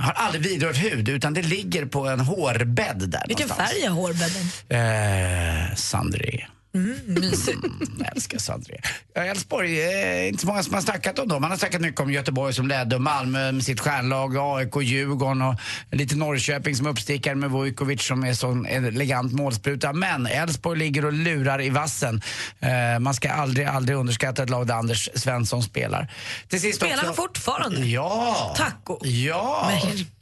har 0.00 0.12
aldrig 0.16 0.42
vidrört 0.42 0.76
hud 0.76 1.08
utan 1.08 1.34
det 1.34 1.42
ligger 1.42 1.86
på 1.86 2.06
en 2.08 2.20
hårbädd 2.20 3.08
där 3.10 3.24
Vilken 3.28 3.48
någonstans. 3.48 3.70
färg 3.72 3.82
är 3.82 3.90
hårbädden? 3.90 5.68
Eh, 5.70 5.74
Sandré. 5.76 6.44
Mm, 6.76 6.98
mysigt. 7.06 7.58
Jag 7.98 8.16
älskar 8.16 8.38
Sandré. 8.38 8.80
Ja, 9.14 9.22
Elfsborg, 9.22 9.82
eh, 9.82 10.28
inte 10.28 10.40
så 10.40 10.46
många 10.46 10.62
som 10.62 10.74
har 10.74 10.80
snackat 10.80 11.18
om 11.18 11.28
dem. 11.28 11.42
Man 11.42 11.50
har 11.50 11.58
snackat 11.58 11.80
mycket 11.80 12.00
om 12.00 12.12
Göteborg 12.12 12.54
som 12.54 12.68
ledde 12.68 12.96
och 12.96 13.02
Malmö 13.02 13.52
med 13.52 13.64
sitt 13.64 13.80
stjärnlag, 13.80 14.36
AIK, 14.36 14.82
Djurgården 14.82 15.42
och 15.42 15.54
lite 15.92 16.16
Norrköping 16.16 16.76
som 16.76 16.86
uppstickare 16.86 17.34
med 17.34 17.50
Vujkovic 17.50 18.02
som 18.02 18.24
är 18.24 18.34
sån 18.34 18.66
elegant 18.66 19.32
målspruta. 19.32 19.92
Men 19.92 20.26
Elfsborg 20.26 20.78
ligger 20.78 21.04
och 21.04 21.12
lurar 21.12 21.62
i 21.62 21.70
vassen. 21.70 22.22
Eh, 22.60 22.98
man 23.00 23.14
ska 23.14 23.32
aldrig, 23.32 23.66
aldrig 23.66 23.98
underskatta 23.98 24.42
ett 24.42 24.50
lag 24.50 24.66
där 24.66 24.74
Anders 24.74 25.08
Svensson 25.14 25.62
spelar. 25.62 26.12
Till 26.48 26.60
sist 26.60 26.76
Spelar 26.76 26.94
också, 26.94 27.06
han 27.06 27.14
fortfarande? 27.14 27.86
Ja! 27.86 28.54
Taco. 28.56 28.98
Ja! 29.06 29.72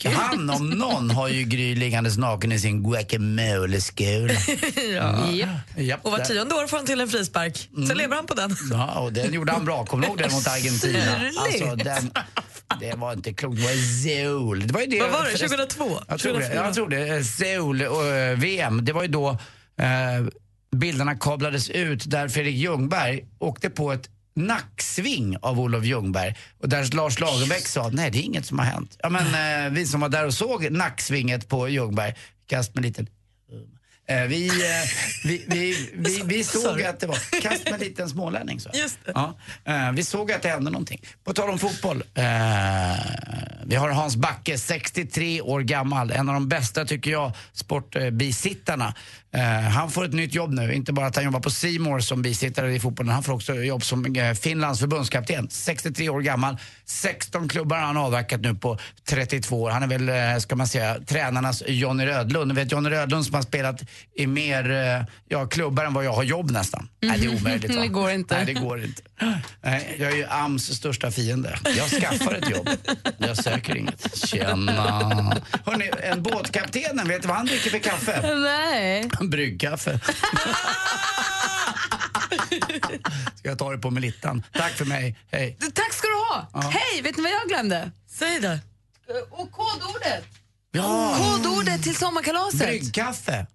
Han 0.05 0.51
om 0.51 0.71
någon 0.71 1.11
har 1.11 1.29
ju 1.29 1.43
Gry 1.43 1.75
liggandes 1.75 2.17
naken 2.17 2.53
i 2.53 2.59
sin 2.59 2.83
guacamole-skål. 2.83 4.31
ja. 4.95 5.29
Japp, 5.77 6.05
Och 6.05 6.11
var 6.11 6.19
där. 6.19 6.25
Tionde 6.49 6.65
år 6.65 6.67
får 6.67 6.77
han 6.77 6.87
till 6.87 7.01
en 7.01 7.09
frispark. 7.09 7.69
Sen 7.89 7.97
lever 7.99 8.17
han 8.17 8.27
på 8.27 8.35
den. 8.35 8.57
Ja, 8.71 9.01
och 9.01 9.13
den 9.13 9.33
gjorde 9.33 9.53
han 9.53 9.65
bra. 9.65 9.87
Kommer 9.87 10.03
du 10.03 10.09
ihåg 10.09 10.19
den 10.19 10.33
mot 10.33 10.47
Argentina? 10.49 11.17
Alltså, 11.39 11.77
den, 11.77 12.11
det 12.81 12.95
var 12.97 13.13
inte 13.13 13.33
klokt. 13.33 13.57
Det 13.57 13.63
var 13.63 14.03
Seoul. 14.03 14.67
Det 14.67 14.75
var 14.75 14.81
ju 14.81 14.87
det, 14.87 15.01
Vad 15.01 15.11
var 15.11 15.25
det? 15.25 15.31
förresten- 15.31 15.49
2002? 15.49 16.01
Jag 16.09 16.21
tror 16.21 16.33
det. 16.33 16.39
2004? 16.39 16.65
Jag 16.67 16.75
tror 16.75 16.89
det. 16.89 17.09
Eh, 17.17 17.23
Seoul 17.23 17.83
och 17.83 18.07
eh, 18.07 18.39
VM. 18.39 18.85
Det 18.85 18.93
var 18.93 19.03
ju 19.03 19.09
då 19.09 19.31
eh, 19.81 19.87
bilderna 20.77 21.15
kablades 21.15 21.71
ut 21.71 22.11
där 22.11 22.29
Fredrik 22.29 22.57
Ljungberg 22.57 23.25
åkte 23.39 23.71
på 23.71 23.93
ett 23.93 24.09
nacksving 24.37 25.37
av 25.43 25.61
Olof 25.61 25.85
Ljungberg. 25.85 26.35
Och 26.63 26.69
där 26.69 26.95
Lars 26.97 27.21
Lagerbäck 27.21 27.67
sa, 27.69 27.89
nej 27.93 28.11
det 28.11 28.19
är 28.19 28.23
inget 28.23 28.47
som 28.47 28.59
har 28.59 28.67
hänt. 28.67 28.97
Ja 29.03 29.09
men 29.11 29.67
eh, 29.67 29.73
vi 29.73 29.87
som 29.87 30.01
var 30.01 30.09
där 30.09 30.27
och 30.27 30.35
såg 30.35 30.71
nacksvinget 30.71 31.49
på 31.49 31.69
Ljungberg, 31.69 32.15
kast 32.49 32.75
med 32.75 32.85
liten 32.85 33.07
vi, 34.07 34.49
eh, 34.49 34.88
vi, 35.25 35.45
vi, 35.49 35.90
vi, 35.95 36.23
vi 36.27 36.45
såg 36.45 36.62
Sorry. 36.62 36.85
att 36.85 37.01
det 37.01 37.07
var 37.07 37.40
kast 37.43 37.64
med 37.64 37.75
en 37.75 37.81
liten 37.81 38.09
smålänning. 38.09 38.61
Så. 38.61 38.71
Just. 38.75 38.99
Ja, 39.14 39.38
eh, 39.64 39.93
vi 39.93 40.05
såg 40.05 40.33
att 40.33 40.43
det 40.43 40.49
hände 40.49 40.71
någonting. 40.71 41.01
På 41.25 41.33
tal 41.33 41.51
om 41.51 41.59
fotboll. 41.59 42.03
Eh, 42.14 42.25
vi 43.67 43.77
har 43.77 43.88
Hans 43.90 44.17
Backe, 44.17 44.59
63 44.59 45.40
år 45.40 45.61
gammal. 45.61 46.11
En 46.11 46.29
av 46.29 46.35
de 46.35 46.49
bästa, 46.49 46.85
tycker 46.85 47.11
jag, 47.11 47.33
sportbisittarna. 47.53 48.95
Eh, 49.35 49.42
han 49.42 49.90
får 49.90 50.05
ett 50.05 50.12
nytt 50.12 50.35
jobb 50.35 50.53
nu. 50.53 50.75
Inte 50.75 50.92
bara 50.92 51.07
att 51.07 51.16
han 51.16 51.25
jobbar 51.25 51.40
på 51.40 51.51
Simor 51.51 52.01
som 52.01 52.23
bisittare 52.23 52.75
i 52.75 52.81
fotbollen. 52.81 53.12
Han 53.12 53.23
får 53.23 53.33
också 53.33 53.55
jobb 53.55 53.85
som 53.85 54.16
eh, 54.16 54.35
Finlands 54.35 54.81
förbundskapten. 54.81 55.49
63 55.51 56.09
år 56.09 56.20
gammal. 56.20 56.57
16 56.85 57.49
klubbar 57.49 57.77
har 57.77 57.87
han 57.87 57.97
avverkat 57.97 58.40
nu 58.40 58.55
på 58.55 58.79
32 59.09 59.62
år. 59.62 59.70
Han 59.70 59.83
är 59.83 59.87
väl, 59.87 60.09
eh, 60.09 60.40
ska 60.40 60.57
man 60.57 60.68
säga, 60.68 60.97
tränarnas 61.07 61.62
Johnny 61.66 62.07
Rödlund. 62.07 62.51
Du 62.51 62.55
vet 62.55 62.73
Johnny 62.73 62.90
Rödlund 62.90 63.27
som 63.27 63.35
har 63.35 63.42
spelat 63.42 63.83
i 64.16 64.27
mer 64.27 65.07
ja, 65.29 65.47
klubbar 65.47 65.85
än 65.85 65.94
vad 65.94 66.05
jag 66.05 66.12
har 66.12 66.23
jobb 66.23 66.51
nästan. 66.51 66.88
Nej, 67.03 67.18
det 67.18 67.27
är 67.27 67.37
omöjligt. 67.37 67.75
Va? 67.75 67.81
Det 67.85 67.88
går 67.88 68.11
inte. 68.11 68.37
Nej, 68.37 68.47
det 68.47 68.53
går 68.61 68.85
inte. 68.85 69.02
Nej, 69.63 69.96
jag 69.98 70.13
är 70.13 70.17
ju 70.17 70.25
AMS 70.29 70.77
största 70.77 71.11
fiende. 71.11 71.59
Jag 71.77 71.88
skaffar 71.88 72.35
ett 72.35 72.50
jobb. 72.50 72.69
Jag 73.19 73.37
söker 73.37 73.77
inget. 73.77 74.17
Tjena. 74.17 75.37
Hörrni, 75.65 75.90
en 76.02 76.23
båtkaptenen, 76.23 77.09
vet 77.09 77.23
du 77.23 77.29
vad 77.29 77.37
han 77.37 77.46
dricker 77.46 77.71
för 77.71 77.79
kaffe? 77.79 78.37
Nej. 78.37 79.11
Bryggkaffe. 79.31 80.00
Ska 83.37 83.48
jag 83.48 83.58
ta 83.58 83.72
det 83.72 83.79
på 83.79 83.90
Melittan. 83.90 84.42
Tack 84.52 84.72
för 84.72 84.85
mig. 84.85 85.18
Hej. 85.33 85.56
Tack 85.75 85.92
ska 85.92 86.06
du 86.06 86.14
ha. 86.14 86.50
Ja. 86.52 86.60
Hej, 86.60 87.02
vet 87.02 87.16
ni 87.16 87.22
vad 87.22 87.33
jag 87.33 87.48
glömde? 87.48 87.90
Säg 88.10 88.40
det. 88.40 88.60
Och 89.31 89.52
kodordet. 89.52 90.25
Ja. 90.72 91.16
Kodordet 91.18 91.83
till 91.83 91.96
sommarkalaset. 91.96 92.60
Bryggkaffe. 92.60 93.46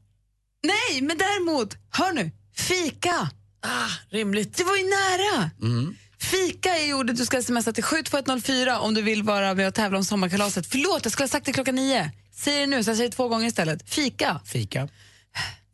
Nej, 0.63 1.01
men 1.01 1.17
däremot, 1.17 1.77
hör 1.91 2.13
nu, 2.13 2.31
fika. 2.55 3.29
Ah, 3.61 3.89
rimligt. 4.09 4.57
Det 4.57 4.63
var 4.63 4.75
ju 4.77 4.83
nära. 4.83 5.49
Mm. 5.61 5.95
Fika 6.19 6.77
är 6.77 6.93
ordet 6.93 7.17
du 7.17 7.25
ska 7.25 7.43
smsa 7.43 7.73
till 7.73 7.83
72104 7.83 8.79
om 8.79 8.93
du 8.93 9.01
vill 9.01 9.23
vara 9.23 9.53
med 9.53 9.67
och 9.67 9.73
tävla 9.73 9.97
om 9.97 10.03
sommarkalaset. 10.03 10.67
Förlåt, 10.67 11.05
jag 11.05 11.11
skulle 11.11 11.23
ha 11.23 11.29
sagt 11.29 11.45
det 11.45 11.53
klockan 11.53 11.75
nio. 11.75 12.11
Säg 12.35 12.59
det 12.59 12.67
nu, 12.67 12.83
så 12.83 12.89
jag 12.89 12.97
säger 12.97 13.09
det 13.09 13.15
två 13.15 13.27
gånger 13.27 13.47
istället. 13.47 13.89
Fika. 13.89 14.41
Fika. 14.45 14.89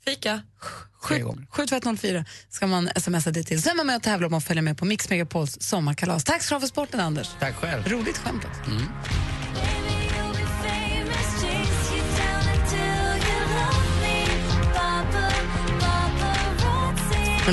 Fika. 0.08 0.42
Tre 1.08 1.20
gånger. 1.20 1.48
72104 1.52 2.26
ska 2.50 2.68
man 2.68 2.90
smsa 2.96 3.32
det 3.32 3.44
till. 3.44 3.62
Så 3.62 3.70
är 3.70 3.76
man 3.76 3.88
med 3.88 3.96
och 3.96 4.04
tävlar 4.04 4.28
om 4.28 4.34
att 4.34 4.44
följa 4.44 4.62
med 4.62 4.78
på 4.78 4.86
Mix 4.86 5.10
Megapols 5.10 5.62
sommarkalas. 5.62 6.24
Tack 6.24 6.44
så 6.44 6.60
för 6.60 6.68
sporten, 6.68 7.00
Anders. 7.00 7.30
Tack 7.40 7.56
själv. 7.56 7.88
Roligt 7.88 8.18
skämt 8.18 8.46
också. 8.46 8.72
Mm. 8.72 8.86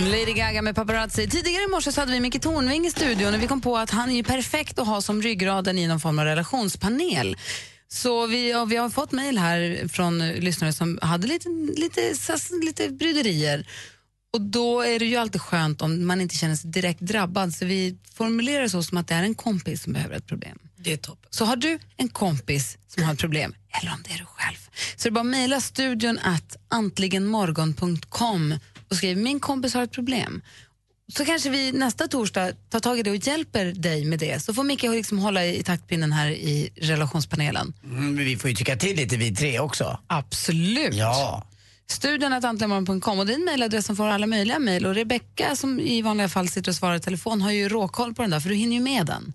Lady 0.01 0.33
Gaga 0.33 0.63
med 0.63 0.75
paparazzi. 0.75 1.29
Tidigare 1.29 1.63
i 1.63 1.67
morse 1.67 1.93
så 1.93 2.01
hade 2.01 2.13
vi 2.13 2.21
Micke 2.21 2.43
Tornving 2.43 2.87
i 2.87 2.91
studion 2.91 3.35
och 3.35 3.43
vi 3.43 3.47
kom 3.47 3.61
på 3.61 3.77
att 3.79 3.91
han 3.91 4.11
är 4.11 4.23
perfekt 4.23 4.79
att 4.79 4.87
ha 4.87 5.01
som 5.01 5.23
ryggraden 5.23 5.79
i 5.79 5.87
någon 5.87 6.01
form 6.01 6.19
av 6.19 6.25
relationspanel. 6.25 7.37
Så 7.93 8.27
vi, 8.27 8.65
vi 8.69 8.77
har 8.77 8.91
fått 8.91 9.13
mejl 9.13 9.39
här 9.39 9.89
från 9.89 10.29
lyssnare 10.29 10.73
som 10.73 10.99
hade 11.03 11.27
lite, 11.27 11.49
lite, 11.77 12.15
lite 12.63 12.89
bryderier. 12.89 13.67
Och 14.33 14.41
då 14.41 14.81
är 14.81 14.99
det 14.99 15.05
ju 15.05 15.17
alltid 15.17 15.41
skönt 15.41 15.83
om 15.83 16.07
man 16.07 16.21
inte 16.21 16.37
känner 16.37 16.57
sig 16.57 16.71
direkt 16.71 17.01
drabbad. 17.01 17.55
Så 17.55 17.65
vi 17.65 17.99
formulerar 18.15 18.63
det 18.63 18.71
så 18.71 18.83
som 18.83 18.99
att 18.99 19.09
det 19.09 19.15
är 19.15 19.23
en 19.23 19.35
kompis 19.35 19.83
som 19.83 19.93
behöver 19.93 20.17
ett 20.17 20.27
problem. 20.27 20.59
Det 20.77 20.93
är 20.93 20.97
topp. 20.97 21.27
Så 21.31 21.45
har 21.45 21.57
du 21.57 21.79
en 21.97 22.09
kompis 22.09 22.79
som 22.89 23.03
har 23.03 23.13
ett 23.13 23.19
problem, 23.19 23.55
eller 23.81 23.93
om 23.93 23.99
det 24.05 24.13
är 24.13 24.19
du 24.19 24.25
själv, 24.25 24.59
så 24.97 25.09
är 25.09 25.11
det 25.11 25.15
bara 25.15 25.21
att 25.21 25.27
mejla 25.27 25.61
studion 25.61 26.19
att 26.23 26.57
antligenmorgon.com 26.69 28.59
och 28.89 28.97
skriv 28.97 29.17
min 29.17 29.41
kompis 29.41 29.75
har 29.75 29.83
ett 29.83 29.93
problem. 29.93 30.43
Så 31.13 31.25
kanske 31.25 31.51
vi 31.51 31.73
nästa 31.73 32.09
torsdag 32.09 32.53
tar 32.71 32.81
tag 32.81 32.99
i 32.99 33.03
det 33.03 33.11
och 33.11 33.17
hjälper 33.17 33.65
dig 33.65 34.05
med 34.05 34.19
det. 34.19 34.43
Så 34.43 34.55
får 34.55 34.65
Micke 34.65 34.83
liksom 34.83 35.19
hålla 35.19 35.47
i 35.47 35.63
taktpinnen 35.63 36.13
här 36.13 36.31
i 36.31 36.73
relationspanelen. 36.77 37.75
Mm, 37.85 38.15
men 38.15 38.25
vi 38.25 38.37
får 38.37 38.51
ju 38.51 38.57
tycka 38.57 38.77
till 38.77 38.97
lite 38.97 39.17
vi 39.17 39.35
tre 39.35 39.61
också. 39.61 39.99
Absolut. 40.07 40.95
Ja. 40.95 41.47
Studion 41.91 42.33
att 42.33 42.45
antligenmorgon.com 42.45 43.19
och 43.19 43.27
din 43.27 43.45
mejladress 43.45 43.87
som 43.87 43.97
får 43.97 44.07
alla 44.07 44.27
möjliga 44.27 44.59
mejl. 44.59 44.87
Och 44.87 44.95
Rebecka 44.95 45.57
som 45.57 45.81
i 45.81 46.03
vanliga 46.03 46.29
fall 46.29 46.49
sitter 46.49 46.71
och 46.71 46.77
svarar 46.77 46.95
i 46.97 47.01
telefon 47.01 47.43
har 47.43 47.51
ju 47.51 47.69
råkoll 47.69 48.15
på 48.15 48.23
den 48.23 48.31
där 48.31 48.41
för 48.41 48.49
du 48.49 48.55
hinner 48.55 48.77
ju 48.77 48.83
med 48.83 49.07
den. 49.07 49.33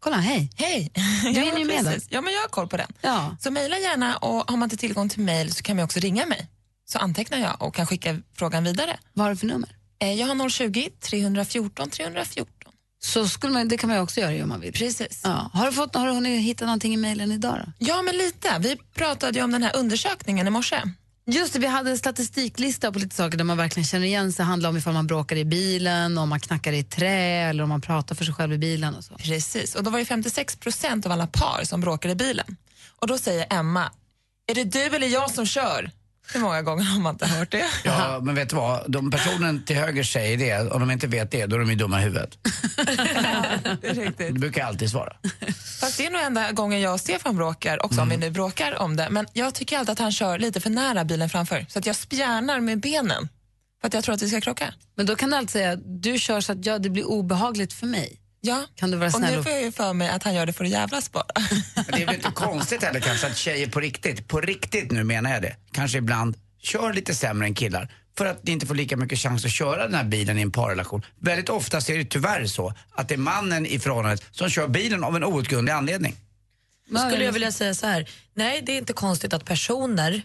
Kolla, 0.00 0.16
hej. 0.16 0.50
Hej! 0.56 0.90
Du 0.94 1.00
Ja, 1.30 1.42
hinner 1.42 1.58
ju 1.58 1.64
med 1.64 1.84
precis. 1.84 2.06
Ja, 2.10 2.20
men 2.20 2.32
jag 2.32 2.40
har 2.40 2.48
koll 2.48 2.68
på 2.68 2.76
den. 2.76 2.92
Ja. 3.00 3.36
Så 3.40 3.50
mejla 3.50 3.78
gärna 3.78 4.16
och 4.16 4.50
har 4.50 4.56
man 4.56 4.66
inte 4.66 4.76
tillgång 4.76 5.08
till 5.08 5.20
mejl 5.20 5.52
så 5.52 5.62
kan 5.62 5.76
man 5.76 5.84
också 5.84 6.00
ringa 6.00 6.26
mig. 6.26 6.48
Så 6.88 6.98
antecknar 6.98 7.38
jag 7.38 7.62
och 7.62 7.74
kan 7.74 7.86
skicka 7.86 8.18
frågan 8.34 8.64
vidare. 8.64 8.98
Vad 9.12 9.24
har 9.26 9.30
du 9.30 9.36
för 9.36 9.46
nummer? 9.46 9.68
Eh, 9.98 10.12
Jag 10.12 10.26
har 10.26 10.48
020 10.48 10.90
314 11.00 11.90
314. 11.90 12.52
Så 12.98 13.28
skulle 13.28 13.52
man, 13.52 13.68
det 13.68 13.76
kan 13.76 13.88
man 13.88 13.96
ju 13.96 14.02
också 14.02 14.20
göra 14.20 14.32
ju 14.32 14.42
om 14.42 14.48
man 14.48 14.60
vill. 14.60 14.72
Precis. 14.72 15.20
Ja. 15.24 15.50
Har, 15.52 15.66
du 15.66 15.72
fått, 15.72 15.94
har 15.94 16.06
du 16.06 16.12
hunnit 16.12 16.42
hitta 16.42 16.64
någonting 16.64 16.94
i 16.94 16.96
mejlen 16.96 17.32
idag 17.32 17.62
då? 17.66 17.72
Ja, 17.78 18.02
men 18.02 18.16
lite. 18.16 18.58
Vi 18.60 18.76
pratade 18.94 19.38
ju 19.38 19.44
om 19.44 19.52
den 19.52 19.62
här 19.62 19.76
undersökningen 19.76 20.46
i 20.46 20.50
morse. 20.50 20.82
Just 21.30 21.52
det, 21.52 21.58
vi 21.58 21.66
hade 21.66 21.90
en 21.90 21.98
statistiklista 21.98 22.92
på 22.92 22.98
lite 22.98 23.16
saker 23.16 23.38
där 23.38 23.44
man 23.44 23.56
verkligen 23.56 23.84
känner 23.86 24.06
igen 24.06 24.32
sig. 24.32 24.42
Det 24.42 24.46
handlar 24.46 24.70
om 24.70 24.76
ifall 24.76 24.92
man 24.94 25.06
bråkar 25.06 25.36
i 25.36 25.44
bilen, 25.44 26.18
om 26.18 26.28
man 26.28 26.40
knackar 26.40 26.72
i 26.72 26.84
trä 26.84 27.48
eller 27.48 27.62
om 27.62 27.68
man 27.68 27.80
pratar 27.80 28.14
för 28.14 28.24
sig 28.24 28.34
själv 28.34 28.52
i 28.52 28.58
bilen 28.58 28.94
och 28.94 29.04
så. 29.04 29.14
Precis, 29.14 29.74
och 29.74 29.84
då 29.84 29.90
var 29.90 29.98
det 29.98 30.04
56 30.04 30.56
procent 30.56 31.06
av 31.06 31.12
alla 31.12 31.26
par 31.26 31.64
som 31.64 31.80
bråkar 31.80 32.08
i 32.08 32.14
bilen. 32.14 32.56
Och 33.00 33.06
då 33.06 33.18
säger 33.18 33.46
Emma, 33.50 33.90
är 34.46 34.54
det 34.54 34.64
du 34.64 34.80
eller 34.80 35.06
jag 35.08 35.30
som 35.30 35.46
kör? 35.46 35.90
Hur 36.32 36.40
många 36.40 36.62
gånger 36.62 36.84
har 36.84 37.00
man 37.00 37.14
inte 37.14 37.26
hört 37.26 37.50
det? 37.50 37.64
Ja, 37.84 38.20
men 38.22 38.34
vet 38.34 38.50
du 38.50 38.56
vad? 38.56 38.92
De 38.92 39.10
personen 39.10 39.64
till 39.64 39.76
höger 39.76 40.02
säger 40.02 40.36
det, 40.36 40.70
om 40.70 40.80
de 40.80 40.90
inte 40.90 41.06
vet 41.06 41.30
det, 41.30 41.46
då 41.46 41.56
är 41.56 41.60
de 41.60 41.70
ju 41.70 41.76
dumma 41.76 42.00
i 42.00 42.04
huvudet. 42.04 42.38
Det 44.16 44.32
brukar 44.32 44.60
jag 44.60 44.68
alltid 44.68 44.90
svara. 44.90 45.16
Fast 45.80 45.98
det 45.98 46.06
är 46.06 46.10
nog 46.10 46.22
enda 46.22 46.52
gången 46.52 46.80
jag 46.80 46.94
och 46.94 47.00
Stefan 47.00 47.36
bråkar, 47.36 47.84
också 47.84 48.00
om 48.00 48.08
vi 48.08 48.16
nu 48.16 48.30
bråkar 48.30 48.78
om 48.82 48.96
det. 48.96 49.08
Men 49.10 49.26
jag 49.32 49.54
tycker 49.54 49.78
alltid 49.78 49.92
att 49.92 49.98
han 49.98 50.12
kör 50.12 50.38
lite 50.38 50.60
för 50.60 50.70
nära 50.70 51.04
bilen 51.04 51.28
framför. 51.28 51.66
Så 51.68 51.78
att 51.78 51.86
jag 51.86 51.96
spjärnar 51.96 52.60
med 52.60 52.80
benen. 52.80 53.28
För 53.80 53.88
att 53.88 53.94
jag 53.94 54.04
tror 54.04 54.14
att 54.14 54.22
vi 54.22 54.28
ska 54.28 54.40
krocka. 54.40 54.74
Men 54.94 55.06
då 55.06 55.16
kan 55.16 55.30
du 55.30 55.36
alltid 55.36 55.50
säga, 55.50 55.76
du 55.76 56.18
kör 56.18 56.40
så 56.40 56.52
att 56.52 56.66
jag, 56.66 56.82
det 56.82 56.90
blir 56.90 57.04
obehagligt 57.04 57.72
för 57.72 57.86
mig. 57.86 58.20
Ja, 58.46 58.66
Kan 58.74 58.90
du 58.90 58.96
vara 58.96 59.06
och 59.06 59.12
snäll 59.12 59.32
nu 59.32 59.38
och... 59.38 59.44
får 59.44 59.52
jag 59.52 59.62
ju 59.62 59.72
för 59.72 59.92
mig 59.92 60.08
att 60.08 60.22
han 60.22 60.34
gör 60.34 60.46
det 60.46 60.52
för 60.52 60.64
att 60.64 60.70
jävlas 60.70 61.12
bara. 61.12 61.26
Men 61.74 61.84
det 61.86 62.02
är 62.02 62.06
väl 62.06 62.14
inte 62.14 62.30
konstigt 62.30 62.82
heller 62.82 63.00
kanske 63.00 63.26
att 63.26 63.36
tjejer 63.36 63.68
på 63.68 63.80
riktigt, 63.80 64.28
på 64.28 64.40
riktigt 64.40 64.90
nu 64.90 65.04
menar 65.04 65.30
jag 65.30 65.42
det, 65.42 65.56
kanske 65.72 65.98
ibland 65.98 66.36
kör 66.62 66.92
lite 66.92 67.14
sämre 67.14 67.46
än 67.46 67.54
killar. 67.54 67.92
För 68.18 68.26
att 68.26 68.44
ni 68.44 68.52
inte 68.52 68.66
får 68.66 68.74
lika 68.74 68.96
mycket 68.96 69.18
chans 69.18 69.44
att 69.44 69.50
köra 69.50 69.82
den 69.82 69.94
här 69.94 70.04
bilen 70.04 70.38
i 70.38 70.42
en 70.42 70.52
parrelation. 70.52 71.02
Väldigt 71.20 71.48
ofta 71.48 71.76
är 71.76 71.98
det 71.98 72.04
tyvärr 72.04 72.46
så 72.46 72.74
att 72.90 73.08
det 73.08 73.14
är 73.14 73.18
mannen 73.18 73.66
i 73.66 73.78
förhållandet 73.78 74.24
som 74.30 74.50
kör 74.50 74.68
bilen 74.68 75.04
av 75.04 75.16
en 75.16 75.24
outgrundlig 75.24 75.72
anledning. 75.72 76.16
Då 76.88 76.98
skulle 76.98 77.24
jag 77.24 77.32
vilja 77.32 77.52
säga 77.52 77.74
så 77.74 77.86
här. 77.86 78.08
Nej, 78.34 78.62
det 78.66 78.72
är 78.72 78.78
inte 78.78 78.92
konstigt 78.92 79.32
att 79.32 79.44
personer 79.44 80.22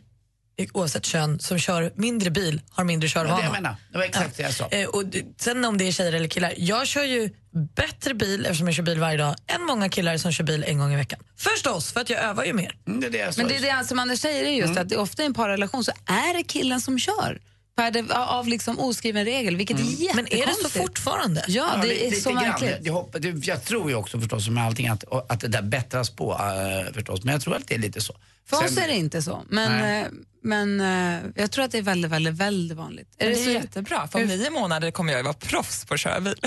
oavsett 0.73 1.05
kön 1.05 1.39
som 1.39 1.59
kör 1.59 1.91
mindre 1.95 2.29
bil 2.29 2.61
har 2.69 2.83
mindre 2.83 3.05
Det 3.07 3.11
körvana. 3.11 3.37
det 3.37 3.43
jag 3.43 3.51
menar. 3.51 3.75
Det 3.91 3.97
var 3.97 4.05
exakt 4.05 4.37
det 4.37 4.43
jag 4.43 4.53
sa. 4.53 4.67
Eh, 4.67 4.87
och 4.87 5.03
sen 5.39 5.65
om 5.65 5.77
det 5.77 5.87
är 5.87 5.91
tjejer 5.91 6.13
eller 6.13 6.27
killar. 6.27 6.53
Jag 6.57 6.87
kör 6.87 7.03
ju 7.03 7.29
bättre 7.75 8.13
bil 8.13 8.45
eftersom 8.45 8.67
jag 8.67 8.75
kör 8.75 8.83
bil 8.83 8.99
varje 8.99 9.17
dag 9.17 9.35
än 9.47 9.61
många 9.65 9.89
killar 9.89 10.17
som 10.17 10.31
kör 10.31 10.43
bil 10.43 10.63
en 10.67 10.77
gång 10.79 10.93
i 10.93 10.95
veckan. 10.95 11.19
Förstås, 11.37 11.91
för 11.91 11.99
att 11.99 12.09
jag 12.09 12.23
övar 12.23 12.43
ju 12.45 12.53
mer. 12.53 12.75
det 12.85 13.07
är 13.07 13.11
det 13.11 13.17
jag 13.17 13.37
Men 13.37 13.47
det 13.47 13.55
är 13.55 13.79
det 13.79 13.85
som 13.87 13.99
Anders 13.99 14.19
säger 14.19 14.43
är 14.45 14.49
just 14.51 14.77
att 14.77 14.89
det 14.89 14.97
ofta 14.97 15.23
i 15.23 15.25
en 15.25 15.33
parrelation 15.33 15.83
så 15.83 15.91
är 16.05 16.37
det 16.37 16.43
killen 16.43 16.81
som 16.81 16.99
kör. 16.99 17.41
Per 17.75 17.91
det, 17.91 18.13
av 18.15 18.47
liksom 18.47 18.79
oskriven 18.79 19.25
regel, 19.25 19.55
vilket 19.55 19.79
är 19.79 19.83
jättekonstigt. 19.83 20.15
Men 20.15 20.27
är 20.41 20.45
det 20.45 20.53
så 20.53 20.69
fortfarande? 20.69 21.45
Ja, 21.47 21.69
det 21.81 21.87
li- 21.87 22.05
är 22.05 22.09
lite 22.09 22.21
så 22.21 22.31
märkligt. 22.33 22.77
Jag, 22.81 23.07
det, 23.19 23.47
jag 23.47 23.65
tror 23.65 23.89
ju 23.89 23.95
också 23.95 24.19
förstås 24.19 24.49
med 24.49 24.63
allting 24.65 24.87
att, 24.87 25.31
att 25.31 25.39
det 25.39 25.47
där 25.47 25.61
bättras 25.61 26.09
på 26.09 26.31
uh, 26.33 26.93
förstås. 26.93 27.23
Men 27.23 27.31
jag 27.31 27.41
tror 27.41 27.55
att 27.55 27.67
det 27.67 27.75
är 27.75 27.79
lite 27.79 28.01
så. 28.01 28.15
För 28.49 28.63
oss 28.65 28.73
Sen- 28.73 28.83
är 28.83 28.87
det 28.87 28.95
inte 28.95 29.21
så, 29.21 29.43
men, 29.49 30.03
eh, 30.03 30.07
men 30.43 30.81
eh, 30.81 31.19
jag 31.35 31.51
tror 31.51 31.65
att 31.65 31.71
det 31.71 31.77
är 31.77 31.81
väldigt, 31.81 32.11
väldigt, 32.11 32.33
väldigt 32.33 32.77
vanligt. 32.77 33.07
Men 33.19 33.27
det 33.27 33.33
är 33.41 33.43
så- 33.45 33.49
jättebra, 33.51 34.07
för 34.07 34.21
om 34.21 34.27
nio 34.27 34.49
månader 34.49 34.91
kommer 34.91 35.13
jag 35.13 35.19
ju 35.19 35.23
vara 35.23 35.33
proffs 35.33 35.85
på 35.85 35.93
att 35.93 35.99
köra 35.99 36.19
bil. 36.19 36.35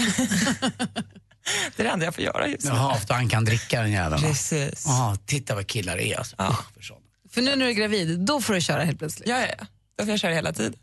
det 1.76 1.82
är 1.82 1.84
det 1.84 1.88
enda 1.90 2.04
jag 2.04 2.14
får 2.14 2.24
göra 2.24 2.48
just 2.48 2.64
nu. 2.64 2.70
Jaha, 2.70 2.96
för 2.96 3.14
han 3.14 3.28
kan 3.28 3.44
dricka 3.44 3.80
den 3.82 3.92
jäveln. 3.92 4.22
Precis. 4.22 4.86
Titta 5.26 5.54
vad 5.54 5.66
killar 5.66 5.98
är 5.98 6.18
alltså. 6.18 6.36
För 7.30 7.42
nu 7.42 7.50
när 7.56 7.64
du 7.64 7.70
är 7.70 7.74
gravid, 7.74 8.20
då 8.20 8.40
får 8.40 8.54
du 8.54 8.60
köra 8.60 8.84
helt 8.84 8.98
plötsligt. 8.98 9.28
Ja, 9.28 9.40
ja, 9.40 9.46
ja. 9.58 9.66
Då 9.98 10.04
får 10.04 10.10
jag 10.10 10.20
köra 10.20 10.34
hela 10.34 10.52
tiden. 10.52 10.74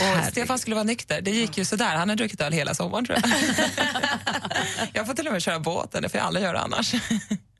Och 0.00 0.24
Stefan 0.30 0.58
skulle 0.58 0.74
vara 0.76 0.84
nykter. 0.84 1.20
Det 1.20 1.30
gick 1.30 1.58
ju 1.58 1.64
sådär. 1.64 1.96
Han 1.96 2.08
har 2.08 2.16
druckit 2.16 2.40
öl 2.40 2.52
hela 2.52 2.74
sommaren 2.74 3.04
tror 3.04 3.18
jag. 3.22 3.30
jag 4.92 5.06
får 5.06 5.14
till 5.14 5.26
och 5.26 5.32
med 5.32 5.42
köra 5.42 5.60
båten, 5.60 6.02
det 6.02 6.08
får 6.08 6.18
jag 6.18 6.26
aldrig 6.26 6.44
göra 6.44 6.60
annars. 6.60 6.94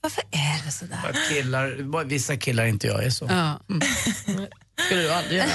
Varför 0.02 0.24
är 0.30 0.64
det? 0.64 0.96
För 0.96 1.08
att 1.08 1.28
killar, 1.28 2.04
vissa 2.04 2.36
killar 2.36 2.66
inte 2.66 2.86
jag 2.86 3.04
är 3.04 3.10
så. 3.10 3.26
Ja. 3.30 3.60
skulle 4.86 5.02
du 5.02 5.12
aldrig 5.12 5.38
göra 5.38 5.48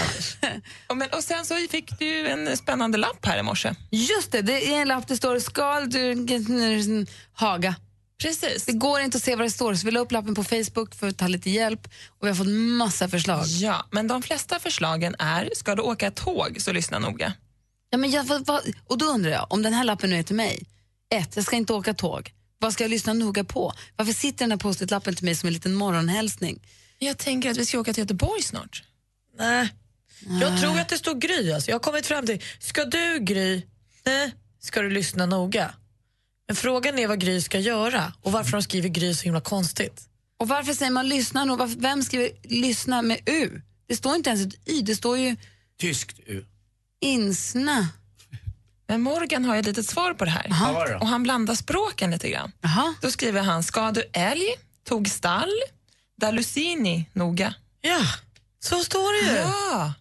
och, 0.87 0.97
men, 0.97 1.09
och 1.09 1.23
sen 1.23 1.45
så 1.45 1.55
fick 1.71 1.99
du 1.99 2.27
en 2.27 2.57
spännande 2.57 2.97
lapp 2.97 3.25
här 3.25 3.39
i 3.39 3.43
morse. 3.43 3.75
Just 3.91 4.31
det, 4.31 4.41
det 4.41 4.73
är 4.73 4.81
en 4.81 4.87
lapp 4.87 5.07
det 5.07 5.17
står 5.17 5.39
Skal 5.39 5.89
du 5.89 7.05
Haga. 7.33 7.75
Precis. 8.21 8.65
Det 8.65 8.71
går 8.71 8.99
inte 8.99 9.17
att 9.17 9.23
se 9.23 9.35
vad 9.35 9.45
det 9.45 9.51
står 9.51 9.75
så 9.75 9.85
vi 9.85 9.91
la 9.91 9.99
upp 9.99 10.11
lappen 10.11 10.35
på 10.35 10.43
Facebook 10.43 10.95
för 10.95 11.07
att 11.07 11.17
ta 11.17 11.27
lite 11.27 11.49
hjälp 11.49 11.87
och 12.07 12.27
vi 12.27 12.27
har 12.27 12.35
fått 12.35 12.47
massa 12.77 13.09
förslag. 13.09 13.45
Ja, 13.45 13.85
men 13.91 14.07
de 14.07 14.21
flesta 14.21 14.59
förslagen 14.59 15.15
är, 15.19 15.49
ska 15.53 15.75
du 15.75 15.81
åka 15.81 16.11
tåg 16.11 16.57
så 16.61 16.71
lyssna 16.71 16.99
noga. 16.99 17.33
Ja, 17.89 17.97
men 17.97 18.11
jag, 18.11 18.23
vad, 18.23 18.45
vad, 18.45 18.61
och 18.85 18.97
då 18.97 19.05
undrar 19.05 19.31
jag, 19.31 19.47
om 19.49 19.61
den 19.61 19.73
här 19.73 19.83
lappen 19.83 20.09
nu 20.09 20.19
är 20.19 20.23
till 20.23 20.35
mig. 20.35 20.63
Ett, 21.15 21.35
jag 21.35 21.45
ska 21.45 21.55
inte 21.55 21.73
åka 21.73 21.93
tåg. 21.93 22.33
Vad 22.59 22.73
ska 22.73 22.83
jag 22.83 22.89
lyssna 22.91 23.13
noga 23.13 23.43
på? 23.43 23.73
Varför 23.95 24.13
sitter 24.13 24.39
den 24.39 24.51
här 24.51 24.57
post-it-lappen 24.57 25.15
till 25.15 25.25
mig 25.25 25.35
som 25.35 25.47
en 25.47 25.53
liten 25.53 25.73
morgonhälsning? 25.73 26.61
Jag 26.99 27.17
tänker 27.17 27.51
att 27.51 27.57
vi 27.57 27.65
ska 27.65 27.79
åka 27.79 27.93
till 27.93 28.01
Göteborg 28.03 28.41
snart. 28.43 28.83
Nej. 29.37 29.73
Jag 30.41 30.59
tror 30.61 30.79
att 30.79 30.89
det 30.89 30.97
står 30.97 31.15
Gry. 31.15 31.51
Alltså. 31.51 31.71
Jag 31.71 31.75
har 31.75 31.79
kommit 31.79 32.05
fram 32.05 32.25
till, 32.25 32.43
ska 32.59 32.85
du 32.85 33.19
Gry? 33.19 33.61
Nej. 34.05 34.33
Ska 34.59 34.81
du 34.81 34.89
lyssna 34.89 35.25
noga? 35.25 35.73
Men 36.47 36.55
frågan 36.55 36.99
är 36.99 37.07
vad 37.07 37.19
Gry 37.19 37.41
ska 37.41 37.59
göra 37.59 38.13
och 38.21 38.31
varför 38.31 38.51
de 38.51 38.63
skriver 38.63 38.89
Gry 38.89 39.13
så 39.15 39.23
himla 39.23 39.41
konstigt. 39.41 40.09
Och 40.37 40.47
varför 40.47 40.73
säger 40.73 40.91
man 40.91 41.09
lyssna 41.09 41.45
nog? 41.45 41.59
Varför- 41.59 41.79
Vem 41.79 42.03
skriver 42.03 42.29
lyssna 42.43 43.01
med 43.01 43.19
U? 43.25 43.61
Det 43.87 43.95
står 43.95 44.15
inte 44.15 44.29
ens 44.29 44.45
ett 44.55 44.69
Y, 44.69 44.81
det 44.81 44.95
står 44.95 45.17
ju 45.17 45.35
Tyskt 45.79 46.19
U. 46.25 46.45
insna. 47.01 47.87
Men 48.87 49.01
Morgan 49.01 49.45
har 49.45 49.53
ju 49.55 49.59
ett 49.59 49.65
litet 49.65 49.89
svar 49.89 50.13
på 50.13 50.25
det 50.25 50.31
här. 50.31 50.47
Då? 50.93 50.97
Och 50.99 51.07
han 51.07 51.23
blandar 51.23 51.55
språken 51.55 52.11
lite 52.11 52.29
grann. 52.29 52.51
Då 53.01 53.11
skriver 53.11 53.41
han, 53.41 53.63
ska 53.63 53.91
du 53.91 54.03
älg, 54.13 54.45
tog 54.87 55.07
stall, 55.09 55.49
dalusini 56.21 57.09
noga. 57.13 57.53
Ja, 57.81 57.99
så 58.59 58.83
står 58.83 59.23
det 59.25 59.31
ju. 59.31 59.37
Ja. 59.37 59.93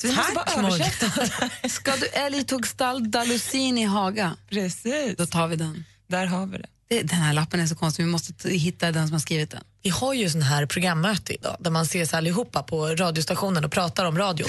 Så 0.00 0.06
vi 0.06 0.16
måste 0.16 0.32
Tack, 0.34 0.54
bara 0.56 0.66
översätta. 0.68 1.68
Ska 1.68 1.96
du 1.96 2.06
älg 2.06 2.44
tog 2.44 2.66
stall 2.66 3.10
Dalusin 3.10 3.78
i 3.78 3.84
Haga? 3.84 4.36
Precis. 4.50 5.16
Då 5.16 5.26
tar 5.26 5.46
vi 5.46 5.56
den. 5.56 5.84
Där 6.08 6.26
har 6.26 6.46
vi 6.46 6.58
det. 6.58 7.02
Den 7.02 7.08
här 7.20 7.32
lappen 7.32 7.60
är 7.60 7.66
så 7.66 7.74
konstig, 7.76 8.04
vi 8.04 8.10
måste 8.10 8.48
hitta 8.50 8.92
den 8.92 9.06
som 9.06 9.12
har 9.12 9.20
skrivit 9.20 9.50
den. 9.50 9.64
Vi 9.82 9.90
har 9.90 10.14
ju 10.14 10.30
sån 10.30 10.42
här 10.42 10.66
programmöte 10.66 11.34
idag 11.34 11.56
där 11.60 11.70
man 11.70 11.82
ses 11.82 12.14
allihopa 12.14 12.62
på 12.62 12.86
radiostationen 12.86 13.64
och 13.64 13.72
pratar 13.72 14.04
om 14.04 14.18
radio. 14.18 14.46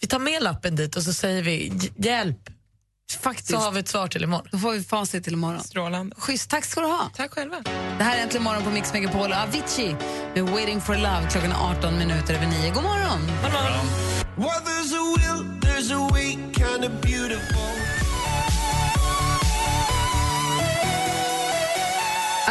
Vi 0.00 0.06
tar 0.06 0.18
med 0.18 0.42
lappen 0.42 0.76
dit 0.76 0.96
och 0.96 1.02
så 1.02 1.12
säger 1.12 1.42
vi 1.42 1.72
"J- 1.82 1.92
hjälp. 1.96 2.50
Faktiskt. 3.16 3.48
Så 3.50 3.56
har 3.56 3.72
vi 3.72 3.80
ett 3.80 3.88
svar 3.88 4.08
till 4.08 4.22
imorgon. 4.22 4.48
Då 4.50 4.58
får 4.58 4.72
vi 4.72 4.82
facit 4.82 5.24
till 5.24 5.32
imorgon. 5.32 5.60
Strålande. 5.60 6.16
Schysst, 6.18 6.50
tack 6.50 6.64
ska 6.64 6.80
du 6.80 6.86
ha. 6.86 7.10
Tack 7.16 7.30
själva. 7.30 7.56
Det 7.98 8.04
här 8.04 8.18
är 8.18 8.22
Äntligen 8.22 8.44
morgon 8.44 8.62
på 8.62 8.70
Mix 8.70 8.92
Megapol 8.92 9.30
och 9.30 9.36
Avicii 9.38 9.96
med 10.34 10.44
Waiting 10.44 10.80
for 10.80 10.94
love. 10.94 11.28
Klockan 11.30 11.52
är 11.52 11.70
18 11.70 11.98
minuter 11.98 12.34
över 12.34 12.46
9. 12.46 12.70
God 12.70 12.82
morgon! 12.82 13.20
God 13.42 13.52
morgon. 13.52 13.86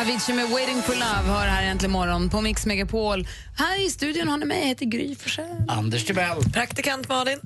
Avicii 0.01 0.35
med 0.35 0.49
Waiting 0.49 0.81
for 0.81 0.93
love 0.93 1.39
hör 1.39 1.47
här 1.47 1.63
äntligen 1.63 1.91
morgon 1.91 2.29
på 2.29 2.41
Mix 2.41 2.65
Megapol. 2.65 3.27
Här 3.57 3.85
i 3.85 3.89
studion 3.89 4.27
har 4.27 4.37
ni 4.37 4.45
mig, 4.45 4.59
jag 4.59 4.67
heter 4.67 4.85
Gry 4.85 5.15
Forssell. 5.15 5.65
Anders 5.67 6.05
Timell. 6.05 6.43
Praktikant 6.53 7.09
Malin. 7.09 7.39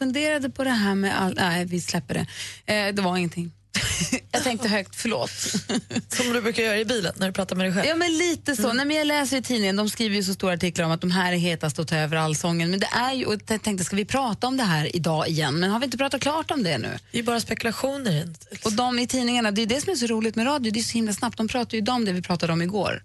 Funderade 0.00 0.50
på 0.50 0.64
det 0.64 0.70
här 0.70 0.94
med 0.94 1.20
all... 1.20 1.34
Nej, 1.34 1.64
vi 1.64 1.80
släpper 1.80 2.14
det. 2.14 2.26
Eh, 2.74 2.94
det 2.94 3.02
var 3.02 3.16
ingenting. 3.16 3.52
jag 4.32 4.42
tänkte 4.42 4.68
högt, 4.68 4.96
förlåt. 4.96 5.30
Som 6.08 6.32
du 6.32 6.40
brukar 6.40 6.62
göra 6.62 6.78
i 6.78 6.84
bilen 6.84 7.12
när 7.16 7.26
du 7.26 7.32
pratar 7.32 7.56
med 7.56 7.66
dig 7.66 7.74
själv. 7.74 7.86
Ja, 7.88 7.94
men 7.94 8.18
lite 8.18 8.56
så. 8.56 8.72
Nej, 8.72 8.86
men 8.86 8.96
jag 8.96 9.06
läser 9.06 9.36
i 9.36 9.42
tidningen, 9.42 9.76
de 9.76 9.90
skriver 9.90 10.16
ju 10.16 10.22
så 10.22 10.34
stora 10.34 10.54
artiklar 10.54 10.84
om 10.84 10.90
att 10.90 11.00
de 11.00 11.10
här 11.10 11.32
är 11.32 11.36
hetast 11.36 11.78
och 11.78 11.88
tar 11.88 11.96
över 11.96 12.16
allsången. 12.16 12.70
Men 12.70 12.80
det 12.80 12.88
är 12.92 13.12
ju, 13.12 13.24
och 13.24 13.34
jag 13.46 13.62
tänkte, 13.62 13.84
ska 13.84 13.96
vi 13.96 14.04
prata 14.04 14.46
om 14.46 14.56
det 14.56 14.62
här 14.62 14.96
idag 14.96 15.28
igen? 15.28 15.60
Men 15.60 15.70
har 15.70 15.78
vi 15.78 15.84
inte 15.84 15.98
pratat 15.98 16.20
klart 16.20 16.50
om 16.50 16.62
det 16.62 16.78
nu? 16.78 16.98
Det 17.12 17.18
är 17.18 17.22
bara 17.22 17.40
spekulationer. 17.40 18.28
Och 18.64 18.72
de 18.72 18.98
i 18.98 19.06
tidningarna, 19.06 19.50
det 19.50 19.62
är 19.62 19.66
det 19.66 19.80
som 19.80 19.92
är 19.92 19.96
så 19.96 20.06
roligt 20.06 20.36
med 20.36 20.46
radio, 20.46 20.72
det 20.72 20.80
är 20.80 20.82
så 20.82 20.92
himla 20.92 21.12
snabbt. 21.12 21.36
De 21.36 21.48
pratar 21.48 21.72
ju 21.72 21.78
idag 21.78 21.94
om 21.94 22.04
det 22.04 22.12
vi 22.12 22.22
pratade 22.22 22.52
om 22.52 22.62
igår. 22.62 23.02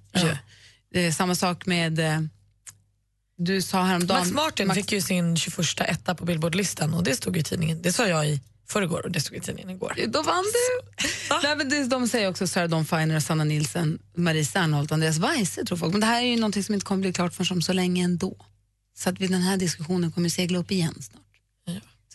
Det 0.93 1.05
är 1.05 1.11
samma 1.11 1.35
sak 1.35 1.65
med, 1.65 1.99
eh, 1.99 2.21
du 3.37 3.61
sa 3.61 3.83
häromdagen... 3.83 4.19
Max 4.19 4.31
Martin 4.31 4.67
Max- 4.67 4.75
fick 4.75 4.91
ju 4.91 5.01
sin 5.01 5.37
21 5.37 5.57
etta 5.79 6.15
på 6.15 6.25
Billboardlistan 6.25 6.93
och 6.93 7.03
det 7.03 7.15
stod 7.15 7.37
i 7.37 7.43
tidningen. 7.43 7.81
Det 7.81 7.93
sa 7.93 8.07
jag 8.07 8.27
i 8.27 8.41
förrgår 8.67 9.05
och 9.05 9.11
det 9.11 9.21
stod 9.21 9.37
i 9.37 9.39
tidningen 9.39 9.69
igår. 9.69 9.93
Då 10.07 10.21
vann 10.21 10.43
du! 10.43 11.07
Nej, 11.43 11.55
men 11.57 11.69
det, 11.69 11.87
de 11.87 12.07
säger 12.07 12.29
också 12.29 12.47
Sarah 12.47 12.69
Dawn 12.69 12.85
Finer, 12.85 13.19
Sanna 13.19 13.43
Nielsen, 13.43 13.99
Marie 14.15 14.45
Serneholt 14.45 14.91
och 14.91 14.95
Andreas 14.95 15.17
Weise 15.17 15.65
tror 15.65 15.77
folk. 15.77 15.91
Men 15.91 16.01
det 16.01 16.07
här 16.07 16.21
är 16.21 16.27
ju 16.27 16.35
någonting 16.35 16.63
som 16.63 16.73
inte 16.73 16.85
kommer 16.85 17.01
bli 17.01 17.13
klart 17.13 17.33
förrän 17.33 17.57
om 17.57 17.61
så 17.61 17.73
länge 17.73 18.03
ändå. 18.03 18.35
Så 18.97 19.09
att 19.09 19.19
vi, 19.19 19.27
den 19.27 19.41
här 19.41 19.57
diskussionen 19.57 20.11
kommer 20.11 20.29
segla 20.29 20.59
upp 20.59 20.71
igen 20.71 21.01
snart. 21.01 21.24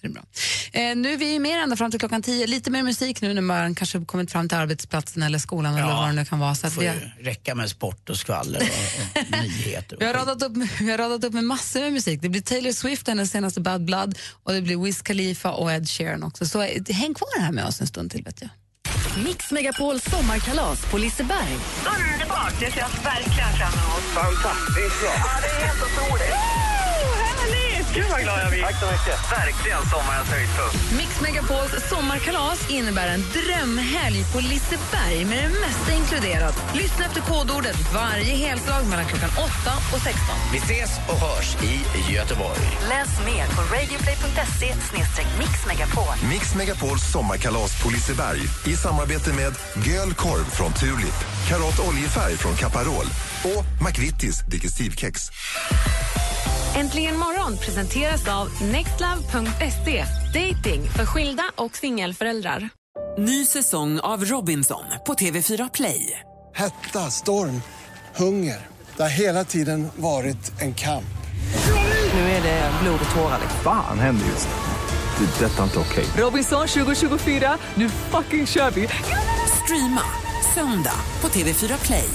Så 0.01 0.07
det 0.07 0.13
är 0.13 0.13
bra. 0.13 0.23
Eh, 0.73 0.97
nu 0.97 1.13
är 1.13 1.17
vi 1.17 1.33
ju 1.33 1.39
med 1.39 1.63
ända 1.63 1.77
fram 1.77 1.91
till 1.91 2.01
klockan 2.01 2.23
tio. 2.23 2.47
Lite 2.47 2.71
mer 2.71 2.83
musik 2.83 3.21
nu 3.21 3.35
när 3.35 3.43
man 3.43 3.75
kanske 3.75 4.05
kommit 4.05 4.33
fram 4.33 4.49
till 4.49 4.59
arbetsplatsen 4.59 5.23
eller 5.23 5.39
skolan 5.39 5.75
eller 5.75 5.87
vad 5.87 6.09
det 6.09 6.13
nu 6.13 6.25
kan 6.25 6.39
vara. 6.39 6.55
Så 6.55 6.67
att 6.67 6.73
får 6.73 6.83
vi, 6.83 6.89
har, 6.89 7.17
räcka 7.21 7.55
med 7.55 7.71
sport 7.71 8.11
och 8.11 8.17
skvaller 8.17 8.61
och, 8.61 9.21
och 9.23 9.31
nyheter. 9.43 9.97
vi, 10.01 10.07
har 10.07 10.15
radat 10.15 10.43
upp, 10.43 10.53
vi 10.81 10.91
har 10.91 10.99
radat 10.99 11.25
upp 11.25 11.33
med 11.33 11.45
massor 11.45 11.81
med 11.81 11.93
musik. 11.93 12.23
Det 12.23 12.29
blir 12.29 12.41
Taylor 12.41 12.73
Swift, 12.73 13.09
hennes 13.09 13.31
senaste 13.31 13.61
Bad 13.61 13.85
Blood 13.85 14.19
och 14.43 14.53
det 14.53 14.63
blir 14.63 14.77
Wiz 14.85 15.03
Khalifa 15.03 15.51
och 15.53 15.73
Ed 15.73 15.89
Sheeran 15.89 16.23
också. 16.23 16.47
Så 16.47 16.63
eh, 16.63 16.83
häng 16.89 17.15
kvar 17.15 17.41
här 17.41 17.53
med 17.53 17.65
oss 17.65 17.81
en 17.81 17.87
stund 17.87 18.11
till. 18.11 18.23
Vet 18.25 18.41
jag. 18.41 18.51
Mix 19.25 19.51
Megapols 19.53 20.05
sommarkalas 20.05 20.85
på 20.91 20.99
Liseberg. 20.99 21.57
Underbart! 21.87 22.61
Det 22.61 22.71
ser 22.71 22.81
jag 22.81 22.89
verkligen 23.05 23.53
fram 23.53 23.73
emot. 23.73 24.03
Fantastiskt 24.15 25.01
bra. 25.01 25.13
Ja, 25.17 25.41
det 25.43 25.47
är 25.47 25.67
helt 25.67 25.83
otroligt. 25.83 26.60
Gud 27.95 28.05
vad 28.11 28.21
glad 28.21 28.41
jag 28.45 28.51
blir. 28.51 28.63
Tack 28.63 28.79
så 28.81 28.87
mycket. 28.87 29.17
Verkligen 29.39 29.83
sommarens 29.95 30.29
höjdpunkt. 30.29 30.93
Mix 30.99 31.21
Megapols 31.21 31.73
sommarkalas 31.91 32.71
innebär 32.71 33.09
en 33.15 33.25
drömhelg 33.37 34.21
på 34.33 34.39
Liseberg 34.41 35.25
med 35.25 35.39
det 35.45 35.55
mesta 35.67 35.93
inkluderat. 36.01 36.57
Lyssna 36.75 37.05
efter 37.05 37.21
kodordet 37.21 37.77
varje 37.95 38.35
helslag 38.45 38.87
mellan 38.87 39.07
klockan 39.07 39.31
8 39.31 39.45
och 39.95 40.01
16. 40.01 40.37
Vi 40.53 40.59
ses 40.59 40.91
och 41.11 41.19
hörs 41.27 41.49
i 41.71 42.13
Göteborg. 42.13 42.65
Läs 42.89 43.13
mer 43.29 43.47
på 43.57 43.63
radioplay.se 43.75 44.69
mixmegapol. 45.39 46.15
Mix 46.31 46.55
Megapols 46.55 47.03
sommarkalas 47.13 47.83
på 47.83 47.91
Liseberg 47.91 48.41
i 48.67 48.77
samarbete 48.77 49.33
med 49.33 49.53
Göl 49.87 50.15
korv 50.15 50.45
från 50.45 50.73
Tulip, 50.73 51.19
Karat 51.49 51.79
oljefärg 51.89 52.37
från 52.37 52.57
Caparol 52.57 53.07
och 53.45 53.65
McVittys 53.87 54.41
Digestivkex. 54.41 55.31
Äntligen 56.77 57.17
morgon 57.17 57.57
presenteras 57.59 58.29
av 58.29 58.63
nextlove.se. 58.63 60.05
Dating 60.35 60.91
för 60.97 61.07
skilda 61.07 61.43
och 61.57 61.77
singelföräldrar. 61.77 62.69
Ny 63.19 63.47
säsong 63.47 64.01
av 64.01 64.25
Robinson 64.25 64.85
på 65.07 65.15
TV4 65.15 65.71
Play. 65.75 66.21
Hetta, 66.55 66.99
storm, 67.11 67.63
hunger. 68.17 68.67
Det 68.97 69.03
har 69.03 69.11
hela 69.11 69.45
tiden 69.45 69.89
varit 69.97 70.61
en 70.61 70.75
kamp. 70.75 71.05
Nu 72.15 72.21
är 72.21 72.43
det 72.43 72.71
blod 72.83 73.01
och 73.09 73.15
tårar. 73.15 73.39
liksom. 73.43 73.61
Fan 73.65 73.99
händer 73.99 74.27
just 74.27 74.49
nu. 74.49 75.27
Det. 75.27 75.45
är 75.45 75.49
Detta 75.49 75.59
är 75.59 75.65
inte 75.65 75.79
okej. 75.79 76.05
Robinson 76.17 76.67
2024, 76.69 77.59
nu 77.75 77.89
fucking 77.89 78.47
kör 78.47 78.71
vi! 78.71 78.89
Streama 79.65 80.03
söndag 80.55 80.95
på 81.21 81.29
TV4 81.29 81.87
Play. 81.87 82.09